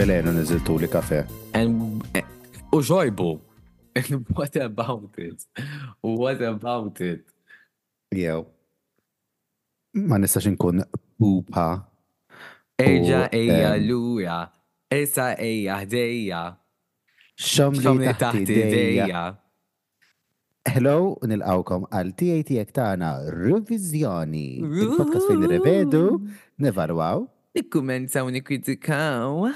belejn 0.00 0.28
u 0.72 0.76
li 0.80 0.88
kafe. 0.88 1.24
Eh, 1.52 1.68
u 2.72 2.78
ġojbu. 2.88 3.40
What 4.34 4.56
about 4.56 5.18
it? 5.18 5.46
What 6.00 6.40
about 6.40 7.00
it? 7.00 7.24
Jew. 8.14 8.44
Ma 9.94 10.16
nistax 10.18 10.46
nkun 10.52 10.80
pupa. 11.18 11.66
Eja, 12.78 13.26
eja, 13.32 13.74
luja. 13.88 14.38
Esa, 14.90 15.34
eja, 15.38 15.82
deja. 15.84 16.44
Xomli 17.36 18.14
taħti 18.22 18.46
deja. 18.72 19.24
Hello, 20.70 21.18
nil 21.28 21.44
awkom 21.44 21.84
għal 21.92 22.12
TAT 22.16 22.54
ektana 22.62 23.10
Revizjoni. 23.34 24.62
Il-podcast 24.64 25.26
fejn 25.28 25.44
nirrevedu, 25.44 26.06
nevarwaw. 26.62 27.26
Nikkumentaw, 27.58 28.30
nikkritikaw 28.32 29.50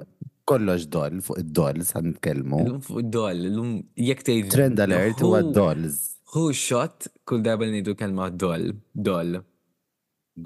kollox 0.52 0.84
doll 0.96 1.18
fuq 1.28 1.40
id-doll 1.44 1.82
san 1.92 2.06
kelmu. 2.26 2.60
Fuq 2.88 3.02
id-doll, 3.04 3.40
l-lum 3.52 3.72
jek 4.10 4.22
Trend 4.54 4.80
alert 4.86 5.22
huwa 5.26 5.42
dolls. 5.60 5.98
Who 6.34 6.46
shot 6.66 7.08
kull 7.30 7.44
darba 7.48 7.68
nidu 7.74 7.96
kelma 8.04 8.30
doll, 8.46 8.66
doll. 9.10 9.34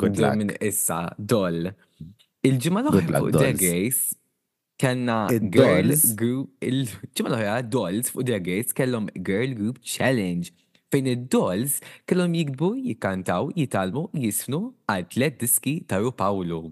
Good 0.04 0.20
luck. 0.24 0.38
Minn 0.42 0.54
issa, 0.70 1.00
doll. 1.34 1.70
Il-ġimgħa 2.50 2.84
l-oħra 2.90 3.24
fuq 3.28 3.38
The 3.38 3.60
Gates 3.64 4.16
girls 5.54 6.06
group 6.20 6.64
il-ġimgħa 6.70 7.30
l-oħra 7.32 7.58
dolls 7.76 8.14
fuq 8.16 8.26
The 8.32 8.40
Gates 8.48 8.78
kellhom 8.80 9.12
girl 9.30 9.54
group 9.60 9.84
challenge 9.96 10.50
fejn 10.92 11.12
id-dolls 11.12 11.76
kellhom 12.10 12.34
jikbu, 12.40 12.72
jikantaw, 12.88 13.52
jitalmu, 13.60 14.08
jisfnu 14.26 14.64
għal 14.90 15.06
tliet 15.14 15.38
diski 15.46 15.76
ta' 15.86 16.02
Paolo. 16.24 16.64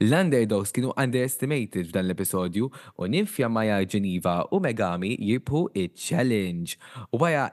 L-underdogs 0.00 0.72
kienu 0.74 0.92
underestimated 0.96 1.90
f'dan 1.90 2.06
l-episodju 2.08 2.68
u 2.70 3.08
ninfja 3.12 3.48
Maja 3.52 3.80
Geneva 3.84 4.36
u 4.54 4.60
Megami 4.64 5.14
jibhu 5.30 5.66
il-challenge. 5.74 6.76
U 7.12 7.20
għaja 7.20 7.46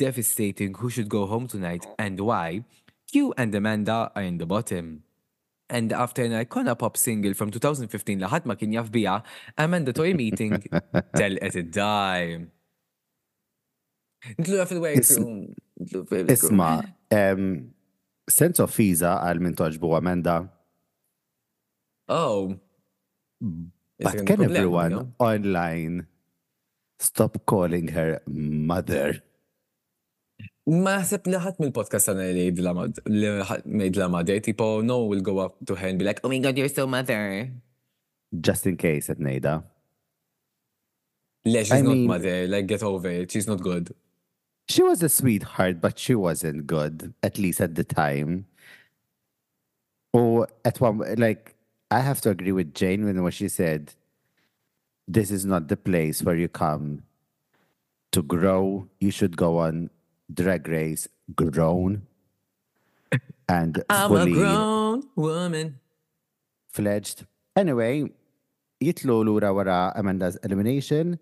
devastating 0.00 0.76
who 0.76 0.90
should 0.90 1.08
go 1.10 1.24
home 1.26 1.48
tonight 1.48 1.86
and 1.98 2.20
why, 2.20 2.60
you 3.14 3.32
and 3.36 3.54
Amanda 3.54 4.10
are 4.14 4.24
in 4.26 4.38
the 4.38 4.46
bottom. 4.46 5.00
And 5.70 5.92
after 5.92 6.24
an 6.24 6.32
icona 6.32 6.76
pop 6.78 6.96
single 6.98 7.34
from 7.34 7.50
2015 7.54 8.20
laħat 8.26 8.46
ma 8.50 8.56
kien 8.60 8.72
jafbija, 8.76 9.20
Amanda 9.58 9.94
Toy 9.96 10.12
Meeting 10.18 10.58
telqet 11.18 11.60
id-dime. 11.64 12.48
Nitlu 14.36 14.58
għaf 14.60 14.72
il-way 14.76 16.24
Isma, 16.28 16.72
sense 18.30 18.60
of 18.60 18.68
fiza 18.74 19.14
għal 19.24 19.40
min 19.42 19.54
toġbu 19.56 19.94
Amanda 19.96 20.42
Oh. 22.10 22.58
But 24.02 24.26
can 24.26 24.42
everyone 24.42 25.14
online 25.22 26.08
stop 26.98 27.38
calling 27.46 27.86
her 27.96 28.10
mother? 28.70 29.22
Ma 30.70 30.96
ħseb 31.02 31.26
mill-podcast 31.62 32.10
għana 32.10 32.30
li 32.34 32.42
jgħidla 32.50 34.36
tipo, 34.46 34.66
no, 34.84 35.04
will 35.06 35.22
go 35.22 35.38
up 35.44 35.56
to 35.66 35.74
her 35.76 35.88
and 35.88 35.98
be 35.98 36.04
like, 36.04 36.20
oh 36.24 36.28
my 36.28 36.38
god, 36.40 36.58
you're 36.58 36.68
so 36.68 36.86
mother. 36.86 37.50
Just 38.32 38.66
in 38.66 38.76
case, 38.76 39.08
at 39.08 39.18
Nejda. 39.18 39.62
Le, 41.46 41.64
she's 41.64 41.72
I 41.72 41.80
not 41.82 41.92
mean, 41.94 42.06
mother, 42.06 42.46
like, 42.46 42.66
get 42.66 42.82
over 42.82 43.08
it, 43.08 43.30
she's 43.32 43.46
not 43.48 43.60
good. 43.62 43.94
She 44.68 44.82
was 44.82 45.02
a 45.02 45.08
sweetheart, 45.08 45.80
but 45.80 45.98
she 45.98 46.14
wasn't 46.14 46.66
good, 46.66 47.14
at 47.22 47.38
least 47.38 47.60
at 47.60 47.74
the 47.74 47.82
time. 47.84 48.46
Or 50.12 50.46
at 50.64 50.78
one, 50.80 51.02
like, 51.16 51.56
I 51.90 52.00
have 52.00 52.20
to 52.22 52.30
agree 52.30 52.52
with 52.52 52.72
Jane 52.74 53.04
when 53.04 53.20
what 53.22 53.34
she 53.34 53.48
said. 53.48 53.94
This 55.08 55.30
is 55.32 55.44
not 55.44 55.66
the 55.66 55.76
place 55.76 56.22
where 56.22 56.36
you 56.36 56.46
come 56.46 57.02
to 58.12 58.22
grow. 58.22 58.86
You 59.00 59.10
should 59.10 59.36
go 59.36 59.58
on 59.58 59.90
Drag 60.32 60.66
Race 60.68 61.08
grown 61.34 62.02
and 63.48 63.82
I'm 63.90 64.12
a 64.14 64.30
grown 64.30 65.02
woman. 65.16 65.80
Fledged. 66.68 67.26
Anyway, 67.56 68.04
jitlu 68.80 69.24
lura 69.24 69.50
wara 69.50 69.92
Amanda's 69.98 70.38
elimination 70.46 71.18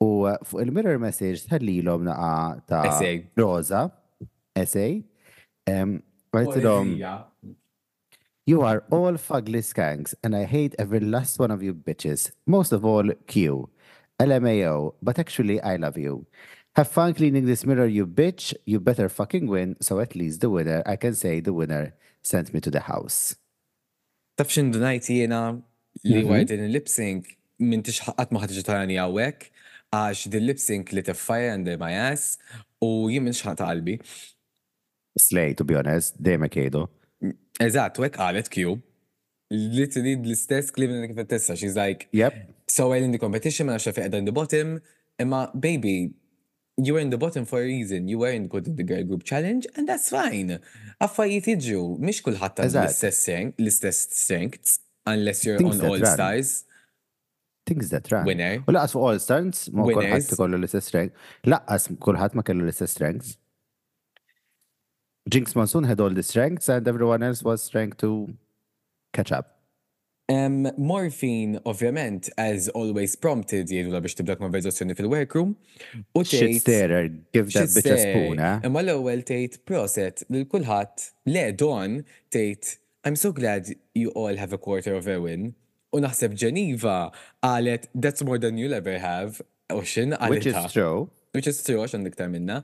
u 0.00 0.30
fuq 0.46 0.62
il-mirror 0.62 1.00
message 1.02 1.42
tħallilhom 1.50 2.06
naqa 2.06 2.62
ta' 2.70 3.42
Rosa 3.42 3.90
essay. 4.54 5.02
Um, 5.66 6.02
you 8.46 8.60
are 8.60 8.84
all 8.90 9.14
fugly 9.14 9.60
skanks, 9.64 10.14
and 10.22 10.36
I 10.36 10.44
hate 10.44 10.74
every 10.78 11.00
last 11.00 11.38
one 11.38 11.50
of 11.50 11.62
you 11.62 11.72
bitches. 11.72 12.30
Most 12.46 12.72
of 12.72 12.84
all, 12.84 13.08
Q. 13.26 13.70
LMAO, 14.20 14.94
but 15.00 15.18
actually, 15.18 15.62
I 15.62 15.76
love 15.76 15.96
you. 15.96 16.26
Have 16.76 16.88
fun 16.88 17.14
cleaning 17.14 17.46
this 17.46 17.64
mirror, 17.64 17.86
you 17.86 18.06
bitch. 18.06 18.52
You 18.66 18.80
better 18.80 19.08
fucking 19.08 19.46
win, 19.46 19.76
so 19.80 19.98
at 19.98 20.14
least 20.14 20.42
the 20.42 20.50
winner, 20.50 20.82
I 20.84 20.96
can 20.96 21.14
say 21.14 21.40
the 21.40 21.54
winner, 21.54 21.94
sent 22.22 22.52
me 22.52 22.60
to 22.66 22.70
the 22.76 22.84
house. 22.92 23.20
taf 24.38 24.50
xindu 24.56 24.78
najt 24.82 25.08
jena 25.16 25.40
li 26.12 26.20
għajdin 26.36 26.62
lip-sync 26.74 27.28
minn 27.72 27.84
tix 27.86 28.00
ħaqqat 28.06 28.32
ma 28.34 28.40
ħatġi 28.44 28.64
tarani 28.66 28.96
għawek, 29.02 29.44
għax 30.00 30.26
din 30.34 30.44
lip-sync 30.50 30.92
li 30.96 31.04
fire 31.26 31.52
under 31.54 31.76
my 31.82 31.92
ass 32.10 32.32
u 32.84 32.88
jien 33.14 33.24
minn 33.28 33.38
xħat 33.40 33.62
qalbi. 33.64 33.94
Slay, 35.28 35.54
to 35.60 35.64
be 35.70 35.78
honest, 35.80 36.18
dejjem 36.20 36.44
kejdu. 36.58 36.84
Eżatt, 37.62 38.00
wek 38.02 38.16
għalet 38.18 38.48
Cube. 38.52 38.82
Literally 39.52 40.14
l-istess 40.18 40.72
Cleveland 40.74 41.12
kif 41.12 41.26
tessa. 41.30 41.54
She's 41.54 41.76
like, 41.76 42.08
yep. 42.12 42.34
So 42.66 42.88
well 42.90 43.02
in 43.04 43.12
the 43.12 43.18
competition, 43.22 43.68
ma 43.68 43.76
għedda 43.78 44.18
in 44.20 44.24
the 44.26 44.32
bottom. 44.32 44.80
Imma, 45.22 45.50
baby, 45.54 46.10
you 46.76 46.94
were 46.94 47.00
in 47.02 47.10
the 47.10 47.18
bottom 47.18 47.44
for 47.44 47.60
a 47.60 47.64
reason. 47.66 48.08
You 48.08 48.18
weren't 48.18 48.48
good 48.50 48.66
in 48.66 48.74
the 48.76 48.82
girl 48.82 49.04
group 49.04 49.22
challenge, 49.22 49.66
and 49.76 49.88
that's 49.88 50.10
fine. 50.10 50.58
iġu, 51.00 51.98
mish 52.02 52.22
mhix 52.22 52.22
kulħadd 52.26 52.64
l-istess 52.64 54.02
strengths, 54.16 54.80
unless 55.06 55.44
you're 55.44 55.58
on 55.62 55.78
All 55.80 56.00
run. 56.00 56.06
Stars. 56.06 56.64
Things 57.66 57.90
that 57.90 58.10
run. 58.12 58.26
Winner. 58.26 58.58
U 58.66 58.72
laqas 58.74 58.92
fuq 58.96 59.04
All 59.08 59.20
Stars, 59.22 59.68
ma 59.72 59.84
kulħadd 59.86 60.34
kollu 60.36 60.58
l-istess 60.58 60.88
strengths. 60.88 61.14
Laqas 61.46 61.88
kulħadd 62.00 62.34
ma 62.34 62.42
kellu 62.44 62.66
l-istess 62.66 62.96
strengths. 62.98 63.36
Jinx 65.28 65.54
Monsoon 65.56 65.84
had 65.84 66.00
all 66.00 66.10
the 66.10 66.22
strengths 66.22 66.68
and 66.68 66.86
everyone 66.86 67.22
else 67.22 67.42
was 67.42 67.66
trying 67.68 67.92
to 67.92 68.28
catch 69.12 69.32
up. 69.32 69.52
Um, 70.28 70.68
morphine, 70.78 71.58
ovvjament, 71.66 72.30
as 72.38 72.68
always 72.78 73.14
prompted, 73.24 73.68
jgħidu 73.68 73.92
la 73.92 74.00
biex 74.04 74.16
tibda 74.16 74.36
konverzazzjoni 74.40 74.96
fil-workroom. 74.96 75.50
U 76.16 76.22
Shit 76.24 76.62
give 76.64 77.52
that 77.56 77.72
bitch 77.76 77.90
a 77.92 77.96
spoon, 78.00 78.40
eh? 78.40 78.54
Imma 78.64 78.80
l-ewwel 78.84 79.20
tgħid 79.28 79.58
proset 79.68 80.22
lil 80.32 80.46
kulħadd 80.48 81.04
le 81.34 81.44
don 81.64 81.98
tgħid 82.34 82.74
I'm 83.08 83.18
so 83.20 83.32
glad 83.36 83.68
you 83.94 84.10
all 84.16 84.38
have 84.40 84.54
a 84.54 84.58
quarter 84.68 84.94
of 84.96 85.06
Erwin. 85.12 85.50
U 85.92 86.00
naħseb 86.00 86.36
Ġeniva 86.40 87.10
qalet 87.44 87.88
that's 87.94 88.24
more 88.24 88.38
than 88.40 88.56
you'll 88.60 88.72
ever 88.76 88.96
have. 88.98 89.40
Oxin, 89.70 90.16
Which 90.30 90.46
is 90.48 90.54
true. 90.72 91.10
Which 91.36 91.48
is 91.50 91.60
true, 91.64 91.84
għax 91.84 91.98
għandek 91.98 92.24
minna. 92.32 92.62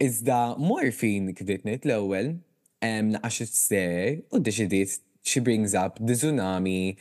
Iżda 0.00 0.56
morfin 0.60 1.30
kbitnit 1.34 1.86
l-ewwel 1.88 2.26
hemm 2.84 3.14
naqax 3.16 3.54
ser 3.56 4.18
u 4.28 4.40
ddeċidiet 4.42 4.98
she 5.26 5.40
brings 5.40 5.72
up 5.72 5.96
the 6.02 6.12
tsunami 6.14 6.96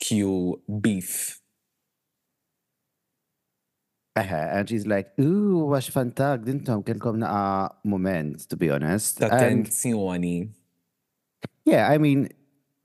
Q 0.00 0.56
beef. 0.80 1.36
Eħe, 4.16 4.40
and 4.56 4.68
she's 4.68 4.86
like, 4.88 5.12
ooh, 5.20 5.68
għax 5.76 5.92
fantag, 5.94 6.46
dintom 6.48 6.80
kelkom 6.82 7.20
naqa 7.20 7.76
moment, 7.84 8.48
to 8.48 8.56
be 8.56 8.70
honest. 8.72 9.20
Attenzjoni. 9.22 10.48
Yeah, 11.66 11.88
I 11.92 11.98
mean, 11.98 12.28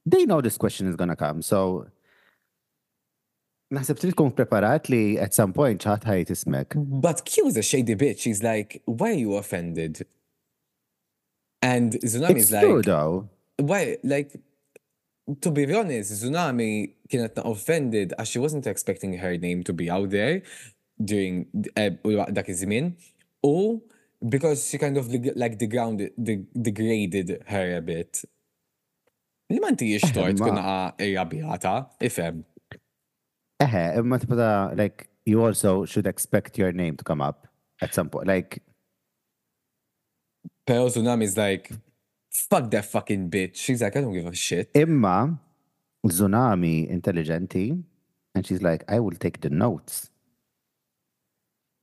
they 0.05 0.25
know 0.25 0.41
this 0.41 0.57
question 0.57 0.87
is 0.87 0.97
gonna 0.97 1.15
come, 1.15 1.41
so 1.41 1.87
Naħseb 3.73 3.97
trid 3.97 4.13
tkun 4.13 4.31
preparat 4.37 4.89
li 4.93 5.15
at 5.17 5.33
some 5.33 5.53
point 5.55 5.81
ċaħat 5.81 6.03
ħajt 6.09 6.33
ismek. 6.35 6.75
But 7.05 7.23
Q 7.25 7.47
is 7.49 7.57
a 7.57 7.63
shady 7.65 7.95
bitch. 7.97 8.21
She's 8.27 8.43
like, 8.43 8.81
why 8.85 9.09
are 9.13 9.19
you 9.21 9.33
offended? 9.37 10.03
And 11.63 11.93
Tsunami 11.95 12.37
is 12.45 12.51
like... 12.51 12.61
True, 12.67 12.81
though. 12.83 13.27
Why, 13.57 13.97
like, 14.03 14.35
to 15.41 15.49
be 15.51 15.65
honest, 15.73 16.13
Tsunami 16.13 16.93
kienet 17.09 17.41
na 17.41 17.49
offended 17.49 18.13
as 18.19 18.27
she 18.27 18.37
wasn't 18.37 18.67
expecting 18.67 19.17
her 19.17 19.35
name 19.37 19.63
to 19.63 19.73
be 19.73 19.89
out 19.89 20.11
there 20.13 20.43
during 21.01 21.47
eh, 21.75 21.89
dak 22.31 22.45
iż-żmien. 22.49 22.91
U 23.43 23.81
because 24.21 24.69
she 24.69 24.77
kind 24.77 24.97
of 24.97 25.09
like 25.35 25.57
the 25.59 25.67
ground 25.67 26.07
degraded 26.61 27.41
her 27.47 27.77
a 27.77 27.81
bit. 27.81 28.21
Li 29.49 29.57
eh, 29.57 29.61
ma 29.65 29.73
ntijiex 29.73 30.11
tort 30.13 30.37
kuna 30.37 30.61
irrabjata, 31.01 31.77
e-, 31.99 32.11
ifem. 32.11 32.45
Eh, 33.61 34.01
matipata, 34.01 34.75
like, 34.77 35.07
you 35.25 35.43
also 35.43 35.85
should 35.85 36.05
expect 36.07 36.57
your 36.57 36.71
name 36.73 36.97
to 36.97 37.03
come 37.03 37.21
up 37.21 37.47
at 37.81 37.93
some 37.93 38.09
point. 38.09 38.27
Like, 38.27 38.61
Pero 40.67 40.87
is 40.87 41.37
like, 41.37 41.71
fuck 42.29 42.69
that 42.71 42.85
fucking 42.85 43.29
bitch. 43.29 43.55
She's 43.55 43.81
like, 43.81 43.95
I 43.95 44.01
don't 44.01 44.13
give 44.13 44.25
a 44.25 44.33
shit. 44.33 44.71
Imma, 44.73 45.39
Tsunami, 46.05 46.89
intelligenti, 46.91 47.81
and 48.33 48.45
she's 48.45 48.61
like, 48.61 48.83
I 48.91 48.99
will 48.99 49.15
take 49.15 49.41
the 49.41 49.49
notes 49.51 50.09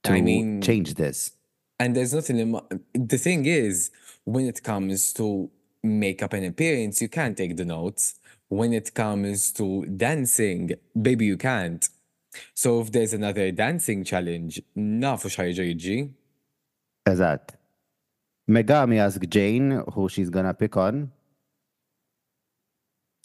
to 0.04 0.12
I 0.12 0.20
mean, 0.20 0.60
change 0.60 0.94
this. 0.94 1.32
And 1.78 1.96
there's 1.96 2.12
nothing 2.12 2.38
in 2.38 2.50
my, 2.50 2.60
the 2.92 3.16
thing 3.18 3.46
is, 3.46 3.90
when 4.24 4.44
it 4.46 4.62
comes 4.62 5.12
to 5.14 5.48
make 5.82 6.22
up 6.22 6.32
an 6.34 6.44
appearance, 6.44 7.00
you 7.00 7.08
can't 7.08 7.36
take 7.36 7.56
the 7.56 7.64
notes. 7.64 8.16
when 8.58 8.72
it 8.80 8.88
comes 9.02 9.50
to 9.58 9.66
dancing, 10.06 10.62
baby, 11.06 11.24
you 11.24 11.38
can't. 11.38 11.88
So 12.54 12.68
if 12.82 12.92
there's 12.92 13.14
another 13.20 13.46
dancing 13.64 14.00
challenge, 14.12 14.54
nafu 15.02 15.28
xajġa 15.36 15.64
jiġi. 15.70 15.96
Eżat. 17.12 17.54
Megami 18.56 19.00
ask 19.06 19.24
Jane 19.36 19.80
who 19.94 20.04
she's 20.16 20.28
gonna 20.36 20.52
pick 20.62 20.76
on. 20.84 21.00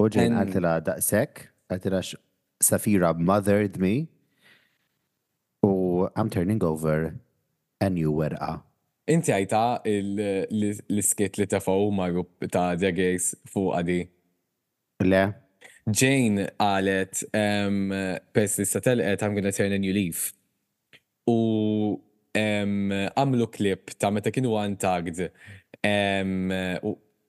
U 0.01 0.07
Jane 0.15 0.39
għatila 0.45 0.73
daqsek, 0.91 1.43
għatila 1.75 2.01
Safira 2.69 3.11
mothered 3.31 3.75
me. 3.83 3.93
U 5.67 5.73
I'm 6.15 6.29
turning 6.37 6.63
over 6.69 6.97
a 7.81 7.89
new 7.99 8.13
werqa. 8.21 8.61
Inti 9.11 9.35
għajta 9.35 9.65
l-skit 9.87 11.39
li 11.39 11.45
tafaw 11.51 11.89
ma' 11.99 12.11
ta' 12.51 12.69
Degis 12.79 13.33
fuq 13.51 13.75
għadi. 13.81 13.99
Le. 15.05 15.25
Jane 15.87 16.47
għalet, 16.59 17.21
um, 17.37 17.91
pes 18.35 18.57
li 18.59 18.65
satelqet, 18.67 19.21
I'm 19.23 19.35
gonna 19.37 19.51
turn 19.55 19.71
a 19.75 19.77
new 19.79 19.93
leaf. 19.95 20.31
U 21.29 21.35
għamlu 22.37 23.47
klip 23.53 23.93
ta' 23.99 24.09
meta 24.13 24.29
kienu 24.33 24.51
untagged 24.59 25.21
um, 25.79 26.49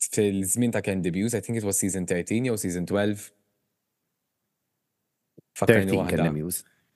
fil-żmien 0.01 0.75
ta' 0.75 0.83
Candy 0.85 1.13
Buse, 1.15 1.39
I 1.39 1.41
think 1.45 1.59
it 1.61 1.65
was 1.67 1.79
season 1.79 2.05
13 2.07 2.47
jew 2.49 2.57
season 2.57 2.85
12. 2.87 3.29
Fakkarni 5.57 5.97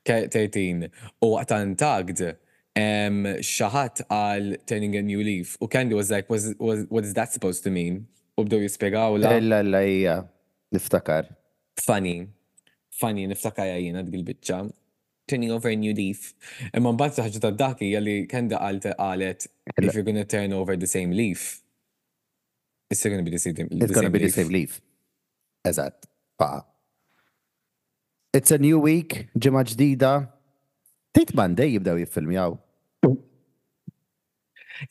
13. 0.05 0.91
U 1.23 1.33
għata 1.39 1.61
untagged, 1.67 2.25
um, 2.79 3.23
xaħat 3.43 4.07
għal 4.09 4.55
turning 4.71 4.99
a 4.99 5.05
new 5.07 5.23
leaf. 5.23 5.57
U 5.63 5.69
Candy 5.71 5.95
was 5.99 6.11
like, 6.11 6.29
was, 6.33 6.55
was, 6.59 6.87
what 6.89 7.05
is 7.05 7.15
that 7.15 7.31
supposed 7.33 7.63
to 7.63 7.71
mean? 7.71 8.07
U 8.37 8.43
bdew 8.49 8.65
jispiegaw 8.67 9.19
la. 9.23 9.37
La, 9.43 9.63
la, 9.63 9.85
Niftakar. 10.73 11.29
Funny. 11.81 12.29
Funny, 13.01 13.27
niftakar 13.27 13.67
jajina 13.69 14.03
d-gil-bicċa. 14.05 14.71
Turning 15.29 15.53
over 15.53 15.69
a 15.71 15.77
new 15.77 15.93
leaf. 15.97 16.33
Imma 16.75 16.93
mbazz 16.97 17.21
saħġa 17.21 17.41
ta' 17.45 17.53
daki 17.57 17.93
jalli 17.93 18.17
kenda 18.31 18.59
qalet 18.61 18.89
għalet 18.97 19.47
if 19.79 19.91
you're 19.95 20.07
gonna 20.07 20.25
turn 20.25 20.53
over 20.57 20.77
the 20.77 20.87
same 20.89 21.13
leaf. 21.17 21.61
It's 22.91 23.01
still 23.01 23.13
gonna 23.15 23.23
be 23.23 23.31
the 23.31 23.39
same 23.39 23.55
leaf. 23.57 23.83
It's 23.83 23.93
gonna 23.95 24.11
be 24.11 24.19
the 24.19 24.33
same 24.33 24.49
leaf. 24.51 24.81
Eżatt. 25.67 26.09
pa. 26.39 26.65
It's 28.35 28.51
a 28.51 28.59
new 28.59 28.81
week, 28.81 29.29
ġimgħa 29.39 29.63
ġdida. 29.73 30.11
Tate 31.15 31.35
Monday 31.39 31.77
jibdaw 31.77 32.01
jiffilmjaw. 32.01 32.57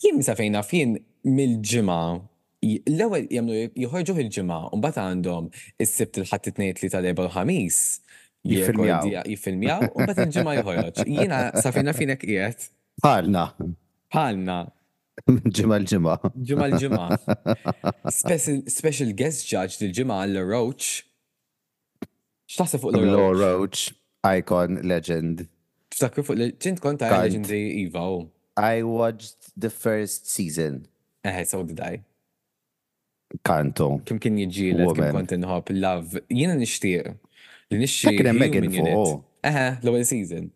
Jien 0.01 0.21
sa 0.23 0.35
fejna 0.37 0.61
fin 0.63 0.95
mil 1.27 1.57
ġimma? 1.65 1.99
l-ewel 2.61 3.25
jemnu 3.33 3.55
jħorġu 3.73 4.13
il-ġimma, 4.23 4.57
un-bat 4.75 4.97
għandhom 5.01 5.47
il-sibt 5.81 6.19
il-ħat 6.21 6.43
t-tnejt 6.45 6.83
li 6.83 6.89
tal-eba 6.93 7.25
ħamis 7.33 7.79
Jifilmja, 8.45 9.77
un-bat 9.95 10.19
il-ġimma 10.25 10.53
jħorġ. 10.59 11.01
Jina 11.17 11.39
safina 11.61 11.93
finek 11.97 12.25
jiet. 12.25 12.67
Palna. 13.01 13.47
Palna. 14.13 14.59
Ġimma 15.57 15.77
l-ġimma. 15.81 16.15
Ġimma 16.33 16.67
l-ġimma. 16.73 17.05
Special 18.79 19.11
guest 19.17 19.45
judge 19.49 19.77
dil-ġimma 19.83 20.19
l-Roach. 20.29 21.01
Xtaħseb 22.49 22.85
fuq 22.85 22.97
l-Roach? 23.01 23.89
icon, 24.37 24.81
legend. 24.89 25.43
Xtaħseb 25.93 26.25
fuq 26.29 26.35
l-Roach? 26.39 26.81
konta 26.83 27.09
legendary 27.21 27.63
Eva. 27.85 28.05
Oh. 28.05 28.29
I 28.57 28.81
watched 28.83 29.53
the 29.55 29.69
first 29.69 30.29
season. 30.29 30.87
Eh, 31.23 31.43
so 31.43 31.61
did 31.63 31.79
I 31.79 32.01
kanto. 33.43 33.99
Kim 34.05 34.19
kien 34.21 34.35
jġilet, 34.43 34.91
kim 34.97 35.07
kont 35.15 35.33
inħob 35.35 35.71
love. 35.77 36.21
Jiena 36.29 36.55
nixtieq 36.59 37.13
li 37.71 37.79
nixxi. 37.83 38.15
Kien 38.17 38.31
hemm 38.33 38.41
Megan 38.43 38.67
fuq. 38.73 39.15
Eħe, 39.47 39.65
l-ewwel 39.81 40.03
season. 40.05 40.49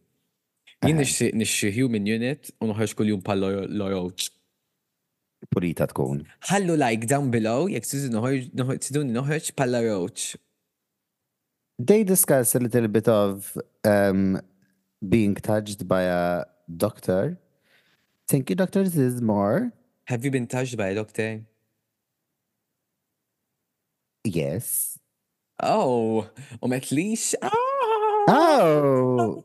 Jien 0.86 1.00
nixtieq 1.00 1.38
nixxi 1.40 1.72
human 1.78 2.08
unit 2.12 2.52
u 2.60 2.72
kull-jum 2.74 3.24
bħal 3.26 3.48
lojoċ. 3.80 4.32
Purita 5.52 5.86
tkun. 5.92 6.24
Ħallu 6.50 6.76
like 6.82 7.06
down 7.08 7.30
below 7.32 7.68
jekk 7.72 7.88
tiduni 8.82 9.14
noħroġ 9.16 9.52
bħal 9.58 9.74
lojoċ. 9.76 10.36
They 11.78 12.04
discuss 12.08 12.56
a 12.56 12.60
little 12.60 12.88
bit 12.88 13.08
of 13.10 13.56
um, 13.84 14.40
being 15.02 15.36
touched 15.36 15.88
by 15.88 16.04
a 16.04 16.46
doctor. 16.70 17.38
Thank 18.30 18.50
you, 18.50 18.56
doctor. 18.56 18.84
This 18.84 18.96
is 18.96 19.22
more. 19.22 19.74
Have 20.06 20.24
you 20.24 20.32
been 20.32 20.48
touched 20.48 20.78
by 20.78 20.88
a 20.88 20.96
doctor? 20.96 21.44
Yes. 24.26 24.98
Oh, 25.64 26.26
u 26.64 26.68
met 26.68 26.92
lix. 26.92 27.36
Oh! 28.28 29.44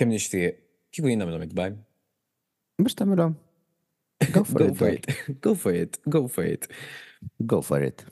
Kem 0.00 0.08
nishtiq, 0.10 0.56
kiku 0.90 1.12
jina 1.12 1.28
minnum 1.28 1.44
ikbar? 1.44 1.76
Bix 2.82 2.96
tamilom. 2.98 3.36
Go 4.32 4.42
for 4.42 4.64
it. 4.88 5.06
Go 5.44 5.54
for 5.54 5.74
it. 5.74 5.98
Go 6.08 6.26
for 6.26 6.42
it. 6.48 6.68
Go 7.46 7.60
for 7.62 7.82
it. 7.82 8.04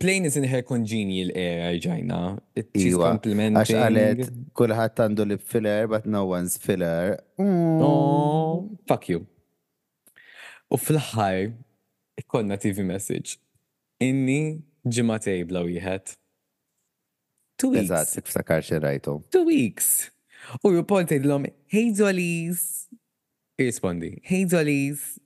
Plain 0.00 0.24
is 0.24 0.36
in 0.36 0.44
her 0.44 0.62
congenial 0.62 1.28
air, 1.34 1.76
Gina. 1.78 2.38
She's 2.74 2.94
complimenting. 2.96 3.58
Għax 3.58 3.74
għalet, 3.84 4.30
kullħat 4.56 5.02
għandu 5.04 5.26
lip 5.34 5.42
filler, 5.44 5.88
but 5.92 6.06
no 6.06 6.22
one's 6.30 6.56
filler. 6.62 7.18
Oh, 7.36 8.70
fuck 8.88 9.10
you. 9.12 9.26
U 10.68 10.76
fl-ħar, 10.76 11.54
konna 12.28 12.58
TV 12.60 12.84
message. 12.84 13.38
Inni 14.04 14.60
ġimatej 14.84 15.46
bla 15.48 15.62
wieħed. 15.64 16.12
Two 17.58 17.72
weeks. 17.72 17.88
Eżat, 17.88 18.10
tiftakar 18.18 18.60
xie 18.66 18.80
rajtu. 18.84 19.14
Two 19.32 19.46
weeks. 19.48 19.88
U 20.62 20.72
jupponti 20.74 21.16
l-lom, 21.18 21.48
hey 21.72 21.88
Jollies. 21.96 22.86
Irrispondi, 23.58 24.18
hey 24.24 24.44
Jollies. 24.46 25.16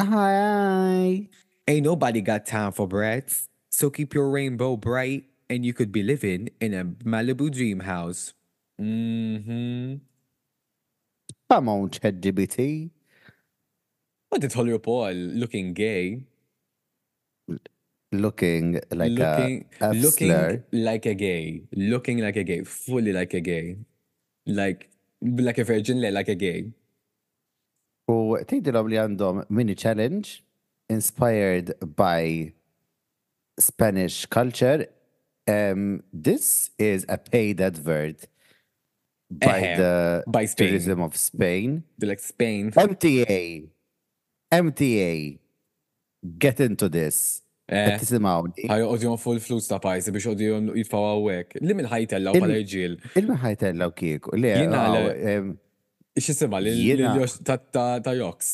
Hi. 0.00 1.28
Ain't 1.68 1.84
nobody 1.84 2.22
got 2.22 2.46
time 2.46 2.72
for 2.72 2.88
breaths. 2.88 3.48
so 3.74 3.88
keep 3.88 4.12
your 4.12 4.28
rainbow 4.30 4.76
bright 4.76 5.24
and 5.48 5.64
you 5.64 5.72
could 5.72 5.90
be 5.90 6.02
living 6.02 6.46
in 6.60 6.74
a 6.74 6.84
Malibu 6.84 7.50
dream 7.50 7.80
house. 7.80 8.34
Mm-hmm. 8.78 9.94
Come 11.50 11.68
on, 11.68 11.88
ChatGPT. 11.88 12.90
What 14.32 14.40
did 14.40 14.54
Hollywood 14.54 14.82
Paul 14.82 15.12
looking 15.12 15.74
gay? 15.74 16.22
Looking 18.12 18.80
like 18.90 19.10
looking, 19.12 19.66
a, 19.78 19.92
looking 19.92 20.28
slur. 20.28 20.64
like 20.72 21.04
a 21.04 21.12
gay, 21.14 21.64
looking 21.76 22.18
like 22.20 22.36
a 22.36 22.42
gay, 22.44 22.64
fully 22.64 23.12
like 23.12 23.32
a 23.34 23.40
gay, 23.40 23.76
like 24.46 24.88
like 25.20 25.58
a 25.58 25.64
virgin, 25.64 26.00
like 26.00 26.28
a 26.28 26.34
gay. 26.44 26.72
U 28.12 28.36
tgħidilhom 28.40 28.88
li 28.92 29.00
għandhom 29.02 29.42
mini 29.58 29.76
challenge 29.80 30.32
inspired 30.96 31.74
by 32.00 32.52
Spanish 33.68 34.18
culture. 34.38 34.88
Um, 35.48 36.00
this 36.26 36.70
is 36.78 37.04
a 37.08 37.16
paid 37.18 37.60
advert 37.60 38.24
by 39.28 39.56
uh 39.60 39.62
-huh. 39.62 39.76
the 39.80 39.94
by 40.26 40.44
Spain. 40.48 40.56
tourism 40.56 41.00
of 41.04 41.16
Spain. 41.20 41.84
like 42.00 42.20
Spain. 42.32 42.72
MTA. 42.72 43.68
MTA, 44.52 45.38
get 46.44 46.60
into 46.66 46.86
this. 46.94 47.18
Eh. 47.72 47.96
Tisimawni. 47.96 48.66
Ħaj 48.68 48.82
odjon 48.84 49.14
full 49.22 49.38
flus 49.40 49.64
ta' 49.70 49.78
pajzi 49.80 50.12
biex 50.12 50.26
odjon 50.34 50.66
jitfaw 50.76 51.04
għawek. 51.08 51.54
Li 51.64 51.76
minn 51.78 51.88
ħajtellaw 51.88 52.34
pala 52.42 52.58
iġil? 52.60 52.96
Il-min 53.16 53.38
ħajtellaw 53.40 53.94
kieku. 53.96 54.34
Li 54.36 54.50
Xisima, 56.20 56.58
ta' 57.72 58.12
joks. 58.18 58.50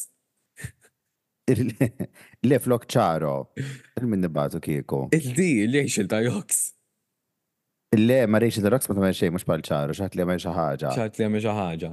Le 1.50 2.60
flok 2.62 2.86
ċaro. 2.92 3.32
Il-min 3.98 4.22
nibbatu 4.28 4.60
kieku. 4.62 5.08
Il-di, 5.18 5.48
li 5.72 5.82
il 5.82 6.10
ta' 6.12 6.20
joks. 6.22 6.60
Le, 7.98 8.20
ma 8.28 8.38
rejxil 8.38 8.62
ta' 8.62 8.70
ma 8.76 8.78
ta' 8.84 9.02
men 9.08 9.16
xej, 9.16 9.32
mux 9.34 9.48
pal 9.48 9.64
ċaro, 9.66 9.98
xaħt 9.98 10.14
li 10.14 10.22
għamil 10.26 10.44
xaħġa. 10.46 10.94
ċaħt 11.00 11.18
li 11.22 11.26
għamil 11.26 11.42
xaħġa. 11.48 11.90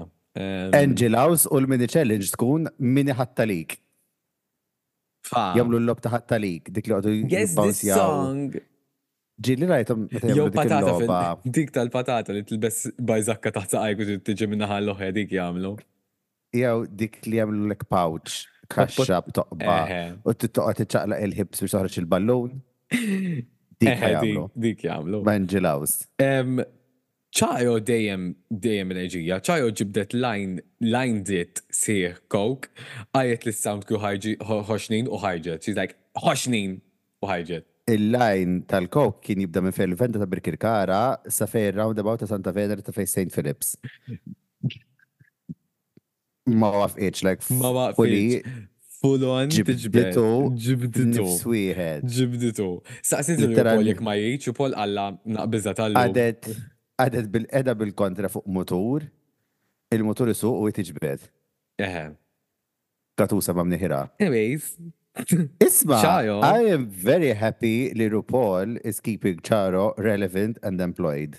Angel 0.77 1.19
u 1.25 1.57
l-mini 1.63 1.89
challenge 1.89 2.29
tkun 2.35 2.69
mini 2.77 3.15
ħattalik. 3.17 3.79
Jamlu 5.33 5.79
l-lob 5.79 6.01
taħat 6.03 6.27
talik, 6.31 6.71
dik 6.75 6.89
li 6.89 6.95
għadu. 6.97 7.13
Yes, 7.31 7.55
song. 7.85 8.55
Ġilli 9.43 9.67
rajtom. 9.71 10.05
Jow 10.31 10.47
patata, 10.53 11.35
dik 11.55 11.73
tal-patata 11.75 12.35
li 12.35 12.45
tilbes 12.47 12.85
bajzakka 12.99 13.51
taħt 13.57 13.75
saqajk 13.75 14.03
u 14.03 14.19
tiġi 14.29 14.47
minnaħa 14.53 14.77
l-oħja 14.85 15.09
dik 15.17 15.33
jamlu. 15.35 15.73
Jew 16.55 16.85
dik 16.87 17.21
li 17.25 17.41
jamlu 17.41 17.65
l-ek 17.69 17.83
pouch, 17.91 18.45
kaxxa 18.71 19.19
b'toqba 19.27 19.75
u 20.23 20.33
t-toqqa 20.39 20.77
t-ċaqla 20.81 21.19
il-hips 21.27 21.65
biex 21.65 21.75
toħroġ 21.75 21.99
il 22.03 22.07
ballon 22.13 22.55
Dik 23.81 23.99
jamlu. 24.07 24.45
Dik 24.55 24.85
jamlu. 24.87 25.19
Manġilaws 25.27 25.97
ċajo 27.35 27.73
dejjem 27.83 28.25
dejjem 28.49 28.91
enerġija, 28.95 29.37
ċajo 29.43 29.71
ġibdet 29.79 30.13
line 30.15 31.21
dit 31.27 31.59
sir 31.75 32.13
kok, 32.31 32.69
għajet 33.17 33.47
li 33.49 33.53
sound 33.55 33.87
ku 33.89 33.99
ħoxnin 33.99 35.09
u 35.11 35.19
ħajġet. 35.19 35.65
She's 35.67 35.75
like, 35.75 35.97
ħoxnin 36.21 36.77
u 37.21 37.29
ħajġet. 37.31 37.67
Il-line 37.91 38.63
tal 38.69 38.87
kok 38.89 39.19
kien 39.21 39.43
jibda 39.43 39.61
minn 39.61 39.75
fejn 39.75 39.91
l 39.91 39.97
venda 39.99 40.21
ta' 40.23 40.27
Birkirkara 40.29 41.01
sa 41.29 41.45
fejn 41.49 41.75
roundabout 41.77 42.23
ta' 42.23 42.29
Santa 42.31 42.49
Vener 42.55 42.79
ta' 42.81 42.95
fejn 42.95 43.09
St. 43.11 43.35
Philips. 43.35 43.75
Ma 46.49 46.71
waqfqitx, 46.73 47.21
like, 47.27 47.45
ma 47.59 47.69
waqfqitx. 47.75 48.55
Full 49.05 49.25
on 49.29 49.51
ġibditu. 49.53 50.25
Ġibditu. 50.65 51.25
Ġibditu. 52.15 52.69
Saqsit 53.05 53.43
il-Pol 53.45 53.91
jek 53.91 54.01
ma 54.05 54.15
jgħidx 54.17 54.49
u 54.49 54.55
Pol 54.57 54.73
għalla 54.81 55.11
naqbizza 55.35 55.75
tal-. 55.77 55.99
Għadet 55.99 56.55
għadet 57.01 57.29
bil 57.31 57.47
edha 57.51 57.73
bil-kontra 57.75 58.29
fuq 58.31 58.45
motor, 58.55 59.05
il-motor 59.91 60.31
suq 60.35 60.61
u 60.65 60.69
jtiġbed. 60.71 61.25
Eħe. 61.83 62.05
Tatusa 63.19 63.55
ma 63.55 63.63
mniħira. 63.67 64.03
Anyways. 64.21 64.73
Isma, 65.63 65.95
I 66.43 66.65
am 66.75 66.89
very 66.91 67.29
happy 67.39 67.93
li 67.95 68.09
RuPaul 68.11 68.77
is 68.83 68.99
keeping 68.99 69.39
Charo 69.47 69.93
relevant 69.97 70.57
and 70.61 70.81
employed. 70.81 71.37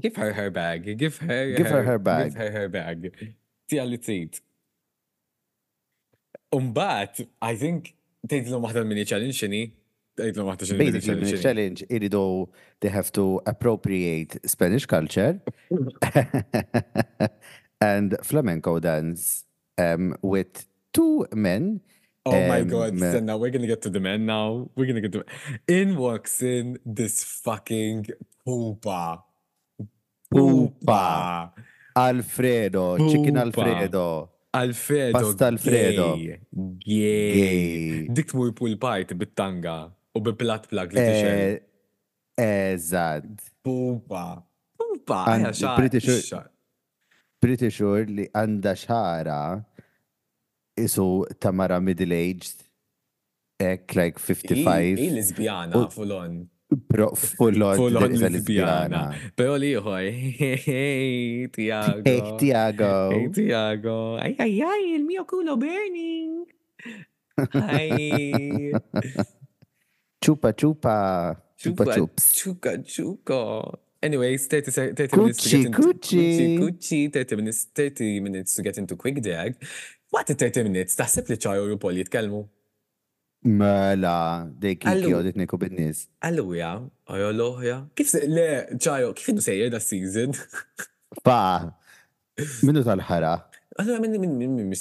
Give 0.00 0.16
her 0.16 0.32
her 0.32 0.50
bag. 0.50 0.88
Give 0.96 1.16
her 1.18 1.56
Give 1.56 1.66
her, 1.68 1.82
her, 1.82 1.98
bag. 1.98 2.32
Give 2.32 2.40
her 2.40 2.50
her 2.52 2.68
bag. 2.68 3.12
Tija 3.68 3.84
li 3.86 3.98
tsit. 3.98 4.40
Umbat, 6.56 7.20
I 7.42 7.54
think, 7.56 7.92
tejt 8.28 8.48
l-um 8.48 8.88
mini 8.88 9.04
challenge 9.04 9.36
xini, 9.36 9.68
Basically, 10.16 10.90
the 10.90 11.38
challenge 11.42 11.84
iridu 11.90 12.48
they 12.80 12.88
have 12.88 13.12
to 13.12 13.40
appropriate 13.46 14.38
Spanish 14.48 14.86
culture 14.86 15.40
and 17.82 18.16
flamenco 18.22 18.78
dance 18.80 19.44
um, 19.76 20.16
with 20.22 20.66
two 20.94 21.26
men. 21.34 21.80
Oh 22.24 22.32
um, 22.36 22.48
my 22.48 22.62
god, 22.62 22.96
uh, 23.02 23.12
so 23.12 23.20
now 23.20 23.36
we're 23.36 23.50
gonna 23.50 23.66
get 23.66 23.82
to 23.82 23.90
the 23.90 24.00
men 24.00 24.24
now. 24.24 24.70
We're 24.74 24.86
gonna 24.86 25.02
get 25.02 25.12
to 25.12 25.24
in 25.68 25.96
walks 25.96 26.40
in 26.42 26.78
this 26.86 27.22
fucking 27.22 28.06
poopa. 28.48 29.22
Poopa. 30.32 31.52
Alfredo, 31.94 32.98
Poopa. 32.98 33.12
chicken 33.12 33.36
Alfredo. 33.36 34.30
Alfredo. 34.54 35.12
Pasta 35.18 35.44
Alfredo. 35.46 36.16
Gay. 36.16 36.40
Gay. 36.84 38.08
Dik 38.08 38.32
tmur 38.32 38.56
pool 38.56 38.76
pie 38.80 39.04
bit-tanga. 39.04 39.92
U 40.16 40.20
bi 40.24 40.32
plat 40.38 40.64
plug 40.70 40.92
li 40.96 41.00
eh, 41.02 41.12
t-xejn. 41.12 41.62
Eżad. 42.46 43.30
Pupa. 43.64 44.42
Pupa. 44.78 45.20
Pretty 47.46 47.68
sure 47.70 48.04
li 48.08 48.24
għanda 48.32 48.72
xara 48.80 49.40
isu 50.80 51.06
tamara 51.40 51.78
middle-aged 51.84 52.64
ek 53.64 53.92
like 53.98 54.20
55. 54.22 55.02
Il 55.06 55.18
lesbjana 55.20 55.84
fulon. 55.94 56.38
Pro 56.90 57.10
fulon. 57.20 57.84
on 58.00 58.16
lesbjana. 58.22 59.04
Pero 59.38 59.58
li 59.60 59.74
liħor, 59.76 60.08
hey 60.66 61.46
Tiago. 61.58 62.08
Hey 62.08 62.24
Tiago. 62.40 62.90
Hey 63.14 63.28
Tiago. 63.40 63.98
Ay, 64.18 64.34
ay, 64.40 64.58
ay, 64.72 64.88
il-mio 64.96 65.24
kulo 65.30 65.58
burning. 65.60 66.44
Aj. 67.36 69.24
Chupa 70.22 70.52
chupa. 70.52 71.36
Chupa 71.58 71.84
chups. 71.94 72.32
Chuka 72.38 72.76
chuka. 72.84 73.76
Anyway, 74.02 74.36
30, 74.36 74.70
30 74.94 75.16
minutes 75.16 75.38
to 75.42 75.48
get 75.50 75.64
into 75.66 75.80
Gucci. 75.80 76.58
Gucci, 76.58 77.12
30 77.12 77.36
minutes, 77.36 77.66
30 77.74 78.20
minutes 78.20 78.54
to 78.54 78.62
get 78.62 78.76
into 78.78 78.94
quick 78.96 79.20
dag. 79.22 79.56
What 80.10 80.26
30 80.28 80.62
minutes? 80.68 80.94
Taħseb 81.00 81.30
li 81.32 81.36
ċajju 81.40 81.72
u 81.74 81.78
pol 81.82 81.98
jitkelmu? 82.02 82.42
Mela, 83.46 84.44
dej 84.62 84.76
kif 84.80 85.02
jodit 85.10 85.36
neku 85.38 85.58
bidnis. 85.60 86.04
Alluja, 86.24 86.70
ojo 87.14 87.32
loħja. 87.34 87.80
Kif 87.98 88.12
se, 88.12 88.20
le, 88.30 88.46
ċajju, 88.78 89.10
kif 89.18 89.42
sejjer 89.44 89.72
da 89.74 89.80
season? 89.82 90.36
Pa, 91.26 91.40
minu 92.62 92.84
tal-ħara. 92.86 93.32
minu 93.82 94.00
minu 94.06 94.24
minu 94.38 94.40
minu 94.46 94.64
minu 94.64 94.64
minu 94.70 94.70
minu 94.70 94.70
minu 94.70 94.72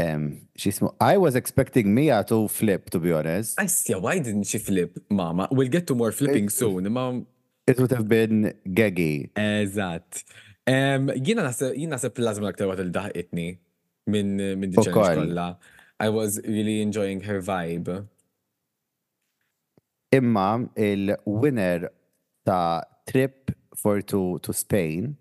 Um, 0.00 0.48
she's 0.56 0.80
I 0.98 1.18
was 1.18 1.36
expecting 1.36 1.92
Mia 1.94 2.24
to 2.24 2.48
flip, 2.48 2.88
to 2.88 2.98
be 2.98 3.12
honest. 3.12 3.60
I 3.60 3.66
see. 3.66 3.94
Why 3.94 4.18
didn't 4.18 4.44
she 4.44 4.56
flip, 4.56 4.96
Mama? 5.10 5.46
We'll 5.50 5.68
get 5.68 5.86
to 5.88 5.94
more 5.94 6.10
flipping 6.10 6.48
soon. 6.48 6.90
Mom, 6.90 7.26
It 7.70 7.78
would 7.80 7.92
have 7.96 8.08
been 8.08 8.36
gaggy. 8.78 9.14
Eżatt. 9.38 10.24
Jina 11.24 11.42
nasib 11.94 12.18
l-lazma 12.20 12.48
l-aktar 12.48 12.70
għat 12.72 12.82
il-daħqitni 12.86 13.46
minn 14.14 14.34
minn 14.62 14.74
kolla. 14.96 15.48
I 16.00 16.08
was 16.08 16.40
really 16.44 16.76
enjoying 16.82 17.20
her 17.28 17.38
vibe. 17.50 17.94
Imma 20.18 20.48
il-winner 20.88 21.88
ta' 22.46 22.82
trip 23.06 23.52
for 23.78 24.00
to, 24.12 24.38
to 24.42 24.52
Spain 24.60 25.12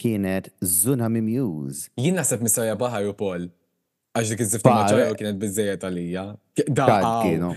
kienet 0.00 0.48
Zunami 0.64 1.20
Muse. 1.26 1.90
Jina 2.00 2.22
nasib 2.22 2.44
mistoja 2.46 2.78
baħar 2.86 3.10
u 3.10 3.16
Paul. 3.24 3.50
Għax 4.10 4.30
dik 4.32 4.40
iż-zifti 4.42 4.70
maċċajo 4.74 5.16
kienet 5.18 5.36
bizzejet 5.38 5.84
għalija. 5.86 6.22
Daqienu. 6.74 7.50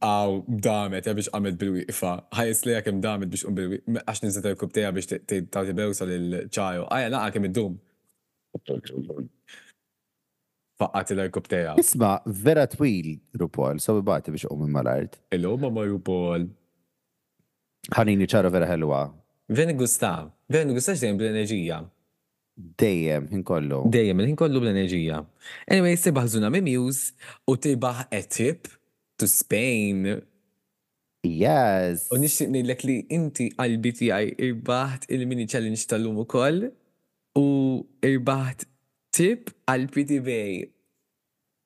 Għaw, 0.00 0.38
damet, 0.64 1.08
biex 1.18 1.28
għamet 1.36 1.58
bil-wiqfa. 1.60 2.12
Ħajis 2.38 2.62
li 2.64 2.76
għakem 2.78 3.02
damet 3.04 3.32
biex 3.34 3.44
um 3.50 3.56
bil-wiqfa. 3.58 3.98
Għax 4.06 4.22
nizzet 4.24 4.48
għakub 4.48 4.72
teja 4.76 4.94
biex 4.96 5.10
tati 5.10 5.76
bewsa 5.76 6.08
l-ċajo. 6.08 6.86
Għaja, 6.88 7.12
naqqa 7.12 7.34
kem 7.36 7.50
id-dum. 7.50 7.76
Faqqat 10.80 11.12
il-għakub 11.18 11.50
teja. 11.52 11.76
Isma, 11.84 12.14
vera 12.24 12.64
twil, 12.72 13.18
Rupol, 13.36 13.82
so 13.84 13.98
bibati 14.00 14.32
biex 14.32 14.48
um 14.48 14.64
mal-art. 14.72 15.20
Il-lum 15.36 15.68
ma 15.68 15.84
Rupol. 15.84 16.48
Ħanini 17.92 18.28
ċara 18.30 18.48
vera 18.52 18.72
ħelwa. 18.72 19.04
Veni 19.52 19.74
Gustav, 19.76 20.32
veni 20.48 20.72
Gustav 20.76 20.96
ġdejn 20.96 21.20
bl-enerġija. 21.20 21.82
Dejjem, 22.76 23.26
hinkollu. 23.32 23.84
Dejjem, 23.94 24.20
hinkollu 24.30 24.60
bl-enerġija. 24.62 25.20
Anyway, 25.72 25.96
sibaħ 26.00 26.26
zuna 26.36 26.50
mimjus 26.52 27.02
u 27.48 27.56
tibaħ 27.60 28.02
etip 28.16 28.68
to 29.20 29.28
Spain. 29.30 30.04
Yes. 31.26 32.06
U 32.12 32.18
nishtiq 32.22 32.52
ngħidlek 32.54 32.84
li 32.88 32.98
inti 33.16 33.48
qalbi 33.56 33.92
tiegħi 34.00 34.32
irbaħt 34.48 35.08
il-mini 35.14 35.48
challenge 35.52 35.86
tal-lum 35.90 36.22
ukoll 36.24 36.68
u 37.40 37.46
irbaħt 38.10 38.68
tip 39.16 39.52
għal 39.68 39.88
PTV. 39.96 40.38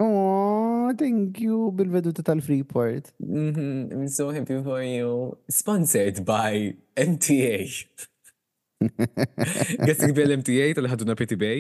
Oh, 0.05 0.91
thank 0.99 1.39
you 1.43 1.71
bil-veduta 1.75 2.23
tal-Freeport. 2.27 3.13
Mm 3.25 3.53
-hmm, 3.53 3.77
I'm 3.95 4.09
so 4.09 4.31
happy 4.35 4.61
for 4.67 4.83
you. 4.83 5.37
Sponsored 5.61 6.25
by 6.27 6.75
MTA. 6.99 7.63
Għessik 8.93 10.13
the 10.13 10.37
mta 10.41 10.69
tal-ħadu 10.79 11.07
na 11.09 11.17
PTBA? 11.19 11.55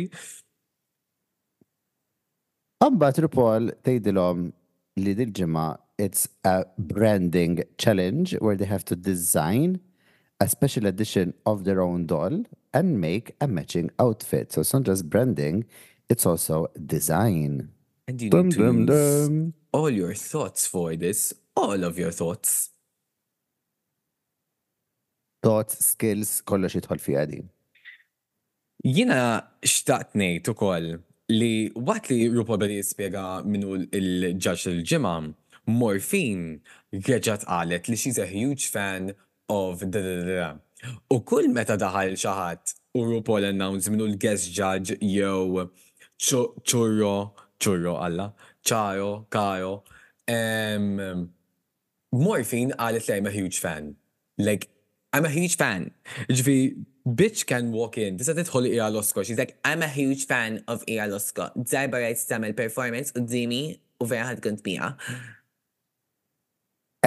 Amba 2.84 3.08
Trupol 3.16 3.70
tejdilom 3.86 4.48
li 5.00 5.14
dil-ġimma 5.18 5.68
it's 5.98 6.26
a 6.42 6.56
branding 6.76 7.62
challenge 7.78 8.34
where 8.40 8.56
they 8.56 8.66
have 8.68 8.84
to 8.84 8.96
design 8.96 9.78
a 10.40 10.48
special 10.48 10.86
edition 10.86 11.32
of 11.46 11.62
their 11.64 11.80
own 11.80 12.04
doll 12.06 12.42
and 12.72 13.00
make 13.00 13.34
a 13.40 13.46
matching 13.46 13.90
outfit. 13.98 14.52
So 14.52 14.60
it's 14.62 14.72
not 14.72 14.82
just 14.82 15.08
branding, 15.08 15.64
it's 16.10 16.26
also 16.26 16.66
design. 16.84 17.70
And 18.08 18.20
you 18.20 18.28
dum, 18.30 18.48
need 18.48 18.54
to 18.58 18.64
dum, 18.66 18.78
use 18.86 19.28
dum. 19.28 19.54
all 19.72 19.88
your 19.90 20.12
thoughts 20.14 20.66
for 20.66 20.94
this, 20.96 21.32
all 21.56 21.84
of 21.84 21.96
your 21.98 22.10
thoughts. 22.10 22.70
thoughts, 25.46 25.74
skills, 25.92 26.30
kollox 26.48 26.74
jidħol 26.78 27.00
fi 27.04 27.16
għadi. 27.22 27.40
Jina 28.94 29.18
xtaqt 29.68 30.16
nejt 30.20 30.48
ukoll 30.52 30.90
li 31.38 31.52
waqt 31.88 32.10
li 32.12 32.26
Rupo 32.32 32.56
bedi 32.60 32.80
jispjega 32.80 33.26
minnu 33.48 33.78
il-ġaġ 33.96 34.66
il-ġimgħa, 34.72 35.14
Morfin 35.64 36.40
reġgħet 36.92 37.46
qalet 37.48 37.86
li 37.88 37.96
she's 38.00 38.18
a 38.20 38.26
huge 38.28 38.66
fan 38.72 39.12
of 39.54 39.84
da 39.88 40.02
da 40.02 40.50
U 41.08 41.22
kull 41.24 41.46
meta 41.48 41.78
daħal 41.80 42.10
xi 42.20 42.28
ħadd 42.36 42.72
u 43.00 43.04
RuPaul 43.08 43.46
announce 43.48 43.88
minnu 43.88 44.04
l-guest 44.10 44.50
judge 44.52 44.98
jew 45.00 45.64
ċurro, 46.20 47.14
ċurro 47.56 47.94
alla, 48.04 48.26
ċaro, 48.60 49.08
kajo. 49.32 49.74
Morfin 52.20 52.76
qalet 52.76 53.08
li 53.08 53.16
I'm 53.16 53.30
huge 53.32 53.56
fan. 53.64 53.94
Like 54.36 54.68
I'm 55.14 55.24
a 55.24 55.30
huge 55.38 55.54
fan. 55.62 55.82
Ġvi, 56.26 56.56
bitch 57.06 57.44
can 57.46 57.68
walk 57.76 58.00
in. 58.02 58.16
Tisa 58.18 58.34
tidħol 58.34 58.66
Ija 58.72 58.88
Losko. 58.90 59.22
She's 59.26 59.38
like, 59.38 59.54
I'm 59.62 59.84
a 59.86 59.88
huge 59.92 60.26
fan 60.26 60.56
of 60.72 60.82
Ija 60.90 61.06
Losko. 61.12 61.46
Darba 61.70 62.00
rajt 62.02 62.24
tamel 62.30 62.56
performance 62.58 63.14
u 63.14 63.22
dimi 63.22 63.60
u 64.02 64.08
vera 64.10 64.26
ħad 64.32 64.42
kunt 64.42 64.64
bija. 64.66 64.88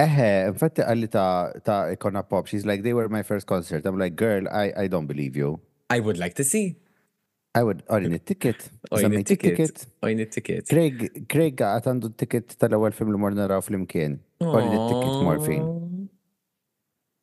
Eħe, 0.00 0.28
infatti 0.54 0.86
għalli 0.86 1.10
ta' 1.10 1.28
ta' 1.66 1.80
ikona 1.96 2.22
pop. 2.24 2.48
She's 2.48 2.64
like, 2.64 2.80
they 2.86 2.96
were 2.96 3.12
my 3.12 3.20
first 3.30 3.46
concert. 3.50 3.84
I'm 3.84 3.98
like, 4.00 4.16
girl, 4.16 4.48
I, 4.48 4.72
I 4.86 4.86
don't 4.88 5.10
believe 5.10 5.36
you. 5.36 5.58
I 5.90 6.00
would 6.00 6.16
like 6.16 6.32
to 6.40 6.44
see. 6.48 6.78
I 7.58 7.62
would 7.64 7.82
orin 7.88 8.12
a 8.14 8.18
ticket 8.20 8.70
Orin 8.92 9.12
it-ticket. 9.14 9.86
Orin 10.02 10.20
it-ticket. 10.22 10.68
Craig, 10.72 11.04
Craig 11.32 11.60
għat 11.64 11.90
għandu 11.92 12.14
ticket 12.20 12.56
tal-ewel 12.60 12.96
film 12.96 13.12
l-morna 13.16 13.50
raw 13.50 13.60
fl-imkien. 13.64 14.16
Orin 14.46 14.72
it-ticket 14.78 15.24
morfin. 15.28 15.68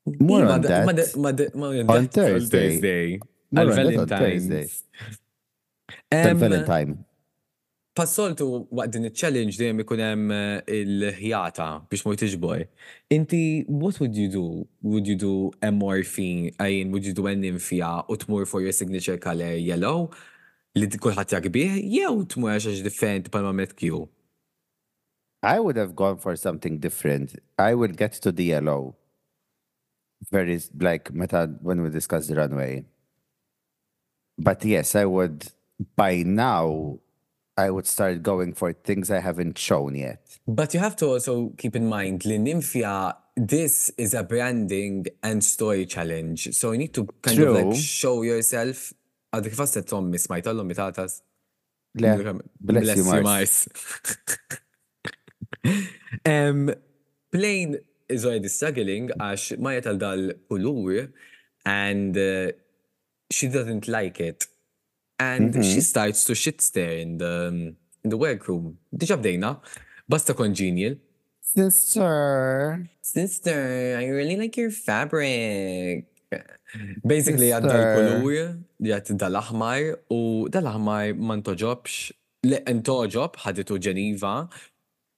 More 0.06 0.46
on 0.46 0.62
that. 0.62 0.88
On 1.90 2.08
Thursday. 2.08 3.20
On 3.58 3.68
Valentine's. 3.72 4.54
Valentine. 6.12 7.04
Passoltu 7.96 8.66
waqt 8.76 8.92
din 8.92 9.06
il-challenge 9.08 9.54
dejjem 9.56 9.78
ikun 9.80 10.02
hemm 10.04 10.32
eh, 10.36 10.80
il-ħjata 10.82 11.68
biex 11.88 12.02
ma 12.04 12.12
jtiġboj. 12.18 12.64
Inti 13.16 13.38
what 13.72 14.02
would 14.02 14.18
you 14.20 14.28
do? 14.34 14.42
Would 14.84 15.08
you 15.08 15.16
do 15.16 15.34
a 15.64 15.70
morphine? 15.72 16.52
I 16.60 16.84
would 16.92 17.08
you 17.08 17.14
do 17.16 17.30
an 17.32 17.46
infia 17.48 17.94
u 18.12 18.18
tmur 18.20 18.44
for 18.52 18.60
your 18.60 18.76
signature 18.76 19.16
color 19.16 19.54
yellow 19.56 20.12
li 20.76 20.92
kulħadd 20.92 21.38
jakbih 21.38 21.80
jew 21.96 22.18
tmur 22.34 22.52
għax 22.58 22.84
differenti 22.90 23.32
palma 23.32 23.56
met 23.62 23.72
Q? 23.80 24.04
I 25.48 25.64
would 25.64 25.80
have 25.80 25.96
gone 25.96 26.20
for 26.20 26.36
something 26.36 26.84
different. 26.84 27.40
I 27.56 27.72
would 27.80 27.96
get 27.96 28.20
to 28.28 28.34
the 28.36 28.44
yellow. 28.52 28.98
very 30.32 30.60
like 30.80 31.14
meta 31.14 31.50
when 31.62 31.82
we 31.82 31.90
discuss 31.90 32.28
the 32.28 32.36
runway. 32.36 32.86
But 34.38 34.64
yes, 34.66 34.96
I 34.96 35.06
would 35.06 35.48
by 35.96 36.24
now 36.24 37.00
I 37.58 37.70
would 37.70 37.88
start 37.88 38.22
going 38.24 38.54
for 38.54 38.74
things 38.74 39.12
I 39.12 39.20
haven't 39.20 39.58
shown 39.58 39.96
yet. 39.96 40.38
But 40.48 40.74
you 40.74 40.80
have 40.80 40.96
to 40.98 41.06
also 41.08 41.54
keep 41.58 41.76
in 41.76 41.88
mind 41.88 42.22
Linimfia, 42.22 43.16
this 43.38 43.92
is 43.98 44.14
a 44.14 44.24
branding 44.24 45.06
and 45.24 45.44
story 45.44 45.86
challenge. 45.86 46.54
So 46.54 46.72
you 46.72 46.78
need 46.78 46.94
to 46.94 47.06
kind 47.22 47.38
True. 47.38 47.58
of 47.58 47.68
like 47.76 47.80
show 47.82 48.22
yourself. 48.28 48.92
Għadek 49.36 49.52
kif 49.52 49.60
għastet 49.66 49.90
Tommy 49.92 50.20
smajt, 50.22 50.46
għallom 50.48 50.70
mitatas. 50.72 51.18
Le, 52.00 52.12
bless, 52.62 52.86
bless 52.86 53.00
you, 53.02 53.24
Mars. 53.26 53.56
um, 56.32 56.70
plain 57.36 57.76
is 58.10 58.24
already 58.26 58.50
struggling 58.52 59.08
għax 59.20 59.56
ma 59.64 59.74
tal 59.84 59.98
dal 60.02 60.26
ulur 60.54 61.08
and 61.66 62.18
uh, 62.18 62.52
she 63.32 63.48
doesn't 63.50 63.88
like 63.88 64.20
it. 64.20 64.46
And 65.18 65.54
mm 65.56 65.62
-hmm. 65.64 65.66
she 65.66 65.82
starts 65.82 66.22
to 66.28 66.36
shit 66.36 66.60
stare 66.62 67.00
in 67.02 67.18
the, 67.24 67.36
um, 67.50 67.58
in 68.04 68.10
the 68.14 68.18
workroom. 68.20 68.78
Diġa 68.94 69.18
bdejna, 69.20 69.52
basta 70.10 70.34
congenial. 70.34 70.96
Sister. 71.56 72.84
Sister, 73.02 73.64
I 74.02 74.12
really 74.12 74.36
like 74.36 74.60
your 74.60 74.72
fabric. 74.74 76.04
Basically, 77.08 77.54
għadda 77.56 77.72
dal 77.72 77.88
kulur 77.96 78.60
jgħat 78.84 79.16
dal 79.22 79.36
ahmar 79.40 79.82
u 80.12 80.20
dal 80.52 80.68
ahmar 80.74 81.14
man 81.28 81.42
toġobx, 81.48 82.12
le, 82.50 82.60
n 82.68 82.82
toġob, 82.84 83.40
ħaditu 83.40 83.80
Geneva, 83.82 84.34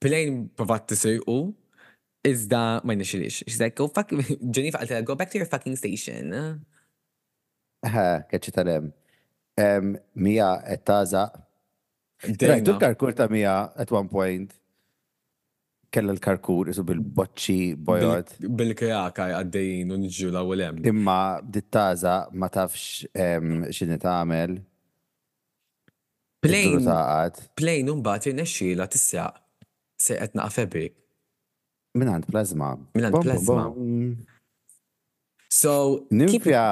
plain 0.04 0.46
provat 0.56 0.86
t 0.92 0.96
Iżda, 2.28 2.82
ma 2.84 2.94
nixilix. 2.94 3.44
She's 3.48 3.60
like, 3.60 3.76
go 3.76 3.88
fuck, 3.88 4.10
Jenny 4.52 4.72
go 5.04 5.16
back 5.16 5.30
to 5.32 5.38
your 5.38 5.48
fucking 5.48 5.76
station. 5.78 6.32
Ha, 7.86 8.06
kħeċi 8.32 8.54
tal-em. 8.58 8.88
Mija, 10.24 10.50
ettaza. 10.76 11.28
Rajtu 12.28 12.74
l-karkur 12.74 13.14
ta' 13.16 13.28
mija, 13.32 13.58
at 13.78 13.92
one 13.94 14.10
point. 14.10 14.56
Kella 15.94 16.16
l-karkur, 16.18 16.72
isu 16.74 16.84
bil-bocċi 16.90 17.76
bojot. 17.88 18.34
Bil-kjaka 18.60 19.30
għaddejn 19.38 19.94
unġu 19.96 20.32
la' 20.34 20.44
ulem. 20.44 20.82
Imma, 20.92 21.20
dittaza, 21.44 22.18
ma 22.38 22.50
tafx 22.58 23.06
xini 23.78 24.00
ta' 24.02 24.18
għamel. 24.20 24.58
Plejn. 26.48 26.86
Plejn 27.58 27.94
un-bat 27.96 28.28
jirnexxila 28.32 28.86
tissaq. 28.94 29.44
Seqet 30.08 30.36
naqfebik. 30.38 30.94
Minant 31.98 32.28
għand 32.28 32.30
plazma. 32.32 32.72
plasma. 32.94 33.10
għand 33.10 33.26
plazma. 33.26 33.64
So, 35.50 35.74
nimfja, 36.12 36.64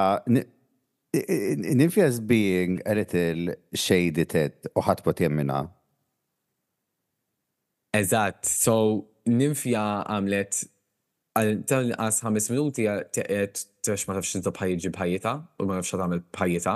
nimfja 1.79 2.09
being 2.27 2.79
a 2.85 2.93
little 2.97 3.55
shaded 3.73 4.35
it 4.35 4.67
u 4.75 4.83
ħatbot 4.85 5.23
jemmina. 5.25 5.61
Eżat, 7.95 8.43
so 8.45 8.75
nimfja 9.25 9.81
għamlet 10.05 10.65
għal-tan 11.39 11.93
għas 11.95 12.21
ħames 12.23 12.51
minuti 12.53 12.85
t 13.15 13.23
tex 13.23 14.05
ma 14.09 14.17
tafx 14.19 14.39
inta 14.41 14.51
bħajġi 14.55 14.91
bħajjeta 14.95 15.33
u 15.63 15.67
ma 15.69 15.79
nafx 15.79 15.95
għamil 15.97 16.25
bħajjeta. 16.35 16.75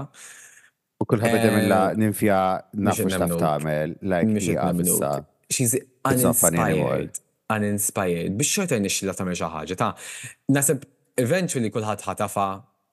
U 1.04 1.08
kull 1.08 1.22
ħabet 1.24 1.46
jemmilla 1.50 1.82
nimfja 2.00 2.40
nafx 2.88 3.20
taf 3.20 3.38
tagħmel, 3.38 4.00
like, 4.02 5.20
She's 5.50 5.74
uninspired 6.06 7.18
uninspired 7.56 8.34
biex 8.40 8.54
xorta 8.56 8.78
nixxila 8.84 9.16
ta' 9.18 9.26
meġa 9.28 9.48
ħagġa 9.54 9.78
ta' 9.82 9.92
nasib 10.56 10.84
eventually 11.24 11.72
kullħat 11.74 12.04
ħatafa 12.06 12.46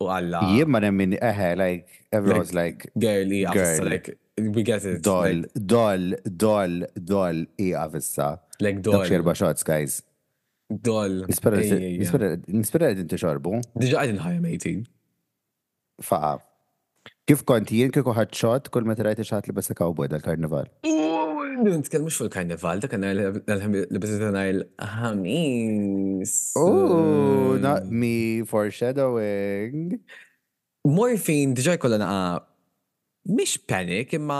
u 0.05 0.09
għalla. 0.13 0.41
Jien 0.53 0.69
ma 0.73 0.81
nemmin 0.85 1.13
eħe, 1.17 1.51
like, 1.57 1.87
everyone's 2.13 2.53
like. 2.57 2.89
Girl, 3.01 3.31
girl. 3.55 3.87
like, 3.89 4.11
we 4.37 4.65
get 4.67 4.85
it. 4.85 4.99
Doll, 5.07 5.47
doll, 5.57 6.11
doll, 6.27 6.83
doll, 6.97 7.39
ija 7.57 7.87
għavissa. 7.87 8.29
Like, 8.61 8.83
doll. 8.85 8.99
Dol. 9.01 9.07
xerba 9.09 9.35
shots, 9.39 9.65
guys. 9.65 10.03
Doll. 10.69 11.23
Nispera 11.31 12.91
li 12.93 13.05
inti 13.07 13.21
xorbu. 13.23 13.57
Diġa 13.79 14.03
għadin 14.05 14.21
ħajja 14.27 14.43
18. 14.43 16.05
Faqa. 16.05 16.35
Kif 17.27 17.41
kont 17.49 17.67
jien 17.75 17.91
kieku 17.91 18.13
ħadxot 18.15 18.69
kull 18.71 18.87
meta 18.87 19.03
rajt 19.03 19.19
ixħat 19.25 19.49
li 19.51 19.55
bessa 19.57 19.75
cowboy 19.75 20.07
dal-karnival? 20.11 20.69
Nitkellmux 20.87 22.13
xfu 22.15 22.27
l 22.29 22.31
karnival 22.31 22.79
dak 22.85 22.93
għanna 22.95 23.09
li 23.91 24.03
bessa 24.05 24.21
għanna 24.29 24.43
il-ħamis. 24.53 26.35
Oh, 26.61 27.57
not 27.65 27.89
me 27.91 28.45
foreshadowing. 28.47 29.97
Morfin 30.87 31.57
diġa 31.59 31.75
jkollna 31.81 31.99
naqa 32.05 32.23
mish 33.41 33.57
panic 33.73 34.15
imma 34.21 34.39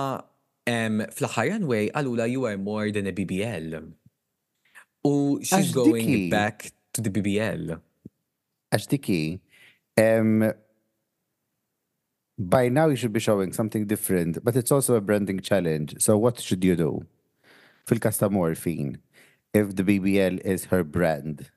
fl-ħajan 1.09 1.67
way 1.67 1.89
għalula 1.91 2.29
you 2.31 2.47
are 2.53 2.61
more 2.69 2.95
than 2.95 3.11
a 3.11 3.15
BBL. 3.19 3.81
U 5.11 5.17
she's 5.43 5.75
going 5.75 6.31
back 6.31 6.69
to 6.95 7.03
the 7.03 7.11
BBL. 7.11 7.75
Għax 8.71 10.63
by 12.39 12.69
now 12.69 12.89
you 12.89 12.97
should 12.97 13.13
be 13.13 13.21
showing 13.21 13.53
something 13.53 13.87
different, 13.87 14.43
but 14.45 14.57
it's 14.57 14.71
also 14.71 14.95
a 14.95 15.01
branding 15.01 15.41
challenge. 15.41 15.95
So 15.99 16.19
what 16.19 16.39
should 16.41 16.63
you 16.65 16.77
do? 16.77 17.07
Phil 17.87 17.99
Castamorphine, 17.99 18.97
if 19.55 19.75
the 19.75 19.83
BBL 19.83 20.41
is 20.41 20.67
her 20.67 20.85
brand. 20.85 21.51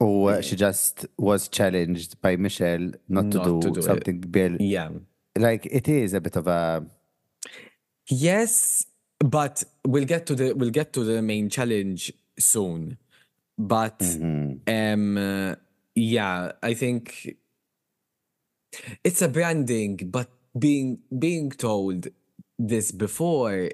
Or 0.00 0.42
she 0.42 0.56
just 0.56 1.06
was 1.16 1.48
challenged 1.48 2.20
by 2.20 2.36
Michelle 2.36 2.92
not, 3.08 3.30
to, 3.30 3.42
do 3.44 3.60
to, 3.62 3.70
do 3.70 3.82
something 3.82 4.24
it. 4.36 4.60
Yeah. 4.60 4.88
Like 5.36 5.66
it 5.70 5.86
is 5.88 6.12
a 6.14 6.20
bit 6.20 6.36
of 6.36 6.46
a 6.48 6.84
Yes, 8.08 8.84
but 9.20 9.62
we'll 9.86 10.04
get 10.04 10.26
to 10.26 10.34
the 10.34 10.52
we'll 10.54 10.70
get 10.70 10.92
to 10.94 11.04
the 11.04 11.22
main 11.22 11.48
challenge 11.48 12.12
soon. 12.38 12.98
But 13.56 14.00
mm-hmm. 14.00 14.58
um 15.18 15.56
yeah, 15.94 16.52
I 16.62 16.74
think 16.74 17.36
It's 19.02 19.22
a 19.22 19.28
branding, 19.28 19.96
but 20.16 20.28
being 20.64 20.88
being 21.26 21.50
told 21.66 22.00
this 22.70 22.86
before 22.92 23.70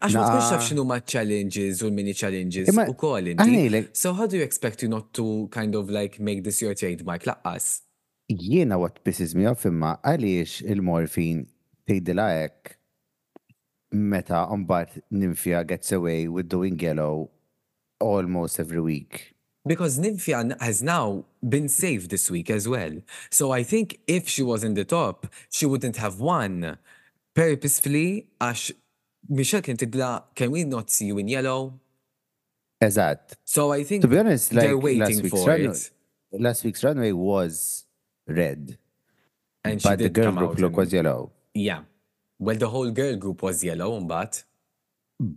Għax 0.00 0.14
ma 0.16 0.22
tkunx 0.24 0.46
taf 0.52 0.62
xinu 0.66 0.82
ma 0.88 0.96
challenges 1.12 1.74
u 1.84 1.86
mini 1.96 2.14
challenges 2.20 2.70
u 2.72 2.94
koll 3.02 3.26
inti. 3.32 3.80
So 3.92 4.14
how 4.16 4.24
do 4.26 4.32
you 4.38 4.44
expect 4.44 4.82
you 4.82 4.88
not 4.88 5.12
to 5.18 5.24
kind 5.58 5.74
of 5.74 5.90
like 5.90 6.18
make 6.28 6.40
this 6.44 6.62
your 6.64 6.74
trademark 6.74 7.24
laqqas? 7.28 7.82
Jiena 8.32 8.78
what 8.80 9.02
pisses 9.04 9.34
me 9.34 9.44
off 9.52 9.66
imma 9.68 9.94
għaliex 10.12 10.62
il-morfin 10.74 11.42
tgħidilajek 11.88 12.56
meta 14.14 14.40
mbagħad 14.62 14.90
ninfja 15.22 15.58
gets 15.72 15.88
away 15.98 16.20
with 16.28 16.48
doing 16.56 16.76
yellow 16.88 17.16
almost 18.00 18.54
every 18.64 18.80
week. 18.90 19.12
because 19.66 19.98
Nymphia 19.98 20.56
has 20.62 20.82
now 20.82 21.24
been 21.54 21.68
saved 21.68 22.10
this 22.10 22.30
week 22.30 22.48
as 22.50 22.68
well. 22.68 22.92
So 23.30 23.50
I 23.50 23.62
think 23.64 23.98
if 24.06 24.28
she 24.28 24.42
was 24.42 24.62
in 24.62 24.74
the 24.74 24.84
top, 24.84 25.26
she 25.50 25.66
wouldn't 25.66 25.96
have 25.96 26.20
won 26.20 26.78
purposefully. 27.34 28.28
Ash, 28.40 28.70
Michelle 29.28 29.62
can 29.62 29.76
tidla, 29.76 30.22
can 30.34 30.50
we 30.52 30.64
not 30.64 30.88
see 30.90 31.06
you 31.06 31.18
in 31.18 31.26
yellow? 31.28 31.74
Exact. 32.80 33.36
So 33.44 33.72
I 33.72 33.82
think 33.82 34.02
to 34.02 34.08
be 34.08 34.18
honest, 34.18 34.52
like 34.52 34.64
they're 34.66 34.78
waiting 34.78 35.28
for 35.28 35.46
runway, 35.48 35.66
it. 35.68 35.90
Last 36.32 36.64
week's 36.64 36.84
runway 36.84 37.12
was 37.12 37.84
red, 38.28 38.78
and 39.64 39.82
but 39.82 39.98
the 39.98 40.10
girl 40.10 40.32
group 40.32 40.58
look 40.58 40.76
was 40.76 40.92
yellow. 40.92 41.32
Yeah, 41.54 41.80
well, 42.38 42.56
the 42.56 42.68
whole 42.68 42.90
girl 42.90 43.16
group 43.16 43.42
was 43.42 43.64
yellow, 43.64 43.98
but 44.00 44.44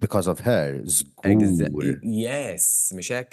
because 0.06 0.28
of 0.28 0.42
her, 0.42 0.84
school. 0.86 1.70
yes, 2.04 2.92
Michelle. 2.94 3.26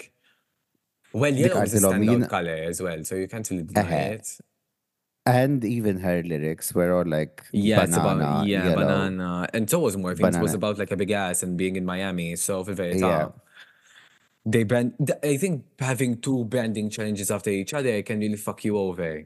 Well, 1.13 1.33
yeah, 1.33 1.47
it's 1.63 1.73
a 1.73 1.77
standout 1.77 2.29
color 2.29 2.53
as 2.67 2.81
well, 2.81 3.03
so 3.03 3.15
you 3.15 3.27
can't 3.27 3.49
really 3.49 3.63
uh-huh. 3.63 3.81
deny 3.81 3.89
uh-huh. 4.03 4.13
it. 4.15 4.37
And 5.25 5.63
even 5.65 5.99
her 5.99 6.23
lyrics 6.23 6.73
were 6.73 6.95
all 6.97 7.05
like 7.05 7.43
yeah, 7.51 7.81
banana, 7.85 7.91
it's 7.91 7.97
about 7.97 8.47
yeah, 8.47 8.63
yellow. 8.65 8.75
banana, 8.77 9.47
and 9.53 9.69
so 9.69 9.79
was 9.79 9.97
more 9.97 10.11
things 10.15 10.21
banana. 10.27 10.41
was 10.43 10.53
about 10.53 10.77
like 10.77 10.91
a 10.91 10.95
big 10.95 11.11
ass 11.11 11.43
and 11.43 11.57
being 11.57 11.75
in 11.75 11.85
Miami. 11.85 12.37
So 12.37 12.63
for 12.63 12.73
very 12.73 12.93
time, 12.93 13.01
Yeah. 13.09 13.19
Um, 13.25 13.33
they 14.45 14.63
brand. 14.63 14.93
I 15.23 15.35
think 15.35 15.65
having 15.79 16.21
two 16.21 16.45
branding 16.45 16.89
challenges 16.89 17.29
after 17.29 17.49
each 17.49 17.73
other 17.73 18.01
can 18.03 18.19
really 18.19 18.37
fuck 18.37 18.63
you 18.63 18.77
over. 18.77 19.23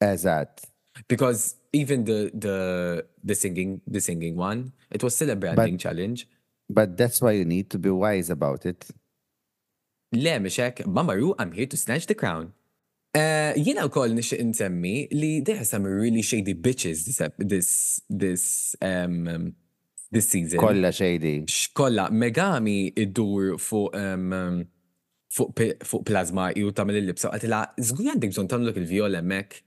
As 0.00 0.22
that. 0.22 0.62
Because 1.08 1.56
even 1.74 2.04
the 2.04 2.30
the 2.32 3.04
the 3.22 3.34
singing 3.34 3.82
the 3.86 4.00
singing 4.00 4.36
one, 4.36 4.72
it 4.90 5.02
was 5.02 5.14
still 5.14 5.28
a 5.28 5.36
branding 5.36 5.74
but, 5.76 5.80
challenge. 5.82 6.26
But 6.70 6.96
that's 6.96 7.20
why 7.20 7.32
you 7.32 7.44
need 7.44 7.68
to 7.70 7.78
be 7.78 7.90
wise 7.90 8.30
about 8.30 8.64
it. 8.64 8.86
Le, 10.14 10.38
mxek, 10.40 10.84
Mamaru, 10.86 11.34
I'm 11.40 11.50
here 11.52 11.66
to 11.66 11.76
snatch 11.76 12.06
the 12.06 12.14
crown. 12.20 12.44
Eh, 13.20 13.52
Jina 13.64 13.82
u 13.86 13.90
koll 13.94 14.12
nix 14.14 14.28
insemmi 14.42 15.06
li 15.20 15.30
they 15.46 15.54
have 15.58 15.66
some 15.70 15.84
really 16.02 16.22
shady 16.22 16.54
bitches 16.54 16.98
this, 17.06 17.18
this, 17.50 17.68
this, 18.08 18.76
um, 18.82 19.54
this 20.12 20.28
season. 20.30 20.58
Kolla 20.60 20.90
shady. 20.92 21.34
Kolla, 21.80 22.08
Megami 22.10 22.92
iddur 23.04 23.54
fuq 23.66 23.90
um, 24.04 24.64
fuq, 25.36 25.86
fu 25.90 25.96
plasma 26.06 26.46
ju 26.58 26.70
tamil 26.78 27.00
il-libsa 27.02 27.30
għatila, 27.34 27.62
zgur 27.90 28.10
għandek 28.12 28.34
bżon 28.36 28.50
tamlu 28.54 28.74
il-viola 28.82 29.22
mek 29.34 29.60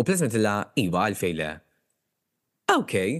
u 0.00 0.06
plasma 0.08 0.28
tila, 0.32 0.56
iva 0.86 1.04
għalfejle. 1.10 1.50
Okay, 2.78 3.18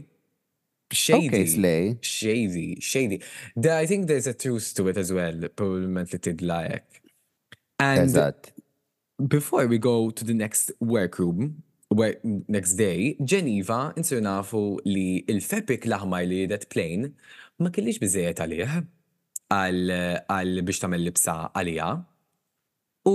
shady. 0.95 1.29
Okay, 1.29 1.47
slay. 1.47 1.99
Shady, 2.01 2.77
shady. 2.81 3.23
The, 3.57 3.77
I 3.77 3.87
think 3.87 4.07
there's 4.07 4.27
a 4.27 4.35
truth 4.35 4.75
to 4.77 4.89
it 4.89 4.97
as 4.97 5.13
well, 5.13 5.39
probably 5.57 6.09
did 6.19 6.43
like. 6.43 7.03
And 7.79 8.11
that. 8.11 8.53
before 9.27 9.67
we 9.67 9.79
go 9.79 10.11
to 10.11 10.25
the 10.25 10.35
next 10.35 10.73
workroom, 10.81 11.63
where, 11.89 12.17
next 12.49 12.75
day, 12.75 13.17
Geneva 13.23 13.93
insirnafu 13.97 14.81
li 14.85 15.25
il-fepik 15.29 15.85
laħmar 15.93 16.25
li 16.27 16.47
that 16.47 16.65
plane 16.73 17.11
ma 17.61 17.69
kellix 17.69 18.01
bizzejet 18.01 18.41
għalih 18.41 18.73
għal 20.25 20.57
biex 20.65 20.81
tamel 20.87 21.05
libsa 21.05 21.37
għalija. 21.53 21.91
U 23.13 23.15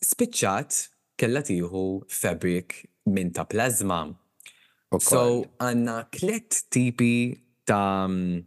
spiċċat 0.00 0.80
kella 1.20 1.44
tiħu 1.44 1.84
fabric 2.08 2.80
minn 3.12 3.34
ta' 3.36 3.44
plazma. 3.44 4.06
So 4.98 5.46
għanna 5.62 6.08
klet 6.10 6.62
tipi 6.74 7.36
ta' 7.68 8.08
mm, 8.10 8.42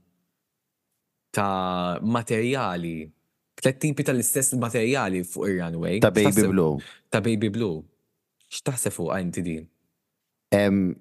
ta' 1.31 1.99
materjali, 2.03 3.05
tlet 3.61 3.79
tipi 3.79 4.03
ta' 4.03 4.11
l 4.11 4.19
istess 4.19 4.51
materjali 4.59 5.23
fuq 5.23 5.47
il 5.47 5.61
runway 5.63 5.99
Ta' 6.03 6.11
baby 6.11 6.43
blue. 6.51 6.83
Ta' 7.09 7.23
baby 7.23 7.47
blue. 7.47 7.85
X'taħseb 8.51 8.91
fuq 8.91 9.15
inti 9.21 9.41
din? 9.45 9.63
Um, 10.51 10.99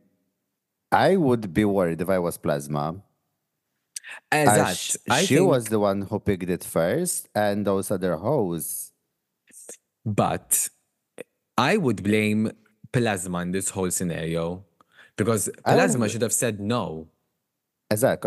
I 0.92 1.16
would 1.16 1.52
be 1.52 1.64
worried 1.64 2.00
if 2.00 2.08
I 2.08 2.18
was 2.20 2.38
plasma. 2.38 2.94
Eżatt. 4.30 4.94
She 5.26 5.36
think... 5.42 5.48
was 5.48 5.64
the 5.66 5.80
one 5.80 6.02
who 6.02 6.20
picked 6.20 6.50
it 6.50 6.62
first 6.62 7.28
and 7.34 7.66
those 7.66 7.90
other 7.90 8.14
hoes. 8.16 8.92
But 10.06 10.68
I 11.58 11.76
would 11.78 12.02
blame 12.04 12.52
plasma 12.92 13.38
in 13.40 13.50
this 13.52 13.70
whole 13.70 13.90
scenario 13.90 14.64
Because 15.22 15.48
Plasma 15.64 16.08
should 16.08 16.22
have 16.28 16.34
said 16.42 16.56
no. 16.74 16.84
Eżak, 17.94 18.22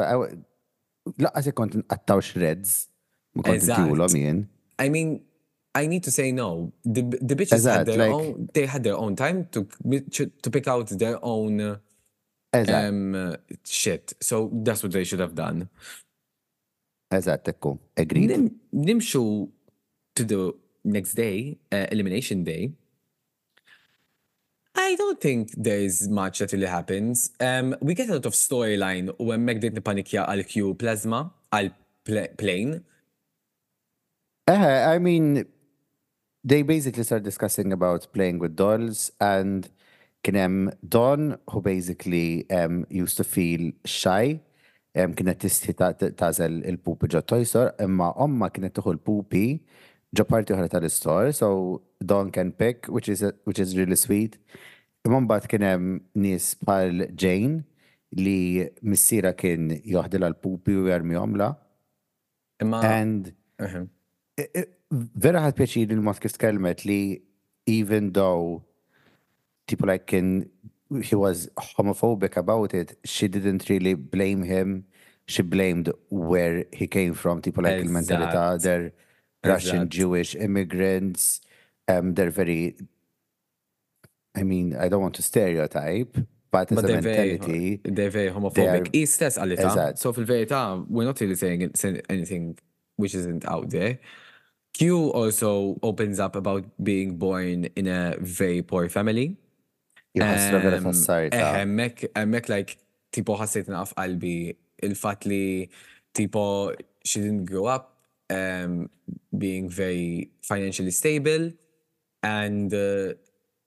laqqas 1.23 1.45
ikont 1.51 1.73
nqattaw 1.84 1.84
content 1.84 1.86
at 1.93 2.01
kont 2.08 2.23
shreds. 2.29 2.69
Exactly. 3.43 4.31
I 4.84 4.88
mean, 4.95 5.08
I 5.75 5.84
need 5.91 6.03
to 6.08 6.12
say 6.19 6.31
no. 6.41 6.49
The, 6.95 7.01
the 7.29 7.36
bitches 7.39 7.60
exact, 7.67 7.75
had 7.77 7.88
their 7.88 7.99
like, 8.03 8.15
own, 8.19 8.47
they 8.55 8.65
had 8.73 8.81
their 8.88 8.95
own 9.03 9.13
time 9.23 9.38
to, 9.53 9.60
to 10.43 10.49
pick 10.55 10.67
out 10.73 10.88
their 11.03 11.17
own 11.36 11.51
uh, 11.62 11.77
Exactly. 12.53 12.88
um, 12.88 13.13
uh, 13.15 13.36
shit. 13.81 14.13
So 14.29 14.36
that's 14.65 14.81
what 14.84 14.91
they 14.95 15.03
should 15.10 15.19
have 15.25 15.36
done. 15.45 15.58
Eżat, 17.17 17.43
ekku, 17.51 17.71
agreed. 18.03 18.31
Nimxu 18.86 19.25
to 20.15 20.21
the 20.31 20.39
next 20.95 21.13
day, 21.25 21.38
uh, 21.75 21.88
elimination 21.93 22.39
day, 22.51 22.62
I 24.77 24.95
don't 24.95 25.19
think 25.21 25.51
there 25.55 25.79
is 25.79 26.07
much 26.09 26.39
that 26.39 26.51
really 26.51 26.65
happens. 26.67 27.31
Um, 27.39 27.75
we 27.81 27.93
get 27.95 28.09
a 28.09 28.13
lot 28.13 28.25
of 28.25 28.33
storyline 28.33 29.09
when 29.17 29.45
didn't 29.45 29.81
panic. 29.88 30.11
għal 30.19 30.43
Q 30.51 30.73
plasma 30.75 31.21
għal 31.55 31.71
plane. 32.38 32.81
Uh, 34.45 34.91
I 34.93 34.99
mean, 34.99 35.45
they 36.43 36.61
basically 36.61 37.03
start 37.03 37.23
discussing 37.23 37.71
about 37.71 38.11
playing 38.11 38.38
with 38.39 38.55
dolls 38.55 39.11
and 39.19 39.69
kienem 40.23 40.73
Don 40.88 41.38
who 41.49 41.61
basically 41.61 42.45
um, 42.51 42.85
used 42.89 43.15
to 43.17 43.23
feel 43.23 43.71
shy 43.85 44.41
um, 44.95 45.13
kienet 45.15 45.39
tisti 45.41 45.73
tażel 45.73 46.61
il-pupi 46.65 47.09
ġo 47.15 47.23
tojsor 47.25 47.71
imma 47.85 48.11
omma 48.27 48.51
tuħu 48.53 48.97
pupi 49.01 49.47
ġaparti 50.15 50.54
uħra 50.56 50.69
tal-istor, 50.71 51.32
so 51.36 51.47
Don 51.99 52.30
can 52.32 52.51
pick, 52.54 52.88
which 52.88 53.10
is, 53.10 53.21
a, 53.23 53.34
which 53.45 53.60
is 53.60 53.75
really 53.78 53.95
sweet. 53.97 54.38
Imman 55.08 55.28
bat 55.30 55.47
kienem 55.51 56.01
nis 56.17 56.51
bħal 56.67 57.08
Jane 57.15 57.63
li 58.15 58.65
missira 58.82 59.32
kien 59.38 59.71
joħdila 59.84 60.30
l-pupi 60.34 60.75
u 60.78 60.88
jarmi 60.91 61.17
omla. 61.19 61.47
Imma. 62.63 62.82
And 62.86 63.32
vera 65.25 65.45
ħad 65.47 65.56
pjaċi 65.58 65.86
li 65.89 65.95
l-mod 65.97 66.19
kif 66.25 66.36
tkelmet 66.36 66.84
li 66.88 66.97
even 67.73 68.12
though 68.15 68.60
people 69.65 69.88
like 69.89 70.06
can 70.12 70.43
he 71.01 71.15
was 71.17 71.47
homophobic 71.58 72.38
about 72.38 72.73
it, 72.73 72.97
she 73.04 73.28
didn't 73.28 73.69
really 73.69 73.95
blame 73.95 74.43
him. 74.43 74.84
She 75.25 75.41
blamed 75.41 75.89
where 76.12 76.65
he 76.71 76.86
came 76.86 77.15
from, 77.15 77.41
tipo 77.41 77.63
like 77.63 77.82
il-mentalità, 77.82 78.62
their 78.62 78.91
Russian 79.45 79.89
Jewish 79.89 80.36
immigrants. 80.36 81.41
Um, 81.88 82.13
they're 82.13 82.31
very, 82.31 82.75
I 84.36 84.43
mean, 84.43 84.75
I 84.75 84.89
don't 84.89 85.01
want 85.01 85.15
to 85.15 85.21
stereotype, 85.23 86.13
but, 86.51 86.69
but 86.69 86.84
as 86.84 86.84
a 86.89 87.01
mentality. 87.01 87.81
Very, 87.84 87.95
they're 87.95 88.10
very 88.10 88.31
homophobic. 88.31 88.55
They're, 88.55 88.84
Istess 89.05 89.38
għalita. 89.41 89.97
So 89.97 90.13
for 90.13 90.23
verita 90.25 90.84
we're 90.89 91.05
not 91.05 91.19
really 91.21 91.36
saying 91.36 91.71
anything 92.10 92.58
which 92.97 93.13
isn't 93.15 93.45
out 93.47 93.69
there. 93.69 93.99
Q 94.73 95.10
also 95.12 95.77
opens 95.84 96.19
up 96.19 96.36
about 96.36 96.65
being 96.84 97.15
born 97.17 97.65
in 97.77 97.88
a 97.88 98.17
very 98.19 98.62
poor 98.62 98.89
family. 98.89 99.38
Emmek, 100.17 101.34
um, 101.34 101.79
eh, 101.79 102.08
emmek, 102.15 102.47
like, 102.49 102.77
tipo 103.12 103.36
ħassejt 103.38 103.67
naqaf 103.71 103.91
qalbi 103.97 104.36
il-fat 104.84 105.25
li 105.27 105.69
tipo 106.15 106.71
she 107.03 107.19
didn't 107.19 107.43
grow 107.45 107.65
up 107.65 107.94
um, 108.29 108.89
being 109.38 109.69
very 109.69 110.31
financially 110.41 110.91
stable 110.91 111.51
and 112.23 112.73
uh, 112.73 113.13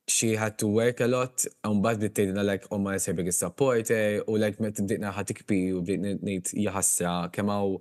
she 0.09 0.33
had 0.35 0.59
to 0.59 0.67
work 0.67 1.01
a 1.01 1.07
lot 1.07 1.45
and 1.65 1.85
the 1.85 1.97
bdejna 2.11 2.43
like 2.45 2.63
u 2.63 2.69
oh, 2.73 2.79
my 2.79 2.97
jisir 2.97 3.15
biggest 3.15 3.39
supporter 3.39 4.23
or 4.27 4.39
like 4.39 4.59
met 4.59 4.75
bdejna 4.75 4.89
did 4.89 5.01
not 6.13 6.23
need 6.23 6.45
bdejna 6.45 7.33
come 7.33 7.51
out 7.51 7.81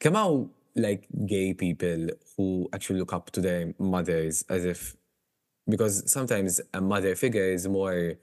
come 0.00 0.16
out 0.16 0.48
like 0.74 1.06
gay 1.26 1.52
people 1.52 2.08
who 2.36 2.68
actually 2.72 2.98
look 2.98 3.12
up 3.12 3.30
to 3.30 3.40
their 3.40 3.74
mothers 3.78 4.42
as 4.48 4.64
if 4.64 4.96
because 5.68 6.10
sometimes 6.10 6.60
a 6.74 6.80
mother 6.80 7.14
figure 7.14 7.44
is 7.52 7.68
more 7.68 8.14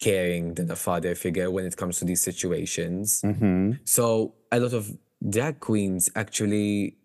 caring 0.00 0.54
than 0.54 0.70
a 0.70 0.76
father 0.76 1.14
figure 1.14 1.50
when 1.50 1.64
it 1.66 1.76
comes 1.76 1.98
to 1.98 2.04
these 2.04 2.20
situations. 2.20 3.22
Mm 3.22 3.34
-hmm. 3.34 3.78
So 3.84 4.04
a 4.52 4.58
lot 4.60 4.72
of 4.72 4.84
drag 5.26 5.60
queens 5.60 6.10
actually 6.14 6.96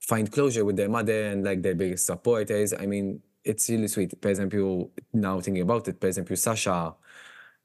find 0.00 0.30
closure 0.32 0.64
with 0.64 0.76
their 0.76 0.88
mother 0.88 1.26
and 1.28 1.44
like 1.44 1.62
their 1.62 1.74
biggest 1.74 2.06
supporters. 2.06 2.72
I 2.72 2.86
mean, 2.86 3.20
it's 3.44 3.68
really 3.70 3.88
sweet. 3.88 4.14
For 4.20 4.28
example, 4.30 4.90
now 5.12 5.40
thinking 5.40 5.62
about 5.62 5.88
it, 5.88 6.00
for 6.00 6.08
example, 6.08 6.36
Sasha 6.36 6.94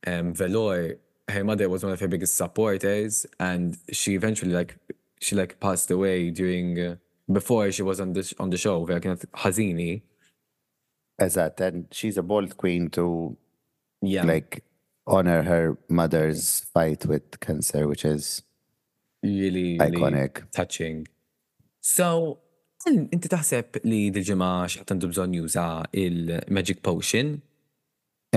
um, 0.05 0.33
Velour, 0.33 0.95
her 1.29 1.43
mother 1.43 1.67
was 1.69 1.83
one 1.83 1.93
of 1.93 1.99
her 1.99 2.07
biggest 2.07 2.35
supporters, 2.37 3.25
and 3.39 3.77
she 3.91 4.15
eventually 4.15 4.51
like 4.53 4.77
she 5.21 5.35
like 5.35 5.59
passed 5.59 5.91
away 5.91 6.29
during 6.29 6.79
uh, 6.79 6.95
before 7.31 7.71
she 7.71 7.81
was 7.83 7.99
on 7.99 8.13
the 8.13 8.33
on 8.39 8.49
the 8.49 8.57
show. 8.57 8.79
Like 8.81 9.03
Hazini. 9.03 10.03
Exact, 11.19 11.59
and 11.61 11.87
she's 11.91 12.15
a 12.15 12.21
bold 12.21 12.57
queen 12.57 12.89
to, 12.91 13.35
yeah, 14.03 14.23
like 14.23 14.63
honor 15.07 15.41
her 15.41 15.75
mother's 15.89 16.59
fight 16.71 17.05
with 17.07 17.39
cancer, 17.39 17.87
which 17.87 18.05
is 18.05 18.43
Really, 19.23 19.77
really 19.79 19.97
Iconic. 19.97 20.49
Touching. 20.51 21.05
So, 21.81 22.37
inti 22.87 23.29
taħseb 23.31 23.81
li 23.89 24.07
dil-ġimma 24.13 24.49
xaħt 24.69 24.93
għandu 24.93 25.09
bżon 25.13 25.33
juża 25.39 25.63
il-Magic 26.03 26.83
Potion? 26.85 27.33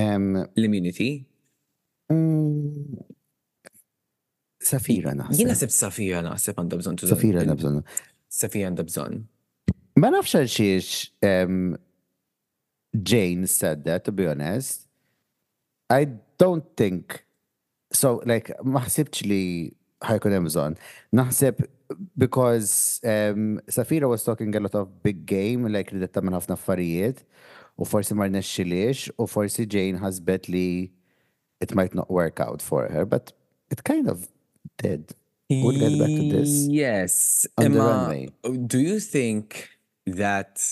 L-immunity? 0.00 1.10
Mm, 2.12 3.02
safira 4.64 5.12
naħseb. 5.18 5.38
Jina 5.42 5.56
seb 5.58 5.74
Safira 5.74 6.22
naħseb 6.24 6.62
għandu 6.62 6.78
bżon 6.80 7.00
tuża. 7.02 7.14
Safira 7.14 7.42
għandu 7.44 7.58
bżon. 7.60 7.80
Safira 8.32 8.70
għandu 8.70 8.86
bżon. 8.88 9.20
Ma 10.00 10.12
nafx 10.14 10.38
għal 10.38 10.48
xiex 10.54 11.76
Jane 13.10 13.46
said 13.46 13.84
that, 13.86 14.04
to 14.04 14.12
be 14.12 14.26
honest. 14.26 14.86
I 15.90 16.06
don't 16.38 16.64
think 16.76 17.20
so, 17.92 18.22
like, 18.26 18.54
maħsibċ 18.64 19.26
li 19.28 19.76
Haiku 20.00 20.32
Amazon. 20.32 20.76
Naħseb 21.12 21.66
because 22.16 23.00
um, 23.04 23.60
Safira 23.68 24.08
was 24.08 24.22
talking 24.24 24.54
a 24.54 24.60
lot 24.60 24.74
of 24.74 25.02
big 25.02 25.26
game, 25.26 25.66
like 25.68 25.90
the 25.90 26.08
tamen 26.08 26.32
ħafna 26.34 26.56
affarijiet, 26.56 27.24
u 27.80 27.84
forsi 27.88 28.14
ma 28.16 28.28
rnexxilix, 28.28 29.10
u 29.18 29.26
forsi 29.26 29.66
Jane 29.68 29.98
has 29.98 30.20
bet 30.20 30.48
it 30.48 31.74
might 31.74 31.94
not 31.94 32.10
work 32.10 32.40
out 32.40 32.62
for 32.62 32.86
her, 32.88 33.04
but 33.04 33.32
it 33.70 33.82
kind 33.84 34.08
of 34.08 34.28
did. 34.78 35.12
We'll 35.50 35.72
get 35.72 35.98
back 35.98 36.08
to 36.14 36.30
this. 36.32 36.68
Yes. 36.68 37.46
Emma, 37.60 38.14
do 38.68 38.78
you 38.78 39.00
think 39.00 39.68
that 40.06 40.64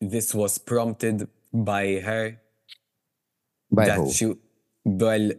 this 0.00 0.34
was 0.34 0.58
prompted 0.58 1.28
by 1.52 2.00
her? 2.04 2.38
By 3.70 3.84
that 3.86 3.98
who? 3.98 4.10
She, 4.10 4.34
well, 4.84 5.30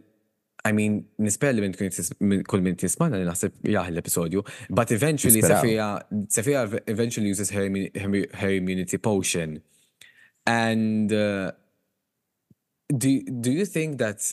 I 0.68 0.72
mean, 0.78 0.92
nispera 1.26 1.52
li 1.54 2.40
kull 2.50 2.62
min 2.66 2.76
tismana 2.80 3.16
li 3.20 3.26
naħseb 3.28 3.60
jaħ 3.74 3.90
l-episodju, 3.92 4.42
but 4.80 4.90
eventually 4.96 5.42
Safia, 5.44 5.86
Safia 6.36 6.62
eventually 6.94 7.28
uses 7.30 7.52
her, 7.54 7.66
her 8.42 8.50
immunity 8.56 8.98
potion. 8.98 9.60
And 10.44 11.12
uh, 11.12 11.52
do, 13.04 13.22
do 13.46 13.52
you 13.52 13.64
think 13.64 13.98
that 13.98 14.32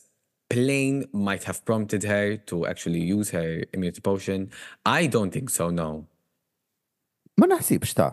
plane 0.49 1.05
might 1.13 1.43
have 1.43 1.63
prompted 1.65 2.03
her 2.03 2.37
to 2.49 2.65
actually 2.65 3.01
use 3.01 3.29
her 3.31 3.63
immunity 3.73 4.01
potion? 4.01 4.49
I 4.83 5.05
don't 5.05 5.29
think 5.39 5.51
so, 5.59 5.69
no. 5.83 5.89
Ma 7.37 7.45
naħsibx 7.53 7.93
ta' 7.97 8.11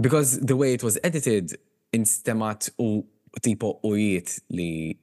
because 0.00 0.38
the 0.40 0.56
way 0.56 0.72
it 0.72 0.82
was 0.82 0.96
edited 1.04 1.58
instemat 1.92 2.70
u 2.80 3.04
tipo 3.44 3.80
ujiet 3.84 4.38
li 4.48 5.00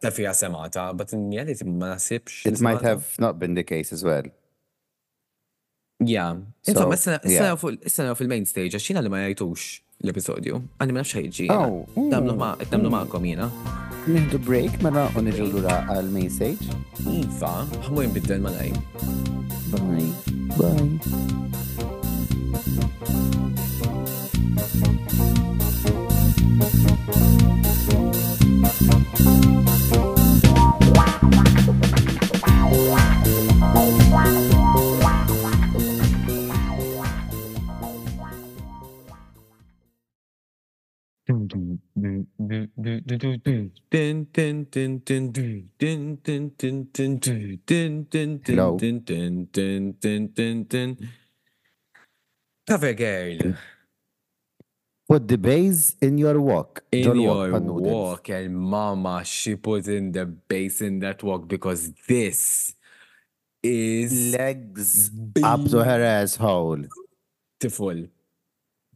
Ta' 0.00 0.10
fija 0.10 0.32
semata, 0.34 0.92
but 0.94 1.12
in 1.12 1.30
reality 1.30 1.64
ma 1.64 1.86
nasibx. 1.86 2.44
It 2.44 2.60
might 2.60 2.82
have 2.82 3.02
not 3.18 3.38
been 3.38 3.54
the 3.54 3.62
case 3.64 3.92
as 3.94 4.04
well. 4.04 4.24
Yeah. 6.00 6.36
Insomma, 6.68 6.96
s-sena 7.00 8.14
fil-main 8.14 8.44
stage, 8.52 8.76
għaxina 8.76 9.00
li 9.02 9.08
ma 9.12 9.22
jajtux 9.24 9.64
l-episodju. 10.04 10.60
Għanni 10.84 10.94
ma 10.98 11.04
nafx 11.04 11.16
ħajġi. 11.16 11.48
Damlu 12.12 12.34
oh, 12.36 12.90
ma' 12.92 13.02
komina. 13.14 13.48
Nihdu 14.08 14.36
break, 14.44 14.76
ma 14.84 14.92
na 14.92 15.06
unirġu 15.16 15.62
l 15.62 15.72
għal-main 15.96 16.28
stage. 16.28 16.68
Iva, 17.08 17.54
ħamu 17.88 18.04
jimbiddel 18.04 18.44
ma 18.44 18.52
laj. 18.52 18.76
Bye. 19.72 20.08
Bye. 20.60 20.76
Thank 26.98 27.92
you. 28.02 28.07
Hello. 28.68 28.68
Tavergeil. 52.66 53.56
Put 55.08 55.26
the 55.26 55.38
bass 55.38 55.96
in 56.02 56.18
your 56.18 56.38
walk. 56.38 56.84
In 56.92 57.02
John 57.02 57.18
your 57.18 57.48
walk, 57.80 58.28
and 58.28 58.54
mama, 58.54 59.22
she 59.24 59.56
put 59.56 59.88
in 59.88 60.12
the 60.12 60.26
bass 60.26 60.82
in 60.82 60.98
that 60.98 61.22
walk 61.22 61.48
because 61.48 61.92
this 62.06 62.74
is 63.62 64.34
legs 64.34 65.10
up 65.42 65.64
to 65.70 65.82
her 65.82 66.02
asshole. 66.04 66.84
Beautiful. 67.58 67.96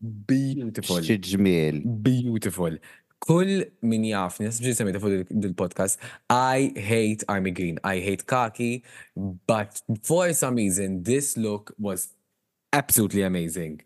Beautiful. 0.03 1.01
جميل. 1.01 1.81
Beautiful. 2.03 2.77
كل 3.19 3.67
من 3.83 4.05
يعرف 4.05 4.41
ناس 4.43 4.61
بجد 4.61 4.73
سميتها 4.73 4.99
فوق 4.99 5.09
البودكاست 5.11 6.01
I 6.33 6.73
hate 6.79 7.23
army 7.29 7.51
green 7.51 7.79
I 7.85 8.01
hate 8.01 8.27
khaki 8.27 8.83
but 9.47 9.83
for 10.03 10.33
some 10.33 10.57
reason 10.57 11.03
this 11.05 11.37
look 11.37 11.73
was 11.79 12.09
absolutely 12.73 13.23
amazing 13.23 13.81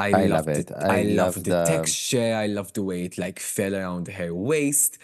I, 0.00 0.22
I 0.22 0.26
love 0.26 0.48
it. 0.48 0.70
I, 0.76 1.00
I 1.00 1.02
love, 1.02 1.34
the, 1.34 1.40
the, 1.50 1.64
texture. 1.64 2.34
I 2.34 2.46
love 2.46 2.72
the 2.72 2.82
way 2.82 3.04
it 3.04 3.18
like 3.18 3.38
fell 3.38 3.74
around 3.76 4.08
her 4.08 4.34
waist. 4.34 4.98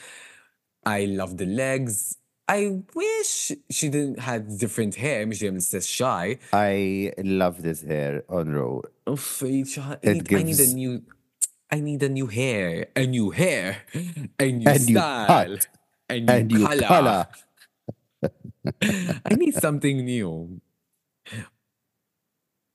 I 0.84 1.04
love 1.04 1.36
the 1.36 1.46
legs. 1.46 2.16
I 2.48 2.80
wish 2.94 3.52
she 3.70 3.88
didn't 3.88 4.20
have 4.20 4.58
different 4.58 4.94
hair. 4.94 5.26
Miriam 5.26 5.58
says 5.60 5.86
shy. 5.86 6.38
I 6.52 7.12
love 7.18 7.62
this 7.62 7.82
hair 7.82 8.22
on 8.28 8.50
row. 8.52 8.82
Oof, 9.08 9.42
it, 9.42 10.24
gives... 10.28 10.32
I 10.32 10.42
need 10.46 10.60
a 10.60 10.68
new. 10.74 11.02
I 11.72 11.80
need 11.80 12.02
a 12.04 12.08
new 12.08 12.28
hair, 12.28 12.86
a 12.94 13.04
new 13.06 13.30
hair, 13.30 13.78
a 14.38 14.52
new 14.52 14.70
a 14.70 14.78
style, 14.78 15.50
new 15.56 15.58
a 16.08 16.18
new, 16.20 16.32
a 16.34 16.42
new 16.44 16.66
color. 16.66 16.86
color. 16.88 17.26
I 19.28 19.34
need 19.34 19.54
something 19.54 20.04
new. 20.04 20.60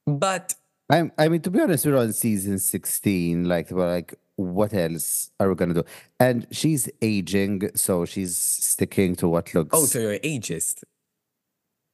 But 0.06 0.56
I'm, 0.92 1.10
I 1.18 1.30
mean, 1.30 1.42
to 1.42 1.50
be 1.50 1.62
honest, 1.62 1.86
we're 1.86 1.98
on 1.98 2.12
season 2.12 2.60
16. 2.60 3.46
Like, 3.46 3.72
we're 3.72 3.90
like, 3.90 4.20
what 4.36 4.74
else 4.74 5.32
are 5.40 5.48
we 5.48 5.56
gonna 5.56 5.74
do? 5.74 5.84
And 6.20 6.46
she's 6.52 6.90
aging, 7.02 7.70
so 7.76 8.04
she's 8.06 8.36
sticking 8.38 9.16
to 9.18 9.30
what 9.30 9.54
looks. 9.56 9.70
Oh, 9.74 9.86
so 9.86 10.00
you're 10.00 10.20
ageist. 10.20 10.84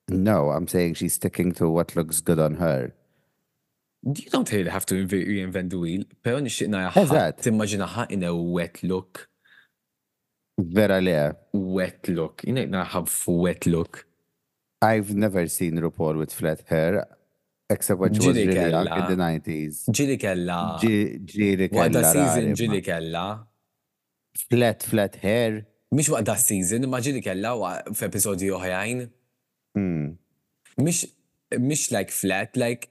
No, 0.07 0.49
I'm 0.49 0.67
saying 0.67 0.95
she's 0.95 1.13
sticking 1.13 1.51
to 1.53 1.69
what 1.69 1.95
looks 1.95 2.21
good 2.21 2.39
on 2.39 2.55
her. 2.55 2.93
You 4.03 4.29
don't 4.31 4.51
really 4.51 4.69
have 4.69 4.85
to 4.87 4.95
reinvent 5.05 5.69
the 5.71 5.79
wheel. 5.79 6.03
Pero 6.23 6.37
imagine 6.37 7.77
a 7.81 7.85
hat 7.87 8.11
in 8.11 8.23
a 8.23 8.35
wet 8.35 8.81
look. 8.81 9.27
Vera 10.59 11.01
le. 11.01 11.35
Wet 11.53 12.07
look. 12.07 12.41
Inejt 12.47 12.69
naraħab 12.69 13.05
f 13.07 13.27
wet 13.43 13.67
look. 13.67 14.07
I've 14.81 15.13
never 15.15 15.45
seen 15.47 15.77
RuPaul 15.77 16.17
with 16.17 16.33
flat 16.33 16.63
hair. 16.67 17.05
Except 17.69 17.99
what 17.99 18.15
she 18.15 18.19
was 18.27 18.35
really 18.37 18.53
kella, 18.53 18.83
in 18.85 19.17
the 19.17 19.23
90s. 19.23 19.87
Ġili 19.91 20.15
kella. 20.17 20.57
Ġili 20.79 21.67
kella. 21.67 21.83
Waqda 21.83 22.03
season 22.13 22.53
ġili 22.61 22.79
kella. 22.85 23.23
Flat, 24.47 24.85
flat 24.87 25.17
hair. 25.23 25.57
Mish 25.95 26.07
waqda 26.13 26.37
season, 26.39 26.87
ma 26.87 27.01
ġili 27.03 27.19
kella 27.25 27.51
f'episodju 27.91 28.53
oħrajn. 28.59 29.01
Hmm. 29.77 30.07
Mish, 30.79 31.03
mish 31.59 31.89
like 31.91 32.09
flat, 32.15 32.55
like 32.55 32.87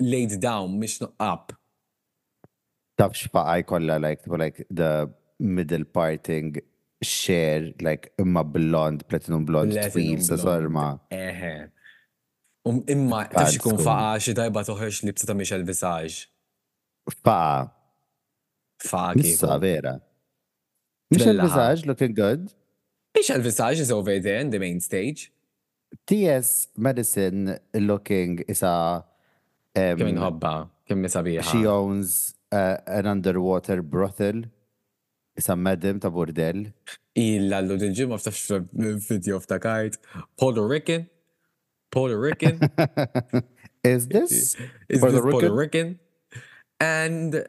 laid 0.00 0.36
down, 0.44 0.76
mish 0.82 1.00
no 1.00 1.08
up. 1.32 1.56
Taf 3.00 3.16
xfaqa 3.16 3.64
kolla, 3.64 3.96
like, 3.98 4.26
like 4.28 4.66
the 4.70 5.08
middle 5.40 5.84
parting 5.84 6.52
share, 7.02 7.72
like 7.80 8.12
imma 8.20 8.44
blond, 8.44 9.06
platinum 9.08 9.46
blond, 9.48 9.72
twins, 9.90 10.28
sorma. 10.28 10.98
Eħe. 11.10 11.54
Um 12.64 12.82
Imma, 12.86 13.26
ta' 13.32 13.48
xikun 13.50 13.78
faqa 13.82 14.12
xi 14.22 14.34
tajba 14.38 14.62
li 15.06 15.12
bsa 15.16 15.24
ta' 15.30 15.34
Michel 15.38 15.64
Visage. 15.66 16.18
Faqa. 17.24 17.70
Faqa 18.90 19.14
kif. 19.18 19.32
Issa 19.34 19.58
vera. 19.62 19.94
Michel 21.10 21.38
Visage 21.42 21.86
looking 21.86 22.14
good. 22.14 22.52
Michel 23.16 23.40
Visaj 23.44 23.80
is 23.84 23.90
over 23.90 24.18
there 24.20 24.40
in 24.40 24.50
the 24.50 24.58
main 24.58 24.80
stage. 24.80 25.32
T.S. 26.06 26.68
Madison 26.78 27.58
looking 27.92 28.30
isa. 28.48 29.04
Um, 29.82 29.98
Kemm 30.00 30.08
inħobba, 30.14 30.52
kemm 30.88 31.04
sabiha. 31.12 31.44
She 31.44 31.60
owns 31.66 32.34
uh, 32.52 32.78
an 32.86 33.06
underwater 33.06 33.82
brothel. 33.82 34.40
a 35.52 35.56
madam 35.56 35.98
ta' 36.00 36.10
bordel. 36.10 36.62
Illa 37.16 37.60
l-lu 37.64 37.76
din 37.80 37.94
ġimma 37.96 38.18
f'tax 38.20 39.04
video 39.10 39.38
f'takajt. 39.40 39.96
Paul 40.38 40.60
Rican, 40.68 41.06
Puerto 41.92 42.18
Rican. 42.18 42.58
Is 43.84 44.08
this 44.08 44.56
Is 44.88 44.98
Puerto, 45.00 45.16
this 45.16 45.24
Rican? 45.24 45.40
Puerto 45.48 45.52
Rican? 45.54 45.98
And 46.80 47.46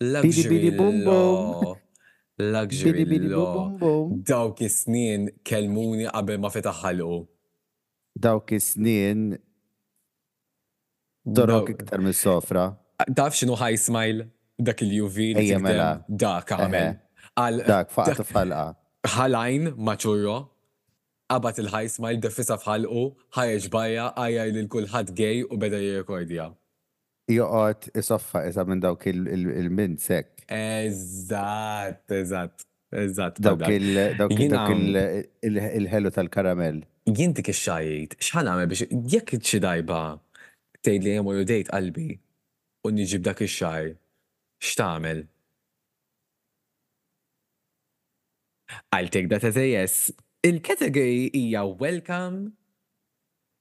luxury 0.00 0.70
boom 0.70 1.02
boom. 1.04 1.74
Luxury 2.38 3.04
law. 3.18 3.72
Dawk 4.30 4.60
is-snin 4.60 5.30
kelmuni 5.42 6.04
qabel 6.12 6.36
ma 6.44 6.52
fetaħ 6.52 6.82
ħalqu. 6.84 7.16
Dawk 8.26 8.52
is-snin 8.58 9.24
dorok 11.24 11.72
iktar 11.72 12.04
mis-sofra. 12.06 12.66
Taf 13.16 13.38
xinu 13.40 13.56
high 13.60 13.78
smile 13.86 14.28
dak 14.60 14.84
il-UV 14.84 15.30
li 15.40 15.48
mela. 15.64 16.04
dak 16.06 16.52
għamel. 16.58 16.92
Dak 17.64 17.90
faqtu 17.96 18.28
falqa. 18.28 18.68
Ħalajn 19.16 19.72
maċurro 19.80 20.36
qabat 21.30 21.58
il-high 21.62 21.90
smile 21.92 22.20
defisa 22.22 22.56
fħalqu, 22.62 23.04
ħajeġ 23.36 23.64
bajja, 23.74 24.04
għajaj 24.20 24.50
li 24.54 24.60
l-kulħadd 24.64 25.08
gej 25.20 25.38
u 25.50 25.54
beda 25.60 25.78
jirkordja 25.82 26.46
Joqgħod 27.34 27.80
isoffa 27.98 28.38
isa 28.46 28.62
minn 28.70 28.78
dawk 28.80 29.06
il-min 29.10 29.94
sekk. 29.98 30.30
Eżatt, 30.54 32.10
eżatt, 32.14 32.58
eżatt. 33.02 33.40
Dawk 33.42 33.64
il-ħelu 33.74 36.10
tal-karamell. 36.14 36.78
Jien 37.10 37.32
dik 37.34 37.48
ix-xajjid, 37.50 38.10
x'ħan 38.22 38.46
għamel 38.52 38.68
biex 38.70 38.80
jekk 39.16 39.30
xi 39.42 39.58
dajba 39.64 39.98
tgħid 40.86 41.02
li 41.08 41.12
hemm 41.16 41.28
dejt 41.50 41.68
qalbi 41.74 42.06
u 42.86 42.88
niġib 42.94 43.22
dak 43.26 43.40
ix-xajr, 43.48 43.88
x'tagħmel? 44.62 45.20
I'll 48.94 49.10
take 49.10 49.26
that 49.34 49.44
yes. 49.66 49.96
Il-category 50.48 51.30
hija 51.34 51.62
Welcome 51.84 52.52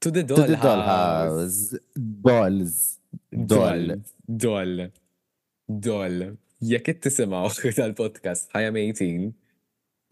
to 0.02 0.12
the 0.12 0.24
Dollhouse. 0.24 1.76
Dolls. 2.26 3.00
Doll. 3.52 3.86
Doll. 4.43 4.76
Doll. 5.88 6.17
Jekk 6.71 6.91
ittisimaw 6.93 7.48
tal-podcast 7.80 8.54
I 8.60 8.69
am 8.69 8.78
18, 8.82 9.34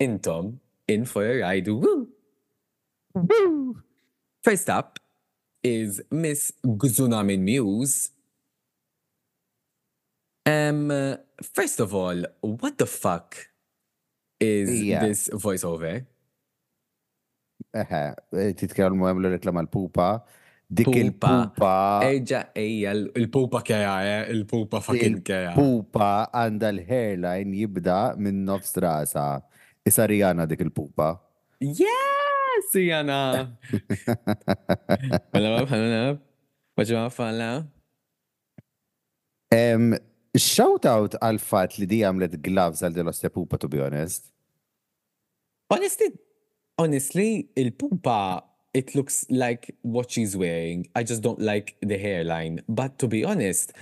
intom 0.07 0.49
in 0.88 1.05
for 1.05 1.21
a 1.23 1.36
ride. 1.43 1.67
Woo! 1.67 2.07
Woo! 3.13 3.75
First 4.47 4.67
up 4.79 4.97
is 5.75 6.01
Miss 6.09 6.51
Guzunamin 6.65 7.41
Muse. 7.51 8.09
Um, 10.57 10.89
first 11.59 11.79
of 11.79 11.93
all, 11.93 12.25
what 12.41 12.79
the 12.79 12.88
fuck 12.88 13.38
is 14.41 14.81
yeah. 14.81 15.01
this 15.05 15.29
voiceover? 15.45 16.07
Eħe, 17.73 17.99
eh, 18.38 18.51
titkellmu 18.53 19.07
għamlu 19.09 19.29
reklama 19.33 19.63
l-pupa. 19.65 20.07
Dik 20.73 20.91
il-pupa. 20.97 21.71
Eġa, 22.05 22.43
eja, 22.57 22.91
il-pupa 23.19 23.62
kja, 23.65 23.95
il-pupa 24.31 24.77
eh, 24.77 24.83
fakin 24.88 25.15
il 25.17 25.21
Pupa 25.55 26.12
għanda 26.43 26.69
l-hairline 26.73 27.53
jibda 27.63 27.97
minn 28.19 28.43
nofs 28.47 28.73
rasa. 28.81 29.25
Issa 29.86 30.05
Rijana 30.07 30.45
dik 30.47 30.62
il-pupa. 30.67 31.12
Yes, 31.63 32.69
Rijana! 32.75 33.19
Mela, 35.33 35.65
bħalna, 35.65 36.01
bħalna, 36.77 37.09
bħalna. 37.17 37.49
Shout 40.33 40.86
out 40.89 41.13
għal 41.21 41.39
fat 41.41 41.77
li 41.79 41.86
di 41.89 41.99
għamlet 42.05 42.33
gloves 42.45 42.81
għal 42.83 42.95
dil-ostja 42.99 43.29
pupa, 43.33 43.55
to 43.62 43.67
be 43.69 43.79
honest. 43.81 44.21
Honestly, 45.73 46.07
Honestly, 46.77 47.49
il-pupa, 47.55 48.43
it 48.73 48.95
looks 48.95 49.25
like 49.29 49.75
what 49.83 50.09
she's 50.09 50.36
wearing. 50.36 50.88
I 50.95 51.03
just 51.03 51.21
don't 51.21 51.39
like 51.41 51.75
the 51.81 51.97
hairline. 51.97 52.62
But 52.67 52.97
to 52.99 53.07
be 53.07 53.23
honest, 53.23 53.73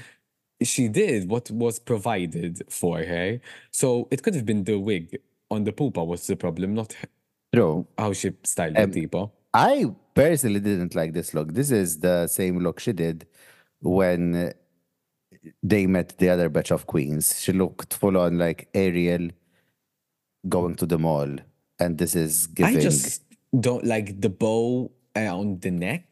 she 0.62 0.90
did 0.90 1.30
what 1.30 1.50
was 1.52 1.80
provided 1.80 2.62
for 2.70 2.98
her. 3.04 3.40
So 3.72 4.10
it 4.12 4.24
could 4.24 4.36
have 4.36 4.46
been 4.46 4.66
the 4.66 4.78
wig 4.78 5.18
on 5.50 5.64
the 5.64 5.72
pupa 5.72 6.04
was 6.04 6.28
the 6.28 6.36
problem, 6.36 6.74
not 6.74 6.96
True. 7.54 7.88
how 7.98 8.12
she 8.14 8.34
styled 8.44 8.78
um, 8.78 8.92
the 8.92 9.10
I 9.54 9.86
personally 10.14 10.60
didn't 10.62 10.94
like 10.96 11.12
this 11.14 11.34
look. 11.34 11.54
This 11.54 11.72
is 11.72 12.00
the 12.00 12.28
same 12.28 12.60
look 12.60 12.80
she 12.80 12.94
did 12.94 13.28
when 13.82 14.54
they 15.64 15.88
met 15.88 16.18
the 16.18 16.30
other 16.30 16.48
batch 16.50 16.72
of 16.72 16.88
queens. 16.88 17.40
She 17.42 17.52
looked 17.52 17.94
full 17.94 18.18
on 18.18 18.38
like 18.38 18.70
Ariel 18.74 19.30
going 20.48 20.76
to 20.76 20.86
the 20.86 20.98
mall 20.98 21.30
and 21.82 21.98
this 21.98 22.16
is 22.16 22.34
giving. 22.58 22.78
I 22.78 22.80
just 22.80 23.24
don't 23.68 23.86
like 23.94 24.10
the 24.26 24.30
bow 24.44 24.66
on 25.16 25.60
the 25.64 25.72
neck. 25.86 26.08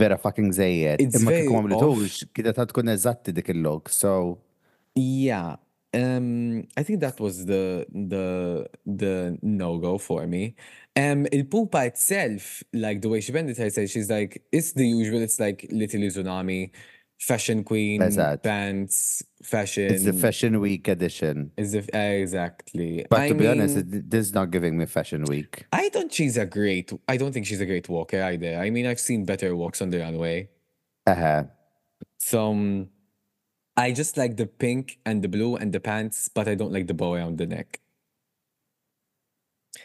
Vera 0.00 0.18
fucking 0.26 0.50
say 0.58 0.70
Imma 1.00 1.32
kieku 1.36 1.56
għamlitux, 1.60 2.18
kida 2.36 2.52
ta' 2.58 2.68
tkun 2.70 2.92
eżatti 2.94 3.32
dik 3.40 3.48
il-log, 3.56 3.90
so. 4.00 4.12
Yeah, 5.00 5.56
um, 5.94 6.64
I 6.76 6.82
think 6.82 6.98
that 7.02 7.20
was 7.24 7.44
the 7.46 7.86
the 8.12 8.24
the 9.02 9.10
no 9.60 9.78
go 9.84 9.92
for 10.04 10.24
me. 10.32 10.40
Um, 11.02 11.26
il 11.38 11.44
pupa 11.52 11.84
itself, 11.86 12.64
like 12.72 13.00
the 13.04 13.08
way 13.12 13.20
she 13.20 13.30
bent 13.36 13.48
it 13.52 13.58
herself, 13.62 13.88
she's 13.92 14.10
like 14.10 14.32
it's 14.50 14.72
the 14.72 14.86
usual. 14.88 15.22
It's 15.22 15.38
like 15.38 15.66
little 15.70 16.00
tsunami 16.08 16.72
fashion 17.20 17.64
queen 17.64 18.00
pants 18.42 19.22
fashion 19.42 19.92
it's 19.92 20.04
the 20.04 20.12
fashion 20.12 20.60
week 20.60 20.86
edition 20.86 21.50
is 21.56 21.74
if 21.74 21.88
exactly 21.92 23.04
but 23.10 23.20
I 23.20 23.28
to 23.28 23.34
be 23.34 23.40
mean, 23.40 23.50
honest 23.60 23.76
this 23.88 24.26
is 24.28 24.34
not 24.34 24.50
giving 24.52 24.78
me 24.78 24.86
fashion 24.86 25.24
week 25.24 25.66
i 25.72 25.88
don't 25.88 26.12
she's 26.12 26.36
a 26.36 26.46
great 26.46 26.92
i 27.08 27.16
don't 27.16 27.32
think 27.32 27.46
she's 27.46 27.60
a 27.60 27.66
great 27.66 27.88
walker 27.88 28.22
either 28.22 28.56
i 28.60 28.70
mean 28.70 28.86
i've 28.86 29.00
seen 29.00 29.24
better 29.24 29.56
walks 29.56 29.82
on 29.82 29.90
the 29.90 29.98
runway 29.98 30.48
uh-huh 31.08 31.44
some 32.18 32.88
i 33.76 33.90
just 33.90 34.16
like 34.16 34.36
the 34.36 34.46
pink 34.46 34.98
and 35.04 35.22
the 35.22 35.28
blue 35.28 35.56
and 35.56 35.72
the 35.72 35.80
pants 35.80 36.28
but 36.32 36.46
i 36.46 36.54
don't 36.54 36.72
like 36.72 36.86
the 36.86 36.94
bow 36.94 37.14
around 37.14 37.38
the 37.38 37.46
neck 37.46 37.80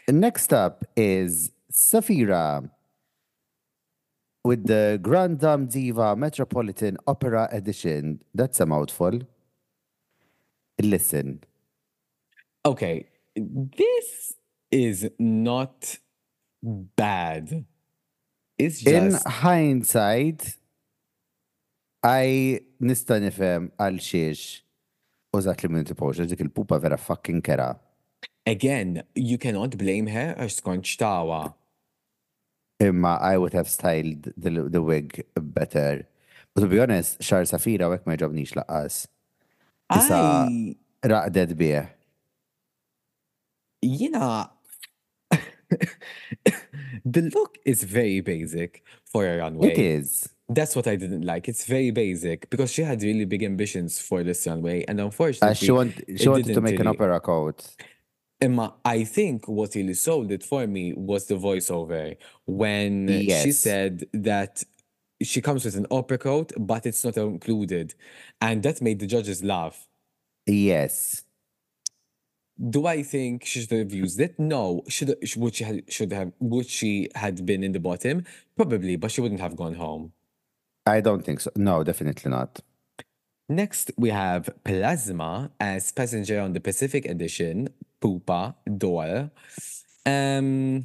next 0.08 0.52
up 0.52 0.84
is 0.96 1.50
safira 1.72 2.68
with 4.44 4.64
the 4.66 4.98
Grand 5.02 5.38
Dame 5.40 5.66
Diva 5.66 6.14
Metropolitan 6.14 6.98
Opera 7.06 7.48
Edition. 7.50 8.20
That's 8.34 8.60
a 8.60 8.66
mouthful. 8.66 9.20
Listen. 10.80 11.40
Okay, 12.66 13.08
this 13.36 14.34
is 14.70 15.10
not 15.18 15.96
bad. 16.96 17.64
It's 18.58 18.80
just... 18.80 19.24
In 19.26 19.32
hindsight, 19.48 20.40
I 22.22 22.26
nista 22.88 23.16
nifhem 23.24 23.70
għal 23.80 24.00
xiex 24.04 24.44
użat 25.34 25.64
li 25.64 25.72
minn 25.72 25.88
tipoġġa 25.88 26.28
dik 26.30 26.44
il-pupa 26.46 26.78
vera 26.84 26.98
fucking 27.00 27.40
kera. 27.48 27.72
Again, 28.46 29.02
you 29.14 29.38
cannot 29.38 29.76
blame 29.80 30.10
her 30.16 30.34
għax 30.36 30.60
skont 30.60 30.88
xtawa. 30.92 31.46
Imma 32.88 33.12
I 33.20 33.34
would 33.40 33.54
have 33.58 33.68
styled 33.68 34.22
the, 34.36 34.50
the 34.74 34.82
wig 34.82 35.24
better. 35.36 36.06
But 36.54 36.60
to 36.62 36.66
be 36.66 36.80
honest, 36.80 37.10
Shar 37.22 37.42
safira 37.42 37.86
wek 37.92 38.02
ma 38.08 38.14
jobnix 38.20 38.48
laqqas. 38.58 38.94
Issa 39.98 40.22
raqdet 41.12 41.50
bieħ. 41.60 41.88
Jina, 43.84 44.50
the 47.04 47.22
look 47.34 47.58
is 47.66 47.82
very 47.82 48.20
basic 48.22 48.82
for 49.04 49.26
a 49.26 49.36
runway. 49.38 49.72
It 49.72 49.78
is. 49.78 50.30
That's 50.48 50.74
what 50.74 50.86
I 50.86 50.96
didn't 50.96 51.22
like. 51.22 51.48
It's 51.48 51.66
very 51.66 51.90
basic 51.90 52.48
because 52.48 52.70
she 52.72 52.80
had 52.82 53.02
really 53.02 53.26
big 53.26 53.42
ambitions 53.42 54.00
for 54.00 54.22
this 54.22 54.46
runway, 54.46 54.84
and 54.88 54.98
unfortunately, 55.00 55.50
uh, 55.50 55.52
she, 55.54 55.70
want, 55.70 56.00
she 56.16 56.26
wanted 56.28 56.54
to 56.54 56.60
make 56.62 56.78
really... 56.78 56.80
an 56.82 56.86
opera 56.88 57.20
coat. 57.20 57.68
Emma, 58.44 58.66
I 58.84 59.00
think 59.16 59.48
what 59.56 59.70
really 59.78 59.94
sold 60.08 60.28
it 60.36 60.42
for 60.50 60.62
me 60.76 60.84
was 61.10 61.22
the 61.30 61.34
voiceover 61.46 62.06
when 62.62 62.92
yes. 63.30 63.42
she 63.42 63.52
said 63.66 63.92
that 64.30 64.52
she 65.30 65.40
comes 65.46 65.62
with 65.64 65.76
an 65.82 65.86
opera 65.98 66.18
coat, 66.18 66.48
but 66.70 66.82
it's 66.88 67.02
not 67.06 67.16
included. 67.16 67.88
And 68.46 68.56
that 68.66 68.76
made 68.86 68.98
the 69.02 69.06
judges 69.14 69.38
laugh. 69.54 69.76
Yes. 70.70 71.22
Do 72.76 72.80
I 72.86 72.98
think 73.14 73.34
she 73.48 73.58
should 73.62 73.76
have 73.84 73.94
used 74.04 74.18
it? 74.26 74.32
No. 74.54 74.66
Should 74.94 75.10
would 75.42 75.54
she 75.56 75.64
had, 75.68 75.78
should 75.96 76.12
have 76.18 76.30
would 76.54 76.68
she 76.78 76.92
had 77.24 77.36
been 77.50 77.62
in 77.66 77.72
the 77.76 77.80
bottom? 77.88 78.16
Probably, 78.58 78.94
but 79.02 79.10
she 79.12 79.20
wouldn't 79.22 79.40
have 79.46 79.56
gone 79.62 79.76
home. 79.84 80.04
I 80.94 80.98
don't 81.06 81.24
think 81.28 81.38
so. 81.44 81.50
No, 81.68 81.76
definitely 81.90 82.30
not. 82.38 82.52
Next, 83.60 83.86
we 84.04 84.10
have 84.24 84.42
Plasma 84.68 85.34
as 85.72 85.82
Passenger 85.98 86.38
on 86.44 86.50
the 86.56 86.60
Pacific 86.68 87.04
Edition 87.14 87.56
Pupa, 88.04 88.54
doll. 88.76 89.30
Um, 90.04 90.84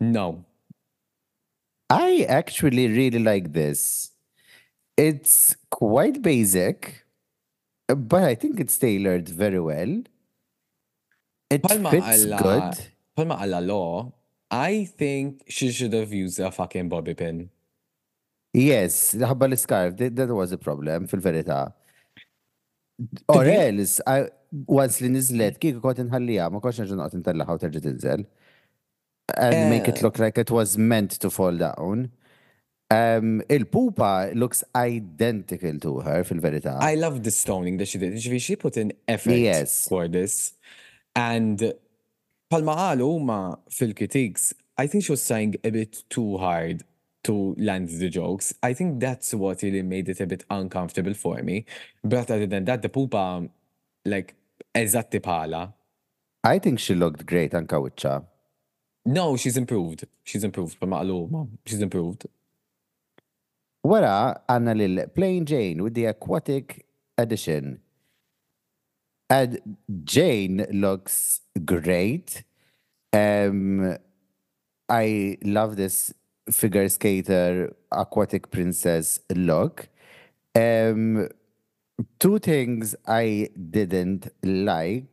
no. 0.00 0.46
I 1.90 2.24
actually 2.26 2.88
really 2.88 3.18
like 3.18 3.52
this. 3.52 4.10
It's 4.96 5.54
quite 5.70 6.22
basic, 6.22 7.04
but 7.88 8.22
I 8.24 8.34
think 8.36 8.58
it's 8.58 8.78
tailored 8.78 9.28
very 9.28 9.60
well. 9.60 10.04
It 11.50 11.62
Palma 11.62 11.90
fits 11.90 12.24
alla, 12.24 12.38
good. 12.46 12.86
Palma 13.14 13.36
alla 13.38 13.60
law, 13.60 14.12
I 14.50 14.86
think 14.96 15.44
she 15.48 15.70
should 15.72 15.92
have 15.92 16.10
used 16.10 16.40
a 16.40 16.50
fucking 16.50 16.88
bobby 16.88 17.12
pin. 17.12 17.50
Yes, 18.54 19.10
the 19.10 19.56
scarf, 19.56 19.94
that, 19.98 20.28
was 20.30 20.52
a 20.52 20.58
problem, 20.58 21.06
fil-verita. 21.06 21.74
Or 23.28 23.44
else, 23.44 24.00
I, 24.06 24.28
once 24.68 25.00
li 25.02 25.08
nizlet, 25.12 25.56
kik 25.60 25.78
kot 25.82 25.98
inħallija, 26.02 26.48
ma 26.52 26.60
konx 26.62 26.82
nġun 26.84 27.00
għot 27.04 27.16
intellaħa 27.20 28.24
And 29.40 29.54
eh. 29.56 29.70
make 29.70 29.88
it 29.88 30.02
look 30.02 30.18
like 30.18 30.36
it 30.36 30.50
was 30.50 30.76
meant 30.76 31.14
to 31.20 31.30
fall 31.30 31.56
down. 31.56 32.10
Um, 32.90 33.38
the 33.48 33.64
pupa 33.64 34.28
looks 34.34 34.62
identical 34.76 35.78
to 35.80 36.00
her 36.00 36.24
fil-verita. 36.24 36.76
I 36.78 36.94
love 36.96 37.22
the 37.22 37.30
stoning 37.30 37.78
that 37.78 37.88
she 37.88 37.96
did. 37.96 38.20
She, 38.20 38.38
she 38.38 38.54
put 38.54 38.76
in 38.76 38.92
effort 39.08 39.32
yes. 39.32 39.88
for 39.88 40.08
this. 40.08 40.52
And 41.16 41.72
palma 42.50 42.76
għalu 42.90 43.08
ma 43.24 43.38
fil-critiques, 43.70 44.50
I 44.76 44.86
think 44.86 45.04
she 45.04 45.12
was 45.12 45.26
trying 45.26 45.54
a 45.64 45.70
bit 45.70 46.04
too 46.10 46.36
hard 46.36 46.82
to 47.24 47.56
land 47.56 47.88
the 47.88 48.10
jokes. 48.10 48.52
I 48.62 48.74
think 48.74 49.00
that's 49.00 49.32
what 49.32 49.62
really 49.62 49.80
made 49.80 50.10
it 50.10 50.20
a 50.20 50.26
bit 50.26 50.44
uncomfortable 50.50 51.14
for 51.14 51.42
me. 51.42 51.64
But 52.04 52.30
other 52.30 52.46
than 52.46 52.66
that, 52.66 52.82
the 52.82 52.90
pupa 52.90 53.48
like 54.04 54.34
Eżatti 54.76 55.20
pala. 55.22 55.72
I 56.42 56.58
think 56.58 56.78
she 56.82 56.94
looked 56.96 57.24
great 57.30 57.52
anka 57.54 57.78
wicċa. 57.80 58.16
No, 59.06 59.36
she's 59.36 59.56
improved. 59.56 60.06
She's 60.28 60.42
improved. 60.44 60.76
Ma 60.82 60.98
maqlu, 60.98 61.18
she's 61.66 61.80
improved. 61.84 62.26
Wara 63.86 64.14
għanna 64.50 64.74
lil 64.76 65.02
Plain 65.14 65.46
Jane 65.48 65.82
with 65.84 65.94
the 65.94 66.06
aquatic 66.10 66.84
edition. 67.20 67.80
And 69.30 69.58
Jane 70.04 70.66
looks 70.70 71.40
great. 71.64 72.42
Um, 73.12 73.96
I 74.88 75.38
love 75.44 75.76
this 75.76 76.12
figure 76.50 76.88
skater 76.88 77.74
aquatic 77.92 78.50
princess 78.50 79.20
look. 79.34 79.88
Um, 80.56 81.28
two 82.18 82.38
things 82.38 82.94
I 83.06 83.48
didn't 83.70 84.28
like, 84.42 85.04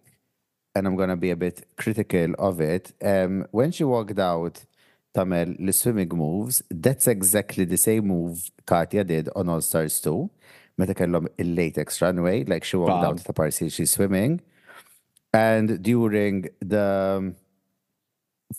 and 0.76 0.88
I'm 0.88 0.96
gonna 0.96 1.18
be 1.18 1.32
a 1.32 1.36
bit 1.36 1.68
critical 1.78 2.34
of 2.40 2.62
it. 2.62 2.94
Um, 3.02 3.46
when 3.52 3.72
she 3.72 3.84
walked 3.84 4.20
out, 4.20 4.64
Tamel, 5.16 5.56
the 5.66 5.74
swimming 5.74 6.10
moves, 6.10 6.64
that's 6.70 7.08
exactly 7.08 7.66
the 7.66 7.78
same 7.78 8.08
move 8.08 8.50
Katya 8.66 9.04
did 9.04 9.28
on 9.36 9.50
All 9.50 9.62
Stars 9.62 10.00
2. 10.02 10.30
Meta 10.78 10.94
kellhom 10.94 11.28
latex 11.38 12.02
runway, 12.02 12.46
like 12.46 12.64
she 12.64 12.78
walked 12.78 12.92
out 12.94 13.02
down 13.04 13.18
to 13.18 13.24
the 13.24 13.34
party, 13.34 13.70
she's 13.70 13.92
swimming. 13.92 14.42
And 15.34 15.82
during 15.84 16.48
the 16.62 17.16
um, 17.18 17.36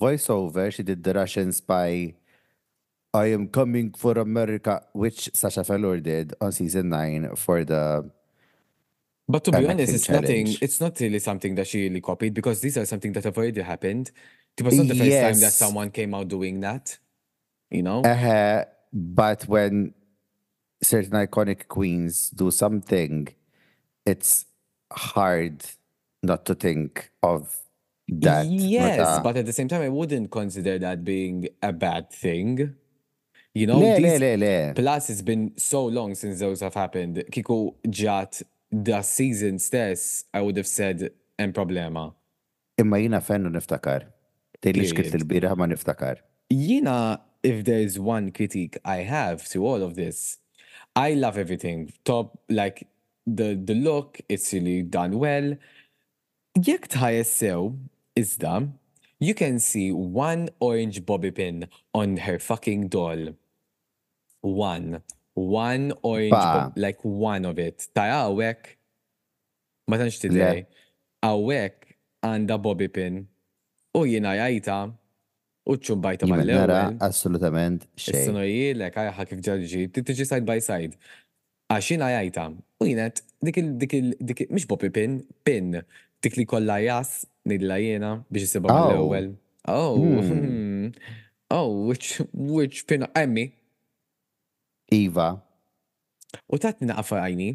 voiceover, 0.01 0.71
she 0.73 0.83
did 0.83 1.03
the 1.05 1.15
Russian 1.15 1.53
spy 1.53 2.15
I 3.15 3.27
am 3.27 3.49
coming 3.49 3.93
for 3.93 4.13
America, 4.13 4.83
which 4.93 5.29
Sasha 5.35 5.63
Velour 5.63 6.01
did 6.01 6.35
on 6.41 6.51
season 6.53 6.89
nine 6.89 7.35
for 7.37 7.63
the. 7.65 8.11
But 9.29 9.45
to 9.45 9.51
be 9.51 9.59
American 9.59 9.79
honest, 9.81 9.95
it's 9.95 10.07
challenge. 10.07 10.23
nothing. 10.25 10.57
It's 10.63 10.81
not 10.81 10.99
really 10.99 11.19
something 11.19 11.55
that 11.57 11.67
she 11.67 11.83
really 11.89 12.01
copied 12.01 12.33
because 12.33 12.61
these 12.61 12.79
are 12.79 12.87
something 12.87 13.13
that 13.13 13.25
have 13.25 13.37
already 13.37 13.61
happened. 13.61 14.11
It 14.57 14.65
was 14.65 14.77
not 14.79 14.89
the 14.89 14.97
first 14.99 15.21
time 15.21 15.41
that 15.41 15.53
someone 15.53 15.91
came 15.91 16.15
out 16.15 16.29
doing 16.29 16.61
that. 16.61 16.99
You 17.71 17.83
know. 17.83 18.01
Uh-huh. 18.01 18.65
But 18.95 19.47
when 19.47 19.95
certain 20.83 21.13
iconic 21.13 21.69
queens 21.69 22.31
do 22.31 22.51
something, 22.51 23.29
it's 24.07 24.47
hard 24.91 25.65
not 26.23 26.45
to 26.47 26.55
think 26.55 27.11
of 27.23 27.59
that. 28.09 28.47
Yes, 28.47 28.97
but, 28.99 29.05
uh, 29.05 29.23
but 29.23 29.37
at 29.39 29.47
the 29.47 29.53
same 29.53 29.69
time, 29.69 29.83
I 29.83 29.89
wouldn't 29.91 30.31
consider 30.31 30.79
that 30.79 31.05
being 31.05 31.49
a 31.63 31.73
bad 31.75 32.11
thing. 32.11 32.75
You 33.55 33.67
know, 33.67 33.79
le, 33.81 33.99
le, 34.19 34.37
le, 34.39 34.73
plus 34.73 35.11
it's 35.11 35.21
been 35.21 35.53
so 35.59 35.85
long 35.85 36.15
since 36.15 36.39
those 36.41 36.61
have 36.61 36.73
happened. 36.73 37.23
Kiko 37.31 37.75
jat 37.91 38.41
the 38.71 39.03
season 39.03 39.59
stess, 39.59 40.25
I 40.33 40.41
would 40.41 40.57
have 40.57 40.67
said 40.67 41.11
en 41.39 41.53
problema. 41.53 42.15
Imma 42.79 42.99
jina 42.99 43.21
fennu 43.21 43.51
niftakar. 43.51 44.05
Tejli 44.65 44.87
xkilt 44.89 45.13
il-biraħ 45.19 45.55
ma 45.61 45.67
niftakar. 45.69 46.23
Jina, 46.51 46.97
if 47.43 47.63
there 47.65 47.81
is 47.89 47.99
one 47.99 48.31
critique 48.31 48.79
I 48.87 48.99
have 49.05 49.47
to 49.51 49.67
all 49.67 49.83
of 49.83 49.97
this, 49.97 50.39
I 50.97 51.13
love 51.13 51.37
everything. 51.37 51.93
Top, 52.07 52.41
like, 52.49 52.87
the, 53.27 53.55
the 53.55 53.75
look, 53.75 54.19
it's 54.31 54.51
really 54.55 54.83
done 54.83 55.19
well. 55.19 55.57
Jek 56.59 56.87
is 57.19 57.29
iżda, 58.17 58.73
you 59.21 59.35
can 59.35 59.59
see 59.59 59.93
one 59.93 60.49
orange 60.59 61.05
bobby 61.05 61.31
pin 61.31 61.69
on 61.93 62.17
her 62.17 62.39
fucking 62.39 62.89
doll. 62.89 63.35
one. 64.43 65.01
One 65.35 65.95
orange, 66.03 66.37
ba. 66.37 66.69
like 66.77 67.01
one 67.03 67.47
of 67.49 67.57
it. 67.57 67.89
Ta' 67.97 68.05
għawek, 68.13 68.67
ma 69.89 69.97
tanx 69.97 70.21
dej 70.21 70.67
għawek 71.25 71.79
għanda 72.27 72.59
bobby 72.61 72.91
pin 72.93 73.17
u 73.97 74.03
jina 74.05 74.35
jajta 74.37 74.77
u 75.65 75.79
bajta 75.97 76.27
ma 76.29 76.37
l-ewel. 76.43 76.99
assolutament, 77.01 77.89
xej. 77.97 78.29
jilek, 78.45 78.93
għajħa 78.93 79.25
kif 79.31 79.41
ġarġi, 79.41 79.87
tġi 79.97 80.27
side 80.29 80.45
by 80.45 80.59
side. 80.61 81.01
Għaxina 81.73 82.11
jajta, 82.19 82.51
u 82.53 82.85
jinet, 82.91 83.23
dik 83.41 83.57
il, 83.63 83.73
dik 83.79 83.93
il, 83.97 84.13
dik 84.21 84.45
il, 84.45 84.53
mish 84.53 84.67
bobby 84.69 84.91
pin, 84.91 85.23
pin, 85.49 85.81
dik 86.21 86.37
li 86.37 86.45
kolla 86.45 86.77
jas, 86.85 87.25
nidla 87.49 87.81
jena 87.81 88.19
biex 88.29 88.51
jisiba 88.51 88.69
l-ewel. 88.69 89.33
Oh, 89.65 89.97
oh, 89.97 90.21
hmm. 90.21 90.39
Hmm. 90.45 90.89
oh, 91.51 91.87
which, 91.87 92.21
which 92.35 92.87
pin, 92.87 93.07
emmi, 93.17 93.49
Iva. 94.93 95.31
U 96.53 96.59
tatni 96.61 96.87
naqfa 96.89 97.23
għajni. 97.25 97.49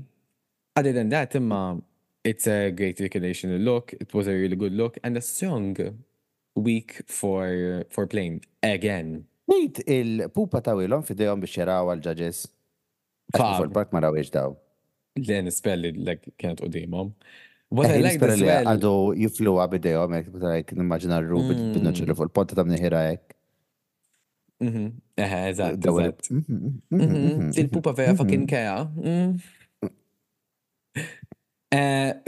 Other 0.77 0.93
than 0.93 1.09
that, 1.09 1.35
imma 1.39 1.61
it's 2.27 2.47
a 2.49 2.71
great 2.71 2.99
recognition 3.01 3.55
look, 3.63 3.93
it 3.93 4.13
was 4.13 4.27
a 4.27 4.31
really 4.33 4.55
good 4.55 4.73
look, 4.73 4.97
and 5.03 5.15
a 5.17 5.21
strong 5.21 5.75
week 6.55 7.01
for, 7.07 7.83
for 7.93 8.07
playing 8.07 8.41
again. 8.63 9.23
Nejt 9.47 9.81
il-pupa 9.87 10.59
tawilom 10.65 11.05
fidejom 11.07 11.39
biex 11.43 11.59
jaraw 11.61 11.93
għal-ġaġes. 11.93 12.43
park 13.33 13.93
ma 13.95 14.01
rawiex 14.03 14.31
daw. 14.33 14.57
Le 15.17 15.37
nispelli 15.45 15.93
l 15.95 16.17
kienet 16.37 16.61
u 16.65 16.69
dimom. 16.73 17.13
What 17.69 17.91
I 17.91 17.95
eh, 17.95 18.01
like 18.03 18.19
this 18.19 18.41
well. 18.41 18.69
Għadu 18.73 18.91
jifluwa 19.23 19.65
bidejom, 19.71 20.13
għek, 20.19 20.75
nimmaġina 20.77 21.21
r-rub 21.21 21.49
bid-noċellu 21.53 22.11
hmm. 22.13 22.19
fuq 22.19 22.29
il-ponta 22.29 22.57
ta' 22.59 22.67
mniħira 22.67 23.01
għek. 23.13 23.36
Mhm. 24.61 24.99
Aha, 25.17 25.47
eżatt, 25.49 25.85
eżatt. 25.85 26.29
Il-pupa 27.57 27.93
vera 27.93 28.15
fucking 28.15 28.47
kea. 28.49 28.87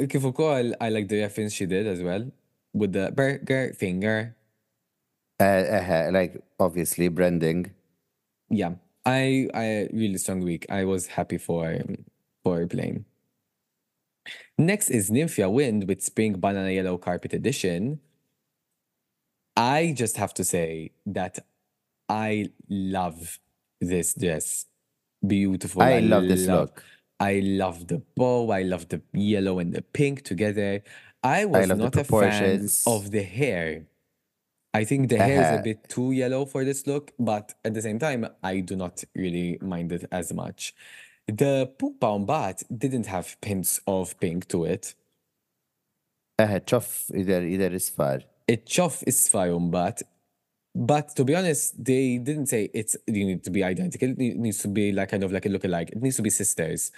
Kif 0.07 0.23
ukoll, 0.23 0.73
I 0.80 0.89
like 0.89 1.07
the 1.07 1.21
reference 1.21 1.53
she 1.53 1.65
did 1.65 1.88
as 1.88 2.01
well, 2.03 2.30
with 2.73 2.93
the 2.93 3.11
burger 3.15 3.73
finger. 3.73 4.36
Uh, 5.39 5.43
uh-huh, 5.45 6.09
like, 6.11 6.38
obviously, 6.59 7.07
branding. 7.07 7.71
Yeah, 8.49 8.73
I, 9.05 9.47
I 9.53 9.88
really 9.93 10.17
strong 10.17 10.41
week. 10.41 10.65
I 10.69 10.84
was 10.84 11.07
happy 11.07 11.38
for, 11.38 11.80
for 12.43 12.67
playing. 12.67 13.05
Next 14.57 14.89
is 14.89 15.09
Nymphia 15.09 15.49
Wind 15.51 15.88
with 15.88 16.03
Spring 16.03 16.34
Banana 16.36 16.69
Yellow 16.71 16.97
Carpet 16.97 17.34
Edition. 17.34 18.01
I 19.55 19.93
just 19.95 20.17
have 20.17 20.34
to 20.36 20.43
say 20.43 20.91
that 21.07 21.39
I 22.10 22.49
love 22.68 23.39
this 23.80 24.16
dress. 24.16 24.66
Beautiful. 25.26 25.84
I, 25.84 25.93
I 25.93 25.99
love 25.99 26.24
this 26.24 26.47
look. 26.47 26.84
I 27.20 27.39
love 27.43 27.88
the 27.88 28.01
bow. 28.16 28.49
I 28.49 28.64
love 28.64 28.89
the 28.89 29.01
yellow 29.14 29.60
and 29.60 29.74
the 29.74 29.82
pink 29.84 30.24
together. 30.24 30.84
I 31.22 31.45
was 31.45 31.70
I 31.70 31.74
not 31.76 31.95
a 31.95 32.03
fan 32.03 32.68
of 32.88 33.12
the 33.12 33.22
hair. 33.24 33.86
I 34.74 34.84
think 34.86 35.10
the 35.10 35.18
hair 35.18 35.41
is 35.41 35.47
a 35.47 35.53
uh-huh. 35.55 35.62
bit 35.64 35.89
too 35.89 36.12
yellow 36.12 36.45
for 36.45 36.64
this 36.64 36.88
look, 36.88 37.12
but 37.20 37.53
at 37.66 37.74
the 37.74 37.82
same 37.82 37.99
time, 37.99 38.28
I 38.43 38.60
do 38.62 38.76
not 38.76 39.03
really 39.16 39.57
mind 39.62 39.91
it 39.91 40.05
as 40.12 40.32
much. 40.34 40.74
The 41.28 41.72
Pukbaum 41.78 42.26
Bat 42.26 42.64
didn't 42.76 43.07
have 43.07 43.39
pins 43.41 43.82
of 43.88 44.20
pink 44.20 44.47
to 44.49 44.66
it. 44.66 44.95
Eh, 46.39 46.43
uh-huh, 46.43 46.60
chof 46.62 47.14
either, 47.16 47.43
either 47.43 47.68
is 47.68 47.89
far. 47.89 48.20
It 48.47 48.66
chof 48.68 49.03
is 49.05 49.28
far, 49.28 49.60
bat. 49.60 50.01
But 50.80 51.09
to 51.19 51.25
be 51.25 51.36
honest, 51.36 51.75
they 51.75 52.19
didn't 52.19 52.45
say 52.45 52.69
it's 52.73 52.95
you 53.05 53.25
need 53.27 53.43
to 53.43 53.49
be 53.51 53.65
identical. 53.65 54.11
It 54.11 54.15
needs 54.39 54.59
to 54.59 54.69
be 54.69 54.93
like 54.93 55.09
kind 55.09 55.25
of 55.25 55.32
like 55.34 55.45
a 55.45 55.49
look 55.49 55.65
alike. 55.65 55.89
It 55.91 56.01
needs 56.01 56.15
to 56.15 56.21
be 56.21 56.30
sisters. 56.30 56.93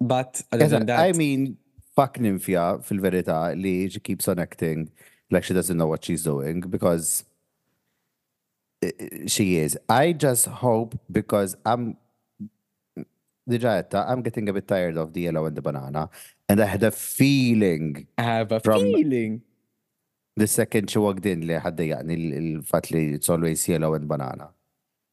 But 0.00 0.40
other 0.50 0.66
than 0.66 0.86
that, 0.86 1.00
I 1.00 1.12
mean, 1.12 1.58
fuck 1.94 2.16
Nymphia 2.16 2.82
fil 2.82 2.96
verità 2.96 3.52
li 3.60 3.90
she 3.90 4.00
keeps 4.00 4.26
on 4.26 4.38
acting 4.38 4.90
like 5.30 5.44
she 5.44 5.52
doesn't 5.52 5.76
know 5.76 5.86
what 5.86 6.02
she's 6.06 6.24
doing 6.24 6.62
because 6.62 7.26
she 9.26 9.58
is. 9.58 9.76
I 9.86 10.14
just 10.14 10.46
hope 10.46 10.98
because 11.12 11.58
I'm 11.66 11.98
Dijaetta, 13.50 14.08
I'm 14.08 14.22
getting 14.22 14.48
a 14.48 14.54
bit 14.54 14.66
tired 14.66 14.96
of 14.96 15.12
the 15.12 15.20
yellow 15.22 15.44
and 15.44 15.54
the 15.54 15.60
banana. 15.60 16.08
And 16.48 16.58
I 16.58 16.64
had 16.64 16.82
a 16.84 16.90
feeling. 16.90 18.06
I 18.16 18.22
have 18.22 18.50
a 18.52 18.60
from, 18.60 18.80
feeling 18.80 19.42
the 20.40 20.48
second 20.56 20.86
Chiwagdin 20.92 21.42
li 21.48 21.56
ħadda 21.64 21.84
jaqni 21.90 22.16
l-fat 22.38 22.88
li 22.94 23.02
it's 23.18 23.28
always 23.32 23.64
yellow 23.70 23.92
and 23.94 24.08
banana. 24.12 24.50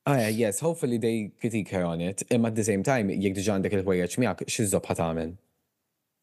Ah, 0.05 0.27
yes, 0.27 0.59
hopefully 0.59 0.97
they 1.05 1.31
critique 1.39 1.69
her 1.69 1.83
on 1.83 1.99
it. 1.99 2.21
Imma 2.29 2.49
at 2.49 2.55
the 2.59 2.63
same 2.69 2.83
time, 2.91 3.09
jek 3.23 3.35
diġan 3.39 3.65
dak 3.65 3.73
il-wejjaċ 3.79 4.19
miak, 4.21 4.43
xizzob 4.55 4.85
ħatamen. 4.91 5.31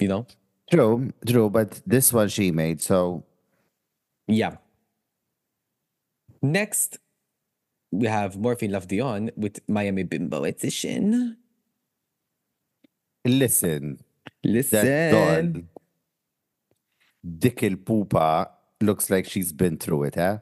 You 0.02 0.08
know? 0.12 0.22
True, 0.70 1.10
true, 1.26 1.48
but 1.50 1.80
this 1.94 2.12
one 2.18 2.28
she 2.28 2.50
made, 2.52 2.80
so. 2.80 2.98
Yeah. 4.28 4.56
Next, 6.40 6.98
we 7.90 8.06
have 8.06 8.36
Morphine 8.38 8.70
Love 8.72 8.86
Dion 8.88 9.30
with 9.36 9.60
Miami 9.68 10.04
Bimbo 10.04 10.44
Edition. 10.44 11.36
Listen. 13.24 13.98
Listen. 14.44 15.68
Dik 17.22 17.62
il-pupa 17.68 18.30
Looks 18.82 19.10
like 19.10 19.26
she's 19.26 19.52
been 19.52 19.78
through 19.78 20.02
it, 20.10 20.16
eh? 20.18 20.34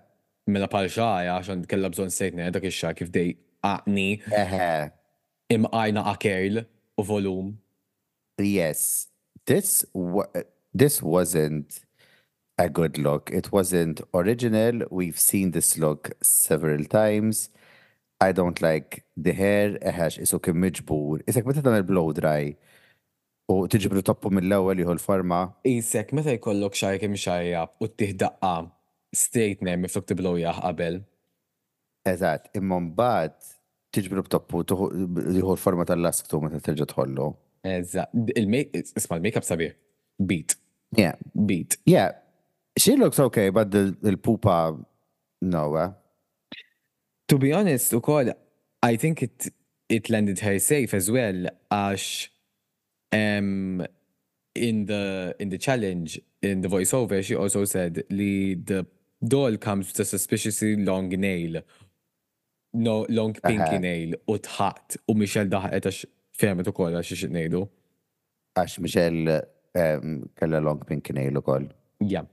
Mela 0.48 0.66
pal 0.72 0.86
xaja, 0.92 1.34
għaxan 1.34 1.66
kella 1.68 1.90
bżon 1.92 2.08
sejtni, 2.14 2.46
dak 2.54 2.64
ix-xa 2.64 2.94
kif 2.96 3.10
dej 3.12 3.34
għaqni. 3.68 4.06
Eħe. 4.32 4.68
Imqajna 5.52 6.06
għakerl 6.08 6.62
u 6.64 7.04
volum. 7.04 7.50
Yes. 8.40 9.08
This, 9.44 9.84
this 10.72 11.02
wasn't 11.02 11.82
a 12.56 12.70
good 12.70 12.96
look. 12.96 13.28
It 13.30 13.52
wasn't 13.52 14.00
original. 14.14 14.86
We've 14.90 15.18
seen 15.20 15.50
this 15.50 15.76
look 15.76 16.10
several 16.22 16.84
times. 16.86 17.50
I 18.22 18.32
don't 18.32 18.62
like 18.62 19.04
the 19.18 19.34
hair. 19.42 19.76
Eħex, 19.84 20.16
isu 20.24 20.40
kim 20.40 20.64
miġbur. 20.64 21.26
Isek, 21.28 21.44
meta 21.44 21.60
dan 21.68 21.76
il-blow 21.84 22.14
dry. 22.16 22.54
U 23.50 23.64
tiġbru 23.66 24.02
toppu 24.06 24.30
mill-ewwel 24.30 24.78
jieħu 24.78 24.92
l-forma. 24.94 25.38
Isek, 25.66 26.12
meta 26.14 26.30
jkollok 26.36 26.76
kemm 27.02 27.16
xajja 27.18 27.64
u 27.82 27.88
tiħdaqqa 27.90 28.52
straight 29.16 29.60
name 29.66 29.82
miflok 29.88 30.06
tiblow 30.06 30.36
jaħ 30.38 30.60
qabel. 30.62 31.00
Eżatt, 32.06 32.50
imma 32.56 32.78
mbagħad 32.80 33.38
tiġbru 33.96 34.22
b'toppu 34.28 34.62
jieħu 34.62 35.54
l-forma 35.56 35.84
tal 35.88 35.98
lasktu 36.06 36.30
tu 36.30 36.40
meta 36.44 36.60
terġa' 36.62 36.86
tħollu. 36.92 37.28
Eżatt, 37.66 38.14
isma' 38.38 39.18
l-makeup 39.18 39.42
sabiħ. 39.44 39.74
Beat. 40.22 40.54
Yeah. 40.94 41.16
Beat. 41.34 41.78
Yeah. 41.86 42.14
She 42.78 42.94
looks 42.96 43.18
okay, 43.18 43.50
but 43.50 43.74
il-pupa 43.74 44.76
no, 45.42 45.64
eh? 45.76 45.88
To 47.28 47.38
be 47.38 47.52
honest, 47.54 47.92
ukoll, 47.94 48.30
I 48.82 48.96
think 48.96 49.22
it 49.22 49.50
it 49.88 50.08
landed 50.08 50.38
her 50.38 50.58
safe 50.60 50.94
as 50.94 51.10
well 51.10 51.50
għax 51.66 52.30
Um, 53.12 53.84
in 54.54 54.86
the 54.86 55.34
in 55.40 55.48
the 55.48 55.58
challenge 55.58 56.20
in 56.42 56.60
the 56.60 56.68
voiceover, 56.68 57.22
she 57.22 57.34
also 57.34 57.64
said 57.64 58.02
the 58.08 58.56
doll 59.26 59.56
comes 59.56 59.88
with 59.88 60.00
a 60.00 60.04
suspiciously 60.04 60.76
long 60.76 61.08
nail, 61.08 61.60
no 62.74 63.06
long 63.08 63.32
pinky 63.34 63.78
nail 63.78 64.10
u 64.30 64.36
tħat 64.48 64.96
u 65.10 65.14
Michelle 65.22 65.50
daħqet 65.54 65.74
etash 65.78 66.04
fermet 66.38 66.70
ukoll 66.70 66.94
għax 67.00 67.10
xi 67.18 67.30
ngħidu. 67.34 67.62
Għax 68.60 68.78
Michelle 68.84 69.40
um, 69.74 70.20
kella 70.38 70.62
long 70.62 70.82
pinky 70.86 71.14
nail 71.18 71.40
ukoll. 71.42 71.66
Yeah. 72.00 72.26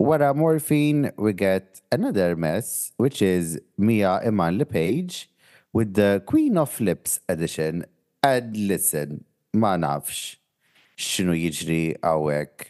Wara 0.00 0.32
morphine, 0.34 1.12
we 1.18 1.32
get 1.34 1.80
another 1.92 2.34
mess, 2.36 2.92
which 2.96 3.20
is 3.20 3.60
Mia 3.78 4.20
Iman 4.26 4.58
LePage 4.58 5.28
with 5.72 5.94
the 5.94 6.22
Queen 6.26 6.56
of 6.58 6.78
Lips 6.80 7.20
edition 7.28 7.84
And 8.22 8.54
listen, 8.54 9.24
ma 9.58 9.74
nafx 9.82 10.36
xinu 10.94 11.34
jiġri 11.34 11.80
għawek. 12.06 12.68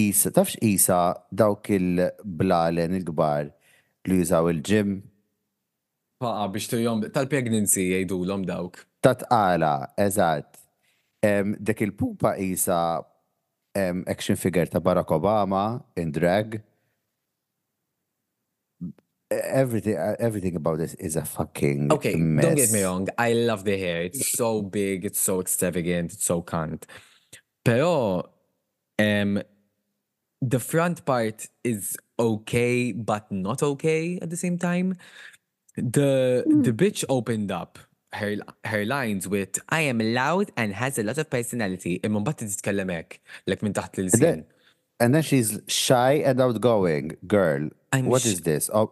Isa, 0.00 0.30
tafx 0.32 0.54
Isa 0.64 0.96
dawk 1.36 1.68
il-blalen 1.76 2.94
il-gbar 2.96 3.50
li 4.08 4.20
jużaw 4.22 4.48
il-ġim. 4.52 4.94
Faqa 6.24 6.46
biex 6.54 6.68
tujom, 6.72 7.02
tal-pregnancy 7.12 7.88
jajdu 7.90 8.22
l-om 8.28 8.46
dawk. 8.48 8.84
Tatqala, 9.04 9.74
eżat. 10.04 10.56
Dek 11.60 11.84
il-pupa 11.88 12.34
Isa 12.40 12.80
action 13.76 14.40
figure 14.40 14.64
ta' 14.72 14.80
Barack 14.80 15.12
Obama 15.12 15.76
in 16.00 16.08
drag 16.12 16.60
everything 19.30 19.96
uh, 19.96 20.16
everything 20.18 20.56
about 20.56 20.78
this 20.78 20.94
is 20.94 21.14
a 21.16 21.24
fucking 21.24 21.92
okay 21.92 22.16
mess. 22.16 22.44
don't 22.44 22.54
get 22.56 22.70
me 22.72 22.82
wrong 22.82 23.08
i 23.16 23.32
love 23.32 23.64
the 23.64 23.76
hair 23.78 24.02
it's 24.02 24.32
so 24.32 24.60
big 24.60 25.04
it's 25.04 25.20
so 25.20 25.40
extravagant 25.40 26.12
it's 26.12 26.24
so 26.24 26.42
cunt 26.42 26.82
pero 27.64 28.28
um 28.98 29.40
the 30.42 30.58
front 30.58 31.04
part 31.04 31.46
is 31.62 31.96
okay 32.18 32.90
but 32.92 33.30
not 33.30 33.62
okay 33.62 34.18
at 34.20 34.30
the 34.30 34.36
same 34.36 34.58
time 34.58 34.96
the 35.76 36.42
mm. 36.46 36.64
the 36.64 36.72
bitch 36.72 37.04
opened 37.08 37.52
up 37.52 37.78
her, 38.12 38.34
her 38.64 38.84
lines 38.84 39.28
with 39.28 39.60
I 39.68 39.82
am 39.82 40.00
loud 40.00 40.50
and 40.56 40.72
has 40.72 40.98
a 40.98 41.04
lot 41.04 41.16
of 41.18 41.30
personality 41.30 42.00
like 42.02 43.20
and 45.00 45.14
then 45.14 45.22
she's 45.22 45.60
shy 45.68 46.12
and 46.14 46.40
outgoing 46.40 47.12
girl 47.28 47.68
I'm 47.92 48.06
what 48.06 48.22
sh- 48.22 48.26
is 48.26 48.40
this 48.40 48.68
oh, 48.74 48.90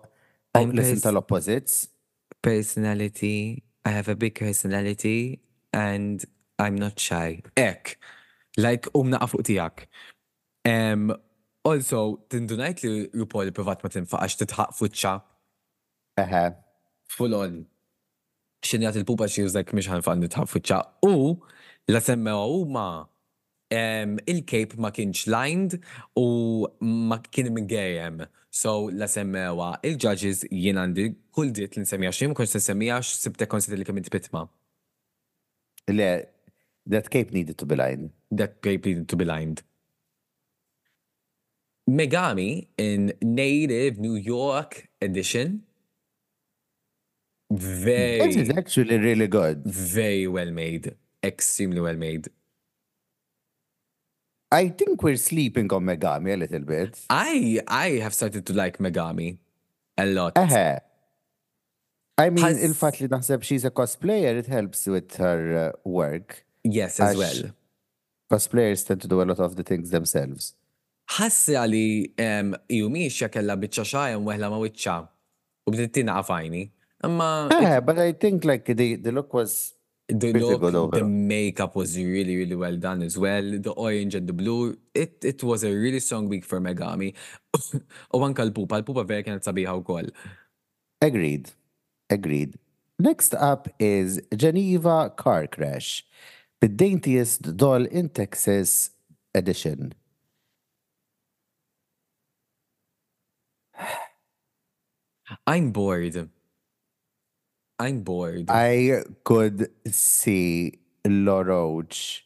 I'm 0.55 0.73
listen 0.73 1.01
to 1.13 1.19
opposites 1.19 1.89
Personality, 2.41 3.65
I 3.85 3.91
have 3.91 4.09
a 4.09 4.15
big 4.15 4.39
personality 4.39 5.41
and 5.73 6.25
I'm 6.61 6.77
not 6.77 6.99
shy. 7.01 7.43
Ek, 7.59 7.97
like 8.65 8.87
umna 8.95 9.19
għafuq 9.19 9.43
tijak. 9.49 9.81
Um, 10.71 11.11
also, 11.67 12.03
tindunajt 12.31 12.85
li 12.87 12.93
RuPaul 13.11 13.51
privat 13.57 13.83
ma 13.85 13.91
tinfaqax 13.91 14.39
titħaq 14.45 14.77
futxa. 14.79 15.17
Eħe. 16.23 16.45
Full 17.17 17.35
on. 17.41 17.59
Xinjat 18.69 19.01
il-pupa 19.03 19.27
xie 19.33 19.49
użek 19.49 19.75
miex 19.75 19.91
ħanfan 19.91 20.23
nitħaq 20.23 20.53
fuċċa. 20.55 20.81
U 21.11 21.35
la 21.91 22.03
semmewa 22.07 22.47
u 22.55 22.63
ma 22.71 22.87
um, 23.75 24.15
il-cape 24.31 24.79
ma 24.79 24.95
kienx 24.95 25.27
lined 25.35 25.81
u 26.23 26.29
ma 27.11 27.19
kien 27.27 27.51
minn 27.57 27.67
So, 28.51 28.89
la 28.97 29.07
semmewa, 29.09 29.75
il-judges 29.85 30.47
jien 30.49 30.79
għandi 30.81 31.05
kull 31.37 31.51
dit 31.55 31.75
li 31.77 31.83
nsemmija 31.85 32.13
xim, 32.17 32.33
kux 32.35 32.55
nsemmija 32.57 32.97
sibte 33.05 33.47
konsidri 33.47 33.85
li 33.85 34.03
pitma. 34.11 34.47
Le, 35.89 36.25
that 36.87 37.11
cape 37.13 37.33
needed 37.33 37.57
to 37.59 37.67
be 37.67 37.77
lined. 37.77 38.11
That 38.31 38.63
cape 38.63 38.87
needed 38.87 39.09
to 39.09 39.17
be 39.17 39.25
lined. 39.25 39.63
Megami 41.91 42.69
in 42.79 43.13
Native 43.23 43.99
New 43.99 44.15
York 44.17 44.89
edition. 45.01 45.63
Very. 47.51 48.19
This 48.33 48.37
is 48.37 48.51
actually 48.51 48.99
really 48.99 49.27
good. 49.27 49.65
Very 49.65 50.27
well 50.27 50.51
made. 50.51 50.95
Extremely 51.23 51.81
well 51.81 51.97
made. 51.97 52.29
I 54.51 54.69
think 54.69 55.03
we're 55.03 55.17
sleeping 55.17 55.71
on 55.73 55.85
Megami 55.85 56.33
a 56.33 56.37
little 56.37 56.61
bit. 56.65 56.99
I 57.11 57.61
I 57.69 57.91
have 58.01 58.15
started 58.15 58.47
to 58.47 58.53
like 58.55 58.79
Megami 58.79 59.39
a 59.99 60.07
lot. 60.07 60.35
Eħe. 60.37 60.81
I 62.17 62.31
mean, 62.31 62.45
Has... 62.45 62.59
il-fat 62.65 62.99
li 63.01 63.07
naħseb 63.09 63.43
she's 63.47 63.65
a 63.65 63.71
cosplayer, 63.71 64.37
it 64.39 64.47
helps 64.47 64.87
with 64.89 65.17
her 65.19 65.69
uh, 65.69 65.73
work. 65.85 66.45
Yes, 66.65 66.99
as 66.99 67.17
well. 67.17 67.51
Cosplayers 68.31 68.83
tend 68.87 69.01
to 69.03 69.09
do 69.09 69.21
a 69.23 69.27
lot 69.29 69.39
of 69.39 69.55
the 69.57 69.63
things 69.63 69.91
themselves. 69.91 70.55
Ħassi 71.15 71.55
għali 71.61 71.85
um, 72.25 72.57
jumiex 72.81 73.23
jakella 73.23 73.55
bitċa 73.61 73.85
xajem 73.93 74.25
weħla 74.27 74.51
ma 74.53 74.59
wicċa 74.65 74.97
u 75.69 75.77
bdittina 75.77 76.17
għafajni. 76.23 76.65
Imma. 77.07 77.31
Eh, 77.55 77.79
but 77.81 78.01
I 78.03 78.13
think 78.15 78.45
like 78.45 78.65
the, 78.75 78.97
the 78.97 79.13
look 79.13 79.33
was 79.33 79.75
the 80.09 80.33
look, 80.33 80.63
the 80.93 81.05
makeup 81.05 81.77
was 81.77 81.95
really, 81.97 82.37
really 82.37 82.57
well 82.57 82.77
done 82.77 83.03
as 83.03 83.17
well. 83.19 83.43
The 83.43 83.71
orange 83.73 84.15
and 84.15 84.27
the 84.27 84.33
blue. 84.33 84.79
It 84.95 85.23
it 85.23 85.43
was 85.45 85.65
a 85.65 85.71
really 85.71 86.01
strong 86.01 86.29
week 86.29 86.45
for 86.47 86.61
Megami. 86.61 87.15
U 88.15 88.21
anka 88.25 88.41
l-pupa, 88.43 88.77
l-pupa 88.81 89.05
vera 89.05 89.23
kienet 89.23 89.43
sabiħa 89.45 90.11
Agreed. 91.03 91.51
Agreed. 92.11 92.59
Next 92.99 93.35
up 93.35 93.69
is 93.79 94.21
Geneva 94.35 95.11
Car 95.15 95.47
Crash. 95.47 96.05
The 96.61 96.69
daintiest 96.69 97.57
doll 97.57 97.85
in 97.85 98.09
Texas 98.09 98.91
edition. 99.35 99.93
I'm 105.47 105.71
bored. 105.73 106.31
I'm 107.81 108.01
bored. 108.03 108.47
I 108.51 109.03
could 109.25 109.71
see 109.87 110.81
LaRoche 111.07 112.23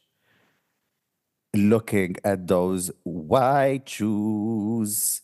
looking 1.55 2.17
at 2.25 2.47
those 2.47 2.91
white 3.05 3.87
shoes 3.87 5.21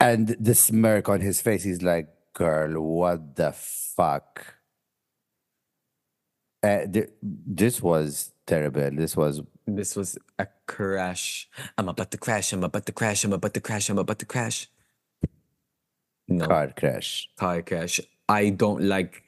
and 0.00 0.34
the 0.40 0.54
smirk 0.54 1.10
on 1.10 1.20
his 1.20 1.42
face. 1.42 1.64
He's 1.64 1.82
like, 1.82 2.08
girl, 2.32 2.80
what 2.80 3.36
the 3.36 3.52
fuck? 3.52 4.54
Uh, 6.62 6.86
th- 6.86 7.10
this 7.22 7.82
was 7.82 8.32
terrible. 8.46 8.88
This 8.92 9.16
was. 9.16 9.40
This 9.66 9.94
was 9.94 10.18
a 10.40 10.48
crash. 10.66 11.48
I'm 11.78 11.88
about 11.88 12.10
to 12.10 12.18
crash. 12.18 12.52
I'm 12.52 12.64
about 12.64 12.84
to 12.86 12.92
crash. 12.92 13.22
I'm 13.24 13.32
about 13.32 13.54
to 13.54 13.60
crash. 13.60 13.88
I'm 13.90 13.98
about 13.98 14.18
to 14.18 14.26
crash. 14.26 14.68
No. 16.38 16.46
Car 16.46 16.68
crash. 16.72 17.28
Car 17.38 17.60
crash. 17.62 18.00
I 18.28 18.50
don't 18.50 18.82
like 18.82 19.22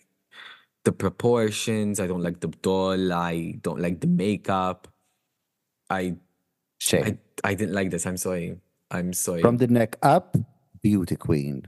the 0.85 0.93
proportions. 0.93 2.01
I 2.01 2.07
don't 2.07 2.23
like 2.23 2.41
the 2.41 2.49
doll. 2.49 3.13
I 3.13 3.59
don't 3.63 3.81
like 3.81 4.01
the 4.01 4.07
makeup. 4.07 4.89
I 5.91 6.17
Shame. 6.81 7.05
I, 7.43 7.51
I 7.51 7.55
didn't 7.55 7.75
like 7.75 7.91
this. 7.91 8.07
I'm 8.07 8.17
sorry. 8.17 8.57
I'm 8.91 9.13
sorry. 9.13 9.43
From 9.43 9.57
the 9.59 9.67
neck 9.67 9.97
up, 10.03 10.37
beauty 10.83 11.17
queen. 11.17 11.67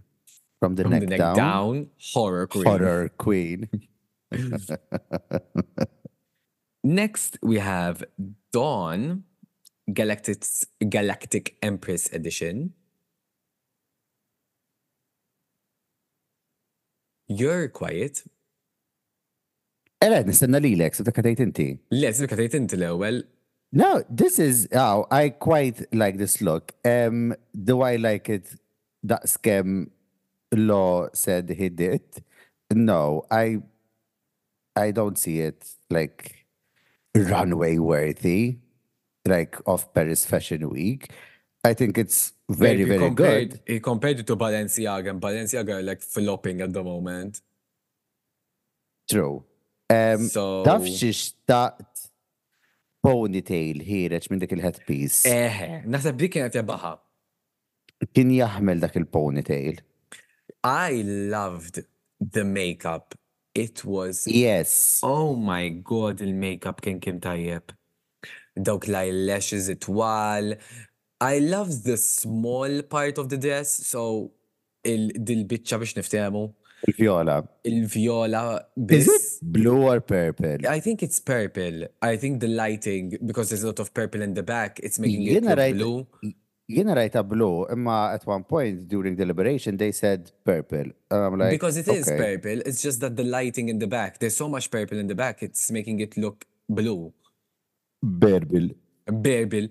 From 0.61 0.75
the, 0.75 0.83
From 0.85 0.93
neck, 0.93 1.01
the 1.01 1.07
neck 1.07 1.19
down, 1.19 1.37
down, 1.37 1.73
horror 2.15 2.47
queen. 2.47 2.65
Horror 2.65 3.09
queen. 3.17 3.69
Next, 6.83 7.39
we 7.43 7.59
have 7.59 8.05
Dawn 8.53 9.25
Galactic 9.93 10.45
Galactic 10.89 11.57
Empress 11.63 12.09
Edition. 12.13 12.73
You're 17.29 17.69
quiet. 17.75 18.23
Ele, 20.01 20.23
nistenna 20.29 20.61
li 20.63 20.75
l-ek, 20.77 20.95
s 20.95 21.03
inti. 21.41 21.79
Le, 21.91 22.13
s-dak 22.13 22.39
inti 22.55 22.77
l-ewel. 22.77 23.23
No, 23.73 24.03
this 24.09 24.39
is, 24.39 24.69
oh, 24.73 25.07
I 25.11 25.31
quite 25.31 25.93
like 25.93 26.19
this 26.19 26.41
look. 26.41 26.73
Um, 26.85 27.35
do 27.53 27.83
I 27.83 27.97
like 27.97 28.29
it 28.29 28.55
that 29.03 29.25
scam 29.25 29.91
law 30.55 31.09
said 31.13 31.51
he 31.51 31.69
did? 31.69 32.03
No, 32.73 33.27
I, 33.31 33.59
I 34.77 34.93
don't 34.93 35.19
see 35.19 35.41
it 35.41 35.69
like 35.91 36.47
runway 37.15 37.79
worthy, 37.79 38.59
like 39.27 39.57
of 39.67 39.93
Paris 39.93 40.25
Fashion 40.25 40.71
Week. 40.71 41.11
I 41.67 41.75
think 41.75 41.99
it's 41.99 42.33
very, 42.49 42.79
Babe, 42.79 42.87
very 42.87 42.99
compared, 43.01 43.51
good. 43.51 43.61
He 43.67 43.81
compared 43.81 44.19
it 44.21 44.27
to 44.29 44.37
Balenciaga, 44.37 45.11
and 45.11 45.21
Balenciaga 45.21 45.73
are 45.79 45.83
like 45.83 46.01
flopping 46.01 46.61
at 46.61 46.73
the 46.73 46.83
moment. 46.83 47.41
True. 49.11 49.45
Um, 49.91 50.21
so... 50.35 50.43
Taf 50.71 50.85
xiex 50.99 51.19
ponytail 53.05 53.83
ħireċ 53.87 54.31
minn 54.33 54.43
dik 54.45 54.55
il-headpiece. 54.57 55.21
Eħe, 55.31 55.67
eh, 55.67 55.83
naħseb 55.95 56.17
dik 56.23 56.33
kienet 56.37 56.57
jabbaħa. 56.59 56.95
Kien 58.15 58.33
jahmel 58.35 58.83
dak 58.83 58.99
il-ponytail. 59.03 59.79
I 60.67 61.03
loved 61.35 61.83
the 62.19 62.43
makeup. 62.45 63.15
It 63.55 63.85
was. 63.89 64.25
Yes. 64.27 65.01
Oh 65.03 65.35
my 65.39 65.71
god, 65.83 66.21
il-makeup 66.23 66.83
kien 66.85 66.99
kien 67.03 67.21
tajjeb. 67.25 67.73
Dawk 68.59 68.87
la 68.91 69.05
lashes 69.27 69.67
it 69.71 69.87
wall, 69.89 70.53
I 71.21 71.39
love 71.39 71.83
the 71.85 71.97
small 71.97 72.83
part 72.83 73.17
of 73.23 73.29
the 73.33 73.39
dress, 73.41 73.71
so 73.95 74.03
il-dil-bicċa 74.85 75.79
biex 75.83 75.95
niftemu. 75.97 76.43
Il-viola. 76.91 77.39
Il-viola. 77.67 78.43
Is 78.93 79.09
it 79.09 79.41
blue 79.41 79.81
or 79.89 80.01
purple? 80.01 80.59
I 80.69 80.79
think 80.81 81.03
it's 81.03 81.19
purple. 81.21 81.87
I 82.03 82.19
think 82.21 82.41
the 82.41 82.51
lighting, 82.59 83.17
because 83.25 83.49
there's 83.49 83.65
a 83.65 83.73
lot 83.73 83.81
of 83.81 83.95
purple 83.95 84.21
in 84.21 84.35
the 84.35 84.43
back, 84.43 84.79
it's 84.81 84.99
making 84.99 85.25
it 85.27 85.45
look 85.45 85.75
blue. 85.77 86.07
Jena 86.69 86.95
rajta 86.99 87.23
blu, 87.23 87.65
imma 87.71 88.11
at 88.13 88.27
one 88.27 88.43
point 88.43 88.89
during 88.89 89.15
deliberation 89.15 89.77
they 89.77 89.93
said 89.93 90.33
purple. 90.45 90.85
And 91.13 91.21
I'm 91.25 91.39
like, 91.39 91.51
because 91.55 91.77
it 91.77 91.87
okay. 91.89 91.99
is 91.99 92.07
purple, 92.07 92.59
it's 92.67 92.83
just 92.83 92.99
that 93.07 93.15
the 93.15 93.23
lighting 93.23 93.69
in 93.69 93.79
the 93.79 93.87
back, 93.87 94.19
there's 94.19 94.35
so 94.37 94.49
much 94.49 94.69
purple 94.69 94.99
in 94.99 95.07
the 95.07 95.15
back, 95.15 95.45
it's 95.45 95.71
making 95.71 96.01
it 96.01 96.17
look 96.17 96.45
blue. 96.69 97.13
Berbil. 98.05 98.75
Berbil. 99.09 99.71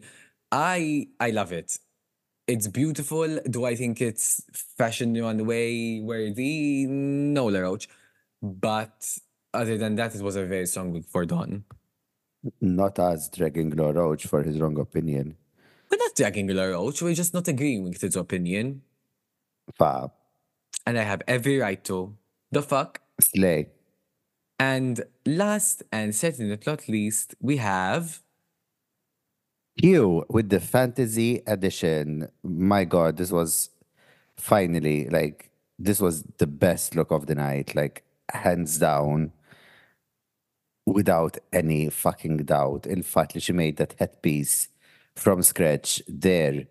I 0.52 1.08
I 1.20 1.32
love 1.32 1.52
it. 1.52 1.78
It's 2.48 2.68
beautiful. 2.68 3.40
Do 3.50 3.66
I 3.66 3.76
think 3.76 4.02
it's 4.02 4.44
fashion 4.78 5.12
new 5.14 5.26
on 5.26 5.38
the 5.38 5.44
way 5.44 6.02
worthy? 6.02 6.86
No, 6.86 7.46
Laroche. 7.46 7.88
But 8.42 9.18
other 9.54 9.78
than 9.78 9.96
that, 9.96 10.14
it 10.14 10.22
was 10.22 10.36
a 10.36 10.46
very 10.46 10.68
strong 10.68 10.92
week 10.92 11.06
for 11.06 11.26
Don. 11.26 11.64
Not 12.62 13.00
us 13.00 13.30
dragging 13.30 13.72
Laroche 13.76 14.28
for 14.28 14.44
his 14.44 14.60
wrong 14.60 14.78
opinion. 14.80 15.36
We're 15.90 15.98
not 15.98 16.16
dragging 16.16 16.48
Laroche. 16.48 17.02
We're 17.02 17.16
just 17.16 17.34
not 17.34 17.48
agreeing 17.48 17.84
with 17.84 18.02
his 18.02 18.16
opinion. 18.16 18.84
Fab. 19.80 20.12
And 20.86 21.00
I 21.00 21.04
have 21.04 21.24
every 21.28 21.58
right 21.58 21.84
to. 21.86 22.16
The 22.52 22.62
fuck? 22.62 23.02
Slay. 23.20 23.70
And 24.60 25.04
last 25.26 25.82
and 25.92 26.14
certainly 26.16 26.56
not 26.64 26.88
least, 26.88 27.34
we 27.42 27.58
have 27.58 28.22
you 29.78 30.26
with 30.30 30.48
the 30.50 30.62
fantasy 30.62 31.42
edition, 31.46 32.30
my 32.44 32.86
God, 32.86 33.18
this 33.18 33.30
was 33.32 33.72
finally 34.38 35.10
like 35.10 35.50
this 35.78 36.00
was 36.00 36.24
the 36.38 36.48
best 36.48 36.96
look 36.96 37.12
of 37.12 37.26
the 37.26 37.36
night, 37.36 37.76
like 37.76 38.04
hands 38.32 38.80
down, 38.80 39.34
without 40.86 41.38
any 41.52 41.90
fucking 41.90 42.38
doubt. 42.46 42.86
In 42.88 43.04
fact, 43.04 43.40
she 43.42 43.52
made 43.52 43.76
that 43.76 43.96
headpiece 44.00 44.70
from 45.16 45.44
scratch 45.44 46.02
there 46.08 46.68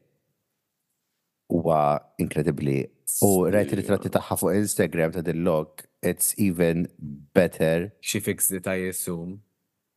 wow, 1.51 2.01
incredibly. 2.19 2.85
U 3.21 3.45
oh, 3.45 3.51
right 3.51 3.69
ritratti 3.69 4.15
half 4.19 4.43
of 4.43 4.49
Instagram 4.57 5.13
that 5.13 5.27
the 5.27 5.35
look 5.35 5.85
it's 6.03 6.35
even 6.39 6.89
better. 6.99 7.93
She 8.01 8.19
fixed 8.21 8.51
it, 8.53 8.67
I 8.67 8.77
assume. 8.89 9.43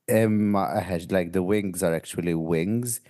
My 0.09 0.99
Like 1.09 1.33
the 1.33 1.43
wings 1.43 1.83
are 1.83 1.93
actually 1.93 2.33
wings, 2.33 3.01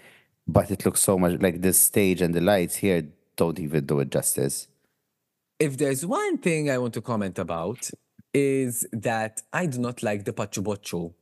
but 0.47 0.71
it 0.71 0.83
looks 0.85 1.01
so 1.01 1.17
much 1.19 1.39
like 1.41 1.61
the 1.61 1.73
stage 1.73 2.21
and 2.23 2.33
the 2.33 2.41
lights 2.41 2.77
here 2.77 3.07
don't 3.35 3.59
even 3.59 3.85
do 3.85 3.99
it 3.99 4.09
justice. 4.09 4.67
If 5.59 5.77
there's 5.77 6.05
one 6.05 6.39
thing 6.39 6.71
I 6.71 6.77
want 6.79 6.95
to 6.95 7.01
comment 7.01 7.37
about 7.37 7.91
is 8.33 8.87
that 8.91 9.41
I 9.53 9.67
do 9.67 9.77
not 9.79 10.01
like 10.01 10.25
the 10.25 10.33
bocho 10.33 11.13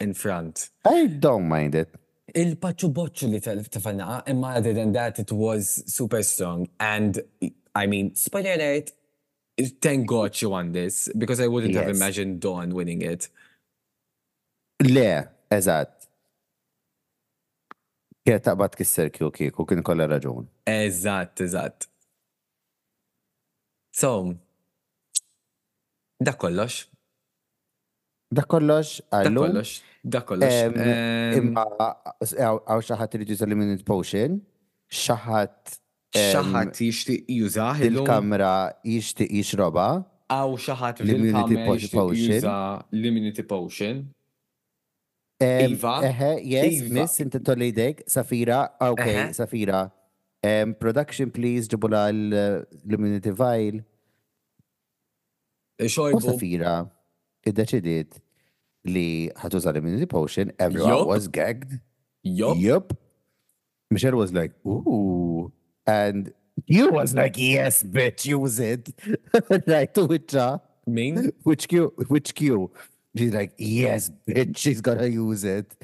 in 0.00 0.14
front. 0.14 0.70
I 0.84 1.06
don't 1.06 1.48
mind 1.48 1.74
it. 1.76 1.94
Il-pachubocho 2.34 3.28
li 3.30 3.38
tafana. 3.38 4.24
i 4.26 4.30
am 4.30 4.42
other 4.42 4.72
than 4.72 4.92
that 4.92 5.18
it 5.20 5.30
was 5.30 5.84
super 5.86 6.22
strong 6.24 6.68
and 6.80 7.20
I 7.76 7.86
mean, 7.86 8.14
spoiler 8.16 8.52
alert, 8.54 8.90
thank 9.80 10.06
God 10.08 10.34
she 10.34 10.46
won 10.46 10.72
this 10.72 11.08
because 11.16 11.38
I 11.40 11.46
wouldn't 11.46 11.74
yes. 11.74 11.84
have 11.86 11.94
imagined 11.94 12.40
Dawn 12.40 12.70
winning 12.70 13.02
it. 13.02 13.28
Le, 14.84 15.28
eżat. 15.52 15.92
Kien 18.26 18.40
taqbad 18.42 18.74
kisser 18.76 19.08
kju 19.12 19.30
kieku 19.32 19.64
kien 19.66 19.80
kolla 19.82 20.04
raġun. 20.10 20.46
Eżatt, 20.68 21.40
eżatt. 21.40 21.86
So, 24.00 24.34
da 26.20 26.32
kollox. 26.36 26.72
Da 28.36 28.42
kollox, 28.44 28.96
għallu. 29.16 29.40
Da 29.40 29.46
kollox, 29.46 29.72
da 30.04 30.22
kollox. 30.28 30.60
Imma, 31.38 31.64
għaw 32.26 32.84
xaħat 32.90 33.16
li 33.16 33.28
ġizu 33.32 33.48
li 33.48 33.78
potion, 33.84 34.38
xaħat. 34.92 35.72
Xaħat 36.16 36.78
jishtiq 36.84 37.24
jużah. 37.38 37.80
Il-kamra 37.82 38.52
jishtiq 38.84 39.32
jixroba. 39.40 39.88
Għaw 40.28 40.56
xaħat 40.66 41.00
li 41.04 41.16
minn 41.30 41.64
potion. 41.64 42.86
Immunity 42.92 43.42
potion. 43.48 44.04
Iva. 45.44 45.98
Eħe, 46.08 46.28
yes, 46.48 46.78
iva. 46.86 46.94
miss, 47.00 47.20
inti 47.20 47.40
tolli 47.44 47.70
idejk. 47.72 48.04
Safira, 48.08 48.62
ah, 48.80 48.92
ok, 48.92 49.32
Safira. 49.36 49.86
Production, 50.80 51.30
please, 51.30 51.66
ġibula 51.68 52.04
l-Luminity 52.12 53.32
Vile. 53.34 53.82
Xojbu. 55.82 56.22
Safira, 56.24 56.76
id-deċidiet 57.46 58.20
li 58.88 59.28
ħatuża 59.40 59.72
l-Immunity 59.74 60.06
Potion, 60.08 60.52
everyone 60.62 61.04
was 61.08 61.26
gagged. 61.28 61.80
Yup. 62.22 62.56
Yup. 62.56 62.96
Michelle 63.90 64.16
was 64.16 64.32
like, 64.32 64.54
ooh. 64.66 65.50
And 65.86 66.32
you 66.66 66.90
was 66.90 67.14
like, 67.14 67.36
yes, 67.36 67.82
bitch, 67.82 68.24
use 68.24 68.58
it. 68.60 68.90
like, 69.66 69.92
to 69.94 70.06
which, 70.06 70.34
uh, 70.34 70.58
Mean? 70.86 71.32
Which 71.42 71.66
Q, 71.68 71.92
which 72.08 72.34
Q. 72.34 72.70
She's 73.16 73.32
like, 73.32 73.52
yes, 73.56 74.10
bitch, 74.28 74.58
she's 74.58 74.80
gonna 74.80 75.06
use 75.06 75.42
it. 75.44 75.74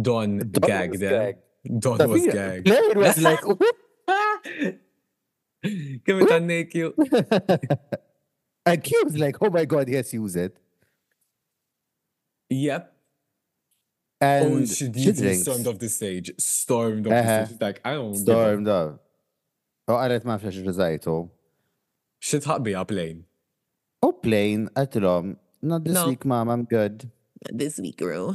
Don, 0.00 0.38
gagged 0.38 0.92
was 0.92 1.00
there. 1.00 1.34
Don 1.78 2.08
was 2.08 2.26
gagged. 2.26 2.64
Blair 2.64 2.94
was 2.94 3.18
like, 3.20 3.40
Kapitan 3.40 4.80
Nakyu. 6.46 6.92
and 8.66 8.82
Q 8.84 9.02
was 9.04 9.18
like, 9.18 9.36
oh 9.42 9.50
my 9.50 9.64
god, 9.66 9.88
yes, 9.88 10.14
use 10.14 10.36
it. 10.36 10.56
Yep. 12.48 12.94
And 14.22 14.62
oh, 14.62 14.64
she, 14.64 14.90
she 14.92 15.12
drinks. 15.12 15.42
stormed 15.42 15.66
off 15.66 15.78
the 15.78 15.88
stage. 15.88 16.30
Stormed 16.38 17.06
off 17.06 17.12
uh-huh. 17.12 17.38
the 17.40 17.46
stage. 17.46 17.60
Like, 17.60 17.80
I 17.84 17.94
don't 17.94 18.14
Stormed 18.14 18.68
off. 18.68 18.94
Oh, 19.86 19.94
I 19.94 20.10
all. 20.12 20.20
ma 20.24 20.38
flex 20.38 20.56
rizajtu. 20.56 21.28
up 22.56 22.64
għaplejn. 22.76 23.27
U 24.02 24.12
plain 24.12 24.68
at 24.76 24.94
Rom. 24.96 25.36
not 25.62 25.82
this 25.84 25.94
no. 25.94 26.06
week, 26.08 26.24
mom, 26.24 26.48
I'm 26.48 26.64
good. 26.64 27.10
This 27.52 27.78
week, 27.82 27.96
bro. 28.02 28.34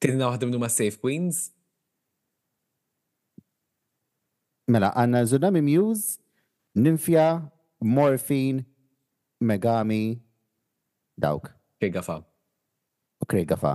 Tinna 0.00 0.30
waħda 0.30 0.46
minnu 0.48 0.60
ma' 0.62 0.70
Safe 0.72 0.96
Queens? 0.96 1.50
Mela, 4.72 4.88
għanna 4.96 5.20
Zunami 5.28 5.60
Muse, 5.66 6.16
nymfja, 6.78 7.26
Morphine, 7.84 8.62
Megami, 9.44 10.18
dawk. 11.20 11.50
Kregafa. 11.82 12.16
U 13.20 13.28
kregafa. 13.28 13.74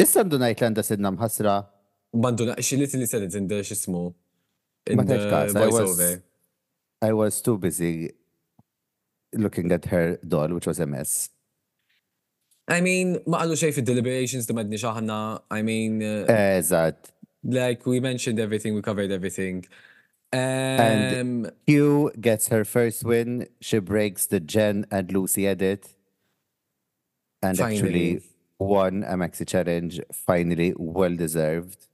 Issa 0.00 0.24
ndu 0.24 0.40
najt 0.40 0.62
l-għanda 0.62 0.84
sidna 0.86 1.12
mħasra. 1.12 1.58
Bandu, 2.24 2.48
xillit 2.64 2.96
li 2.96 3.04
s-sedit 3.04 3.36
inda 3.40 3.60
xismu. 3.64 4.06
Inda 4.96 5.20
uh, 5.20 5.58
voice 5.58 5.84
over. 5.84 6.22
I 7.04 7.12
was 7.12 7.42
too 7.42 7.58
busy 7.58 8.12
looking 9.34 9.70
at 9.76 9.84
her 9.94 10.16
doll, 10.32 10.48
which 10.56 10.66
was 10.66 10.80
a 10.80 10.86
mess. 10.94 11.12
I 12.76 12.80
mean, 12.86 13.08
ma 13.32 13.42
għallu 13.42 13.58
xej 13.60 13.74
fil-deliberations 13.76 14.46
li 14.48 14.54
madni 14.56 14.78
I 14.80 15.60
mean... 15.60 16.02
Uh, 16.02 16.56
Eżat. 16.56 17.12
Like, 17.44 17.84
we 17.84 18.00
mentioned 18.00 18.40
everything, 18.40 18.74
we 18.74 18.80
covered 18.80 19.10
everything. 19.10 19.66
Um, 20.32 20.80
and 20.88 21.52
Q 21.66 22.10
gets 22.18 22.48
her 22.48 22.64
first 22.64 23.04
win. 23.04 23.48
She 23.60 23.78
breaks 23.80 24.24
the 24.26 24.40
Jen 24.40 24.86
and 24.90 25.12
Lucy 25.12 25.46
edit. 25.46 25.90
And 27.42 27.58
finally. 27.58 27.80
actually 27.82 28.22
won 28.58 29.04
a 29.06 29.14
maxi 29.20 29.46
challenge. 29.46 30.00
Finally, 30.10 30.72
well 30.78 31.14
deserved. 31.14 31.86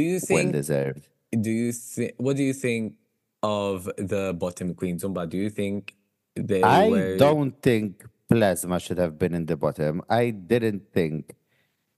you 0.00 0.20
think? 0.20 0.44
Well 0.52 0.52
deserved. 0.52 1.08
Do 1.46 1.50
you 1.50 1.72
think? 1.72 2.12
What 2.18 2.36
do 2.36 2.44
you 2.44 2.54
think? 2.54 2.94
of 3.42 3.84
the 3.96 4.34
bottom 4.38 4.74
queen 4.74 4.98
Zumba, 4.98 5.28
do 5.28 5.36
you 5.36 5.50
think 5.50 5.94
they 6.36 6.62
I 6.62 6.88
were... 6.88 7.16
don't 7.16 7.60
think 7.60 8.04
Plasma 8.28 8.78
should 8.80 8.96
have 8.98 9.18
been 9.18 9.34
in 9.34 9.44
the 9.46 9.56
bottom. 9.56 10.00
I 10.08 10.30
didn't 10.30 10.90
think 10.92 11.34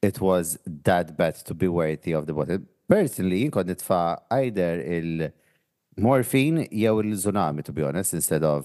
it 0.02 0.20
was 0.20 0.58
that 0.82 1.16
bad 1.16 1.36
to 1.46 1.54
be 1.54 1.68
worthy 1.68 2.10
of 2.12 2.26
the 2.26 2.32
bottom. 2.34 2.66
Personally, 2.88 3.48
kont 3.50 3.80
for 3.90 4.18
either 4.42 4.72
il-morphine 4.98 6.58
jew 6.72 6.94
will 6.96 7.04
tsunami 7.20 7.62
to 7.62 7.72
be 7.72 7.82
honest, 7.84 8.14
instead 8.14 8.42
of 8.42 8.64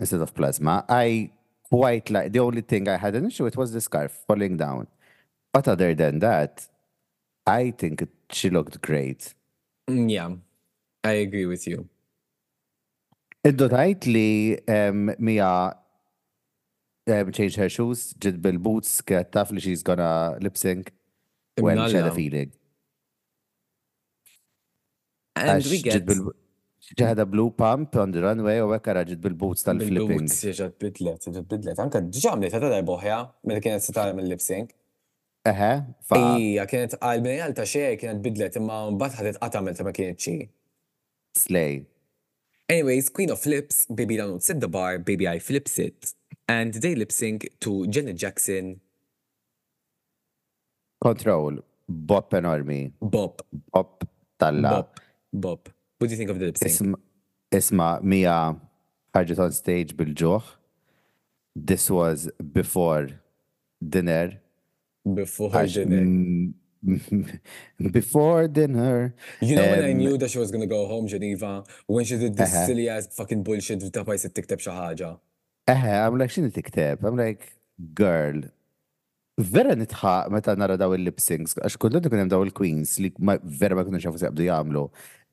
instead 0.00 0.20
of 0.20 0.34
plasma. 0.34 0.84
I 0.88 1.30
quite 1.70 2.10
like 2.10 2.32
the 2.32 2.40
only 2.40 2.62
thing 2.62 2.88
I 2.88 2.96
had 2.96 3.14
an 3.14 3.26
issue 3.26 3.44
with 3.44 3.56
was 3.56 3.70
the 3.72 3.80
scarf 3.80 4.10
falling 4.26 4.56
down. 4.56 4.88
But 5.52 5.68
other 5.68 5.94
than 5.94 6.18
that, 6.18 6.66
I 7.46 7.70
think 7.70 8.08
she 8.32 8.50
looked 8.50 8.80
great. 8.80 9.34
Mm, 9.88 10.10
yeah, 10.10 10.30
I 11.12 11.14
agree 11.26 11.46
with 11.52 11.64
you. 11.70 11.78
Iddu 13.48 13.66
tajt 13.72 14.06
li 14.10 14.28
mija 15.28 15.50
change 17.38 17.58
her 17.62 17.68
shoes, 17.74 18.02
ġid 18.24 18.40
bil-boots, 18.46 18.96
get 19.08 19.30
taf 19.36 19.52
li 19.54 19.62
she's 19.66 19.84
gonna 19.86 20.10
lip 20.46 20.56
sync 20.62 20.90
when 21.66 21.82
she 21.86 22.00
had 22.00 22.08
a 22.08 22.14
feeling. 22.20 22.50
And 25.46 25.72
we 25.72 25.80
get... 25.90 26.10
ġaħda 26.96 27.24
blue 27.26 27.48
pump 27.60 27.96
on 27.98 28.12
the 28.14 28.20
runway 28.22 28.60
u 28.62 28.68
għekara 28.76 29.00
ġid 29.08 29.20
bil-boots 29.22 29.66
tal-flipping. 29.66 30.10
Bil-boots 30.10 30.42
ġad 30.60 30.76
bidlet, 30.82 31.24
ġad 31.38 31.48
bidlet. 31.52 31.80
Anka 31.82 32.00
ġamlet, 32.24 32.54
għadha 32.54 32.70
darboħja, 32.76 33.16
meta 33.50 33.62
kienet 33.64 33.82
sitara 33.86 34.12
mill-lip 34.14 34.42
sync. 34.44 34.74
Eħe, 35.50 35.70
fa. 36.10 36.20
Ija, 36.38 36.66
kienet 36.70 36.94
għal-bnejal 37.00 37.56
ta' 37.58 37.66
xej, 37.70 37.94
kienet 38.04 38.22
bidlet, 38.22 38.58
imma 38.60 38.84
un 38.90 38.98
bat 39.02 39.18
ħadet 39.18 39.36
qata 39.42 39.64
il-tama 39.70 39.94
kienet 39.98 40.22
xi. 40.28 40.36
Slay. 41.36 41.84
Anyways, 42.68 43.08
Queen 43.10 43.30
of 43.30 43.38
Flips, 43.38 43.86
Baby 43.86 44.16
don't 44.16 44.42
Set 44.42 44.60
the 44.60 44.68
Bar, 44.68 44.98
Baby 44.98 45.28
I 45.28 45.38
Flips 45.38 45.78
It. 45.78 46.12
And 46.48 46.74
they 46.74 46.94
lip 46.94 47.12
sync 47.12 47.48
to 47.60 47.86
Janet 47.86 48.16
Jackson. 48.16 48.80
Control. 51.00 51.58
Bop 51.88 52.30
enormi. 52.32 52.92
Bop. 53.00 53.42
Bop. 53.72 54.08
Talla. 54.40 54.62
Bop. 54.70 55.00
Bop. 55.32 55.68
What 55.98 56.08
do 56.08 56.12
you 56.12 56.16
think 56.16 56.30
of 56.30 56.38
the 56.40 56.46
lip 56.46 56.58
sync? 56.58 56.72
Isma, 56.72 56.94
isma 57.52 57.88
Mia 58.02 58.36
ħarġet 59.14 59.38
on 59.40 59.52
stage 59.52 59.94
This 61.54 61.88
was 61.90 62.30
before 62.52 63.08
dinner. 63.86 64.40
Before 65.14 65.62
dinner. 65.66 66.52
before 67.92 68.48
dinner. 68.48 69.14
You 69.40 69.56
know 69.56 69.64
um, 69.64 69.70
when 69.70 69.84
I 69.84 69.92
knew 69.92 70.16
that 70.18 70.30
she 70.30 70.38
was 70.38 70.50
gonna 70.50 70.66
go 70.66 70.86
home, 70.86 71.06
Geneva, 71.06 71.64
when 71.86 72.04
she 72.08 72.16
did 72.24 72.32
this 72.40 72.52
uh 72.52 72.56
-huh. 72.56 72.66
silly 72.68 72.86
ass 72.94 73.04
fucking 73.18 73.40
bullshit 73.46 73.78
with 73.84 73.94
tapaj 73.96 74.16
se 74.24 74.28
tikteb 74.38 74.60
xi 74.66 74.72
ħaġa. 74.80 75.10
Eh, 75.72 75.96
I'm 76.04 76.14
like 76.20 76.30
she 76.30 76.36
x'inhi 76.40 76.52
tikteb? 76.58 76.96
I'm 77.08 77.16
like 77.24 77.42
girl. 78.02 78.38
Vera 79.54 79.72
nitħaq 79.82 80.24
meta 80.34 80.52
nara 80.60 80.76
daw 80.82 80.90
il-lip-syncs, 80.96 81.50
għax 81.66 81.76
kullu 81.82 81.98
kien 82.02 82.22
hemm 82.22 82.32
daw 82.34 82.42
il-queens 82.46 82.90
li 83.02 83.10
vera 83.60 83.74
ma 83.76 83.82
kienu 83.84 84.00
xafu 84.04 84.18
se 84.20 84.30
jabdu 84.52 84.84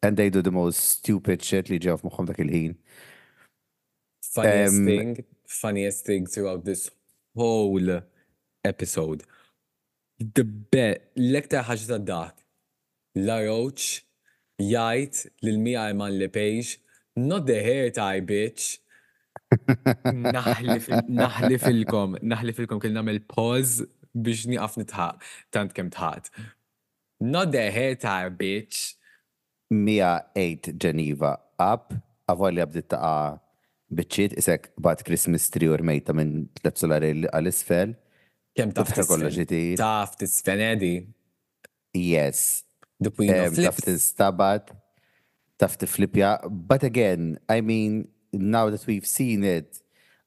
And 0.04 0.14
they 0.20 0.30
do 0.36 0.42
the 0.50 0.56
most 0.62 0.78
stupid 0.94 1.40
shit 1.48 1.66
li 1.72 1.78
ġew 1.84 1.96
f'moħħhom 2.02 2.26
dak 2.30 2.40
il-ħin. 2.46 2.74
Funniest 4.38 4.80
um, 4.80 4.86
thing, 4.90 5.14
funniest 5.64 6.00
thing 6.08 6.24
throughout 6.34 6.62
this 6.70 6.84
whole 7.40 7.92
episode 8.74 9.20
Dibbe, 10.32 10.88
l 11.32 11.36
ekta 11.36 11.64
ħagġa 11.68 11.88
ta' 11.92 12.02
dak. 12.08 12.38
La 13.28 13.36
Roach 13.44 14.04
jajt 14.62 15.24
lil-mija 15.44 15.90
Iman 15.92 16.16
pejx, 16.32 16.78
not 17.18 17.46
the 17.46 17.58
hair 17.62 17.92
tie 17.94 18.22
bitch. 18.22 18.80
Naħli 20.34 21.58
filkom, 21.62 22.16
naħli 22.24 22.54
filkom 22.58 22.80
kien 22.82 22.94
namel 22.98 23.20
pause 23.30 23.86
biex 24.14 24.46
niqaf 24.50 24.78
nitħaq, 24.82 25.24
tant 25.54 25.74
kem 25.78 25.90
tħat. 25.94 26.30
Not 27.22 27.52
the 27.54 27.68
hair 27.74 27.96
tie 28.02 28.30
bitch. 28.30 28.96
Mija 29.74 30.20
8 30.38 30.76
Geneva 30.78 31.32
up, 31.58 31.94
avolja 32.30 32.68
bdiet 32.70 32.92
taqa 32.94 33.14
biċċiet 33.98 34.36
isek 34.38 34.68
bad 34.86 35.02
Christmas 35.08 35.48
tree 35.50 35.70
urmejta 35.74 36.14
minn 36.14 36.48
t 36.62 36.74
solari 36.78 37.14
għal-isfel. 37.30 37.96
Kem 38.54 38.70
taf 38.76 38.92
ta' 38.94 39.04
kolla 39.10 39.30
ġiti. 39.34 39.74
Yes. 41.96 42.64
The 43.04 43.10
Queen 43.12 43.34
of 43.36 43.54
Flips. 43.56 43.68
Taf 43.70 43.78
tistabat. 43.86 44.70
Taf 45.60 45.78
tiflipja. 45.80 46.32
But 46.50 46.84
again, 46.84 47.40
I 47.50 47.62
mean, 47.62 48.10
now 48.32 48.70
that 48.70 48.86
we've 48.86 49.08
seen 49.08 49.44
it, 49.44 49.82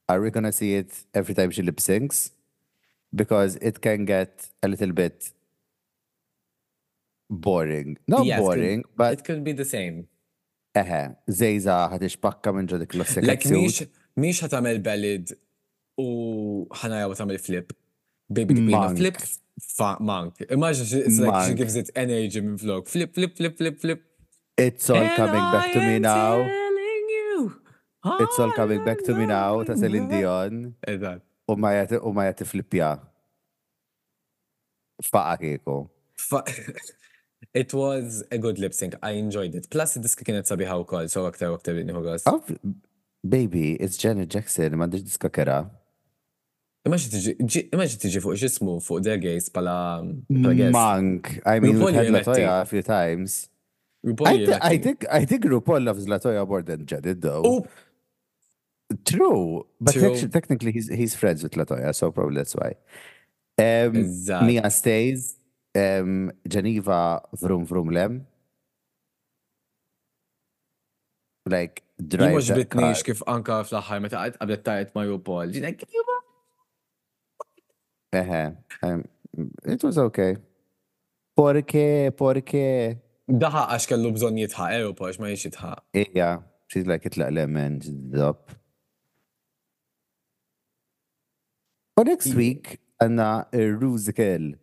are 0.09 0.19
we 0.21 0.29
gonna 0.29 0.51
see 0.51 0.75
it 0.75 1.05
every 1.13 1.33
time 1.35 1.51
she 1.51 1.61
lip 1.61 1.77
syncs? 1.77 2.31
Because 3.15 3.55
it 3.57 3.81
can 3.81 4.03
get 4.03 4.47
a 4.61 4.67
little 4.67 4.91
bit 4.91 5.31
boring. 7.29 7.97
Not 8.07 8.25
yes, 8.25 8.39
boring, 8.41 8.83
could, 8.83 8.97
but... 8.97 9.13
It 9.19 9.23
could 9.23 9.43
be 9.43 9.53
the 9.53 9.65
same. 9.77 10.07
Eħe, 10.75 11.01
zejza 11.31 11.75
ħat 11.93 12.03
ixpakka 12.11 12.51
minn 12.53 12.67
ġo 12.69 12.77
l-ossek. 12.83 13.23
Like, 13.23 13.87
mish 14.25 14.43
ħat 14.43 14.53
għamil 14.59 14.81
ballad 14.85 15.31
u 16.03 16.07
ħanajaw 16.81 17.15
għamil 17.17 17.41
flip. 17.41 17.73
Baby 18.29 18.53
Dipina 18.59 18.95
flip 18.95 19.17
fa 19.61 19.97
monk. 20.01 20.41
Imagine 20.49 20.85
she, 20.85 20.97
it's 20.97 21.19
like 21.19 21.31
monk. 21.31 21.47
she 21.47 21.53
gives 21.53 21.75
it 21.75 21.89
energy 21.95 22.39
in 22.39 22.57
vlog 22.57 22.87
Flip, 22.87 23.13
flip, 23.13 23.37
flip, 23.37 23.57
flip, 23.57 23.79
flip. 23.79 24.03
It's 24.57 24.89
all 24.89 24.97
and 24.97 25.15
coming 25.15 25.41
I 25.41 25.51
back 25.51 25.71
to 25.73 25.79
me 25.79 25.99
now. 25.99 26.45
it's 28.19 28.37
all 28.39 28.51
coming 28.51 28.83
back 28.85 29.03
to 29.03 29.13
me 29.13 29.25
now 29.25 29.63
ta' 29.67 29.75
Celine 29.75 30.07
Dion. 30.09 30.53
exact 30.93 31.23
U 31.51 31.55
ma 31.63 31.71
jati 31.77 31.97
u 31.99 32.11
ma 32.17 32.25
jati 32.27 32.45
flippja. 32.51 32.89
Faqa 35.03 35.35
kieku. 35.41 35.77
It 37.53 37.73
was 37.73 38.23
a 38.31 38.37
good 38.37 38.59
lip 38.59 38.73
sync. 38.73 38.93
I 39.01 39.11
enjoyed 39.23 39.53
it. 39.55 39.69
Plus, 39.71 39.95
diska 40.03 40.23
kienet 40.27 40.45
sabi 40.47 40.65
how 40.65 40.83
koll, 40.91 41.07
so 41.15 41.23
aktar 41.31 41.51
u 41.51 41.55
aktar 41.55 41.73
bitni 41.73 41.95
Baby, 43.23 43.73
it's 43.75 43.97
Janet 43.97 44.29
Jackson, 44.29 44.77
ma 44.77 44.85
diska 44.87 45.31
kera. 45.31 45.69
Imaġi 46.87 47.99
tiġi 47.99 48.19
fuq 48.23 48.35
xismu 48.39 48.75
fuq 48.83 49.01
their 49.05 49.17
gaze 49.19 49.51
pala. 49.53 50.03
Monk. 50.29 51.31
I 51.45 51.59
mean, 51.59 51.79
we've 51.79 51.93
had 51.95 52.07
Latoya 52.07 52.61
a 52.61 52.65
few 52.65 52.81
times. 52.81 53.49
I, 54.25 54.77
think 54.85 55.03
I 55.11 55.25
think 55.25 55.43
RuPaul 55.45 55.83
loves 55.83 56.05
Latoya 56.07 56.45
more 56.47 56.61
than 56.61 56.85
Jadid 56.85 57.19
though. 57.21 57.43
Oh! 57.45 57.63
True, 59.03 59.65
but 59.81 59.93
Actually, 59.97 60.29
technically 60.37 60.71
he's 60.71 60.87
he's 60.99 61.13
friends 61.21 61.39
with 61.43 61.53
Latoya, 61.59 61.89
so 61.99 62.05
probably 62.15 62.35
that's 62.39 62.55
why. 62.59 62.71
Um, 63.67 63.93
Mia 64.47 64.69
stays. 64.69 65.21
Um, 65.85 66.31
Geneva 66.53 67.01
vrum 67.41 67.63
vrum 67.69 67.89
lem. 67.95 68.13
Like 71.55 71.75
drive. 72.15 72.35
Mux 72.37 72.45
bitnix 72.59 73.03
kif 73.07 73.19
anka 73.33 73.59
fl-ħaj 73.65 74.01
meta 74.01 74.77
ma' 74.97 75.03
RuPaul. 75.11 75.51
Like, 75.67 75.83
you 75.95 76.03
É, 78.11 78.53
é, 78.83 79.03
it 79.65 79.83
was 79.85 79.97
okay. 79.97 80.37
Porque, 81.35 82.11
porque. 82.15 82.97
Daħa 83.27 83.65
għax 83.75 83.87
kellu 83.91 84.11
bżon 84.15 84.37
jitħaq, 84.39 84.75
ew, 84.79 84.93
għax 84.95 85.19
ma 85.19 85.31
jiex 85.33 85.43
jitħaq. 85.49 85.81
Ija, 85.99 86.29
she's 86.71 86.87
like 86.87 87.09
itlaq 87.09 87.33
lemon, 87.35 87.81
up. 88.23 88.53
For 91.97 92.05
next 92.05 92.33
week, 92.35 92.77
għanna 93.01 93.51
Ruzikel. 93.81 94.53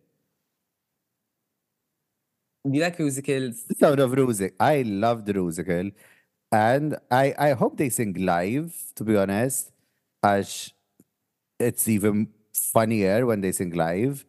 You 2.65 2.81
like 2.81 2.97
musicals. 2.97 3.61
The 3.69 3.75
sound 3.75 3.99
of 3.99 4.09
Ruzikel. 4.17 4.55
I 4.59 4.81
loved 4.83 5.27
Ruzikel. 5.27 5.93
And 6.51 6.97
I, 7.11 7.35
I 7.37 7.51
hope 7.53 7.77
they 7.77 7.89
sing 7.89 8.13
live, 8.15 8.71
to 8.95 9.03
be 9.03 9.15
honest, 9.15 9.71
as 10.23 10.71
it's 11.59 11.87
even 11.87 12.29
funnier 12.65 13.25
when 13.25 13.41
they 13.41 13.51
sing 13.51 13.71
live. 13.71 14.25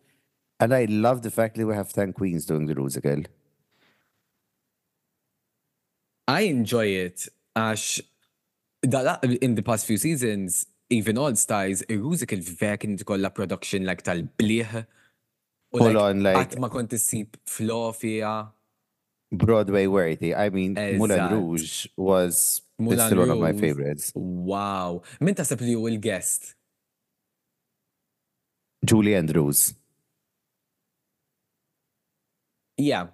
And 0.61 0.75
I 0.75 0.87
love 0.87 1.23
the 1.23 1.31
fact 1.31 1.57
that 1.57 1.67
we 1.67 1.75
have 1.75 1.93
10 1.93 2.13
queens 2.13 2.47
doing 2.47 2.67
the 2.67 2.75
musical. 2.75 3.23
I 6.29 6.43
enjoy 6.43 6.87
it. 6.87 7.29
Ash, 7.55 8.01
in 8.83 9.55
the 9.55 9.63
past 9.65 9.87
few 9.87 9.97
seasons, 9.97 10.67
even 10.89 11.19
All 11.19 11.35
styles, 11.35 11.83
a 11.89 11.97
musical 11.97 12.39
vera 12.41 12.79
call 13.05 13.25
a 13.25 13.31
production 13.31 13.85
like 13.85 14.03
tal-bliħ. 14.03 14.87
U 15.75 15.81
like, 15.83 15.97
on, 15.99 16.23
like, 16.23 16.37
għatma 16.39 16.69
kont 16.71 16.93
tisib 16.93 17.35
flow 17.45 17.89
fija. 17.93 18.49
Broadway 19.33 19.87
worthy. 19.89 20.33
I 20.35 20.49
mean, 20.51 20.77
exact. 20.79 20.97
Moulin 20.99 21.33
Rouge 21.33 21.87
was 21.97 22.63
Moulin 22.79 23.01
still 23.01 23.19
Rouge. 23.19 23.29
one 23.29 23.31
of 23.37 23.41
my 23.43 23.53
favorites. 23.53 24.13
Wow. 24.15 25.03
Min 25.21 25.35
tasab 25.35 25.61
li 25.61 25.75
u 25.75 25.89
il-guest? 25.91 26.56
Julie 28.87 29.17
Andrews. 29.19 29.61
Yeah. 32.93 33.05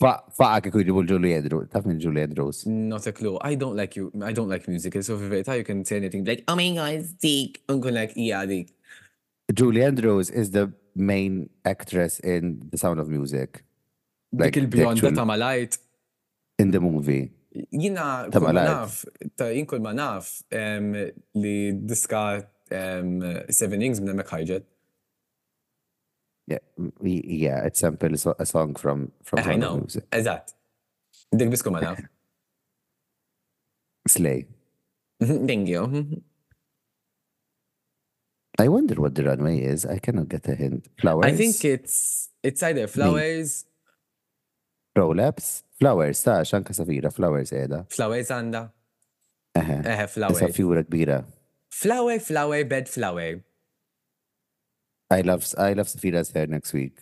Fa 0.00 0.12
Faqa 0.36 0.62
kiku 0.68 0.82
jġibu 0.82 1.02
Julie 1.10 1.36
Andrews. 1.38 1.68
Taf 1.72 1.86
minn 1.88 2.00
Julie 2.02 2.24
Andrews. 2.26 2.62
Not 2.66 3.06
a 3.06 3.12
clue. 3.18 3.36
I 3.50 3.54
don't 3.62 3.76
like 3.80 3.96
you. 3.98 4.10
I 4.22 4.32
don't 4.38 4.48
like 4.54 4.66
music. 4.72 4.96
So 5.02 5.16
if 5.20 5.32
it's 5.38 5.48
how 5.48 5.54
you 5.54 5.64
can 5.70 5.84
say 5.84 5.96
anything 6.02 6.24
like, 6.24 6.42
oh 6.48 6.56
my 6.56 6.68
god, 6.78 6.94
it's 6.98 7.12
Dick. 7.26 7.60
I'm 7.68 7.80
going 7.80 7.94
like, 7.94 8.12
yeah, 8.16 8.44
Dick. 8.46 8.72
Julie 9.52 9.84
Andrews 9.84 10.30
is 10.30 10.50
the 10.52 10.72
main 10.96 11.50
actress 11.64 12.18
in 12.20 12.62
The 12.70 12.78
Sound 12.78 12.98
of 13.00 13.08
Music. 13.08 13.62
Like 14.42 14.54
Dik 14.54 14.62
il-bjonda 14.64 15.14
ta' 15.20 15.26
malajt. 15.32 15.78
In 16.58 16.70
the 16.76 16.80
movie. 16.80 17.30
Jina, 17.82 18.28
kull 18.32 18.52
naf, 18.56 18.98
ta' 19.40 19.48
jien 19.50 19.66
kull 19.66 19.80
ma 19.84 19.92
naf 19.92 20.26
li 21.42 21.54
diska 21.92 22.22
Seven 22.70 23.82
Ings 23.82 24.00
minn 24.00 24.16
Mek 24.20 24.28
Hijet. 24.34 24.64
Yeah, 26.46 26.58
yeah, 27.02 27.64
it 27.64 27.76
samples 27.76 28.26
a 28.26 28.46
song 28.46 28.74
from 28.74 29.12
from. 29.22 29.38
I 29.48 29.56
know 29.56 29.76
music. 29.78 30.04
exact. 30.12 30.54
بدك 31.32 31.46
بسكو 31.46 31.70
مدام. 31.70 31.96
Slay. 34.08 34.46
Thank 35.24 35.50
mhm, 35.68 35.68
you. 35.68 35.80
Mhm. 35.86 36.22
I 38.58 38.66
wonder 38.68 38.96
what 39.02 39.14
the 39.14 39.22
runway 39.24 39.58
is. 39.60 39.86
I 39.86 39.98
cannot 39.98 40.28
get 40.28 40.48
a 40.48 40.54
hint. 40.54 40.88
Flowers. 41.00 41.26
I 41.26 41.32
think 41.40 41.54
it's 41.64 42.28
it's 42.42 42.62
either 42.68 42.86
flowers. 42.86 43.50
Prolapse. 44.94 45.62
Flowers. 45.78 46.22
Ta 46.22 46.32
عشان 46.40 46.62
كسفيرة 46.62 47.08
flowers 47.08 47.52
Eda. 47.52 47.84
Flowers 47.96 48.30
عندها. 48.32 48.72
اها 49.56 49.82
اها 49.86 50.06
flowers. 50.06 50.40
كسفيرة 50.44 50.80
كبيرة. 50.82 51.26
Flower 51.84 52.18
flower 52.18 52.64
bed 52.64 52.88
flower. 52.88 53.40
I 55.10 55.22
love, 55.22 55.44
I 55.58 55.72
love 55.72 55.88
Safira's 55.88 56.30
hair 56.30 56.46
next 56.46 56.72
week. 56.72 56.94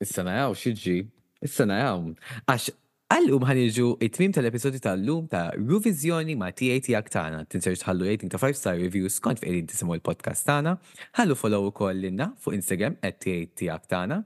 Is-sena 0.00 0.30
jaw, 0.38 0.52
xieġi. 0.54 1.00
Is-sena 1.42 1.80
jaw. 1.80 2.04
Għax, 2.46 2.68
għallum 3.16 3.46
ħan 3.48 3.60
iġu 3.64 3.86
it-tmim 4.06 4.34
tal-episodju 4.36 4.82
tal-lum 4.84 5.26
ta' 5.32 5.48
Ruvizjoni 5.58 6.36
ma' 6.38 6.52
TAT 6.54 6.92
Aktana. 7.00 7.40
Tinser 7.50 7.74
tħallu 7.82 8.06
rating 8.06 8.30
ta' 8.30 8.38
5 8.38 8.60
star 8.60 8.78
reviews, 8.78 9.16
kont 9.24 9.42
fejn 9.42 9.66
tisimu 9.72 9.96
l-podcast 9.98 10.46
tana. 10.46 10.76
Ħallu 11.18 11.34
follow 11.42 11.66
u 11.66 11.74
koll 11.74 11.96
l-inna 11.98 12.30
fuq 12.38 12.54
Instagram 12.60 13.00
at 13.02 13.18
TAT 13.26 13.66
Aktana, 13.74 14.20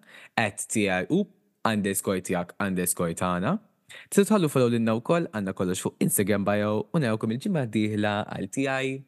at 0.45 0.67
TRU 0.69 1.23
underscore 1.73 2.21
tijak 2.27 2.53
underscore 2.61 3.17
tana. 3.17 3.57
Tisu 4.13 4.29
tħallu 4.29 4.53
follow 4.53 4.69
l-inna 4.75 4.99
u 5.01 5.07
koll 5.09 5.31
għanna 5.33 5.57
kollox 5.57 5.87
fuq 5.89 5.97
Instagram 6.05 6.45
bio 6.53 6.75
u 6.93 7.01
nawkom 7.01 7.33
il-ġimma 7.33 7.65
diħla 7.73 8.19
għal 8.37 8.53
TI. 8.61 8.99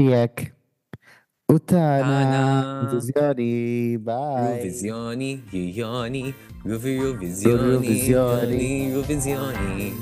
Tijek. 0.00 0.48
Utana. 1.48 2.88
Visioni. 2.92 3.96
Bye. 3.98 4.62
Visioni. 4.62 5.40
Visioni. 5.48 6.34
Visioni. 6.64 7.12
Visioni. 7.16 7.86
Visioni. 7.86 8.96
Visioni. 9.06 9.94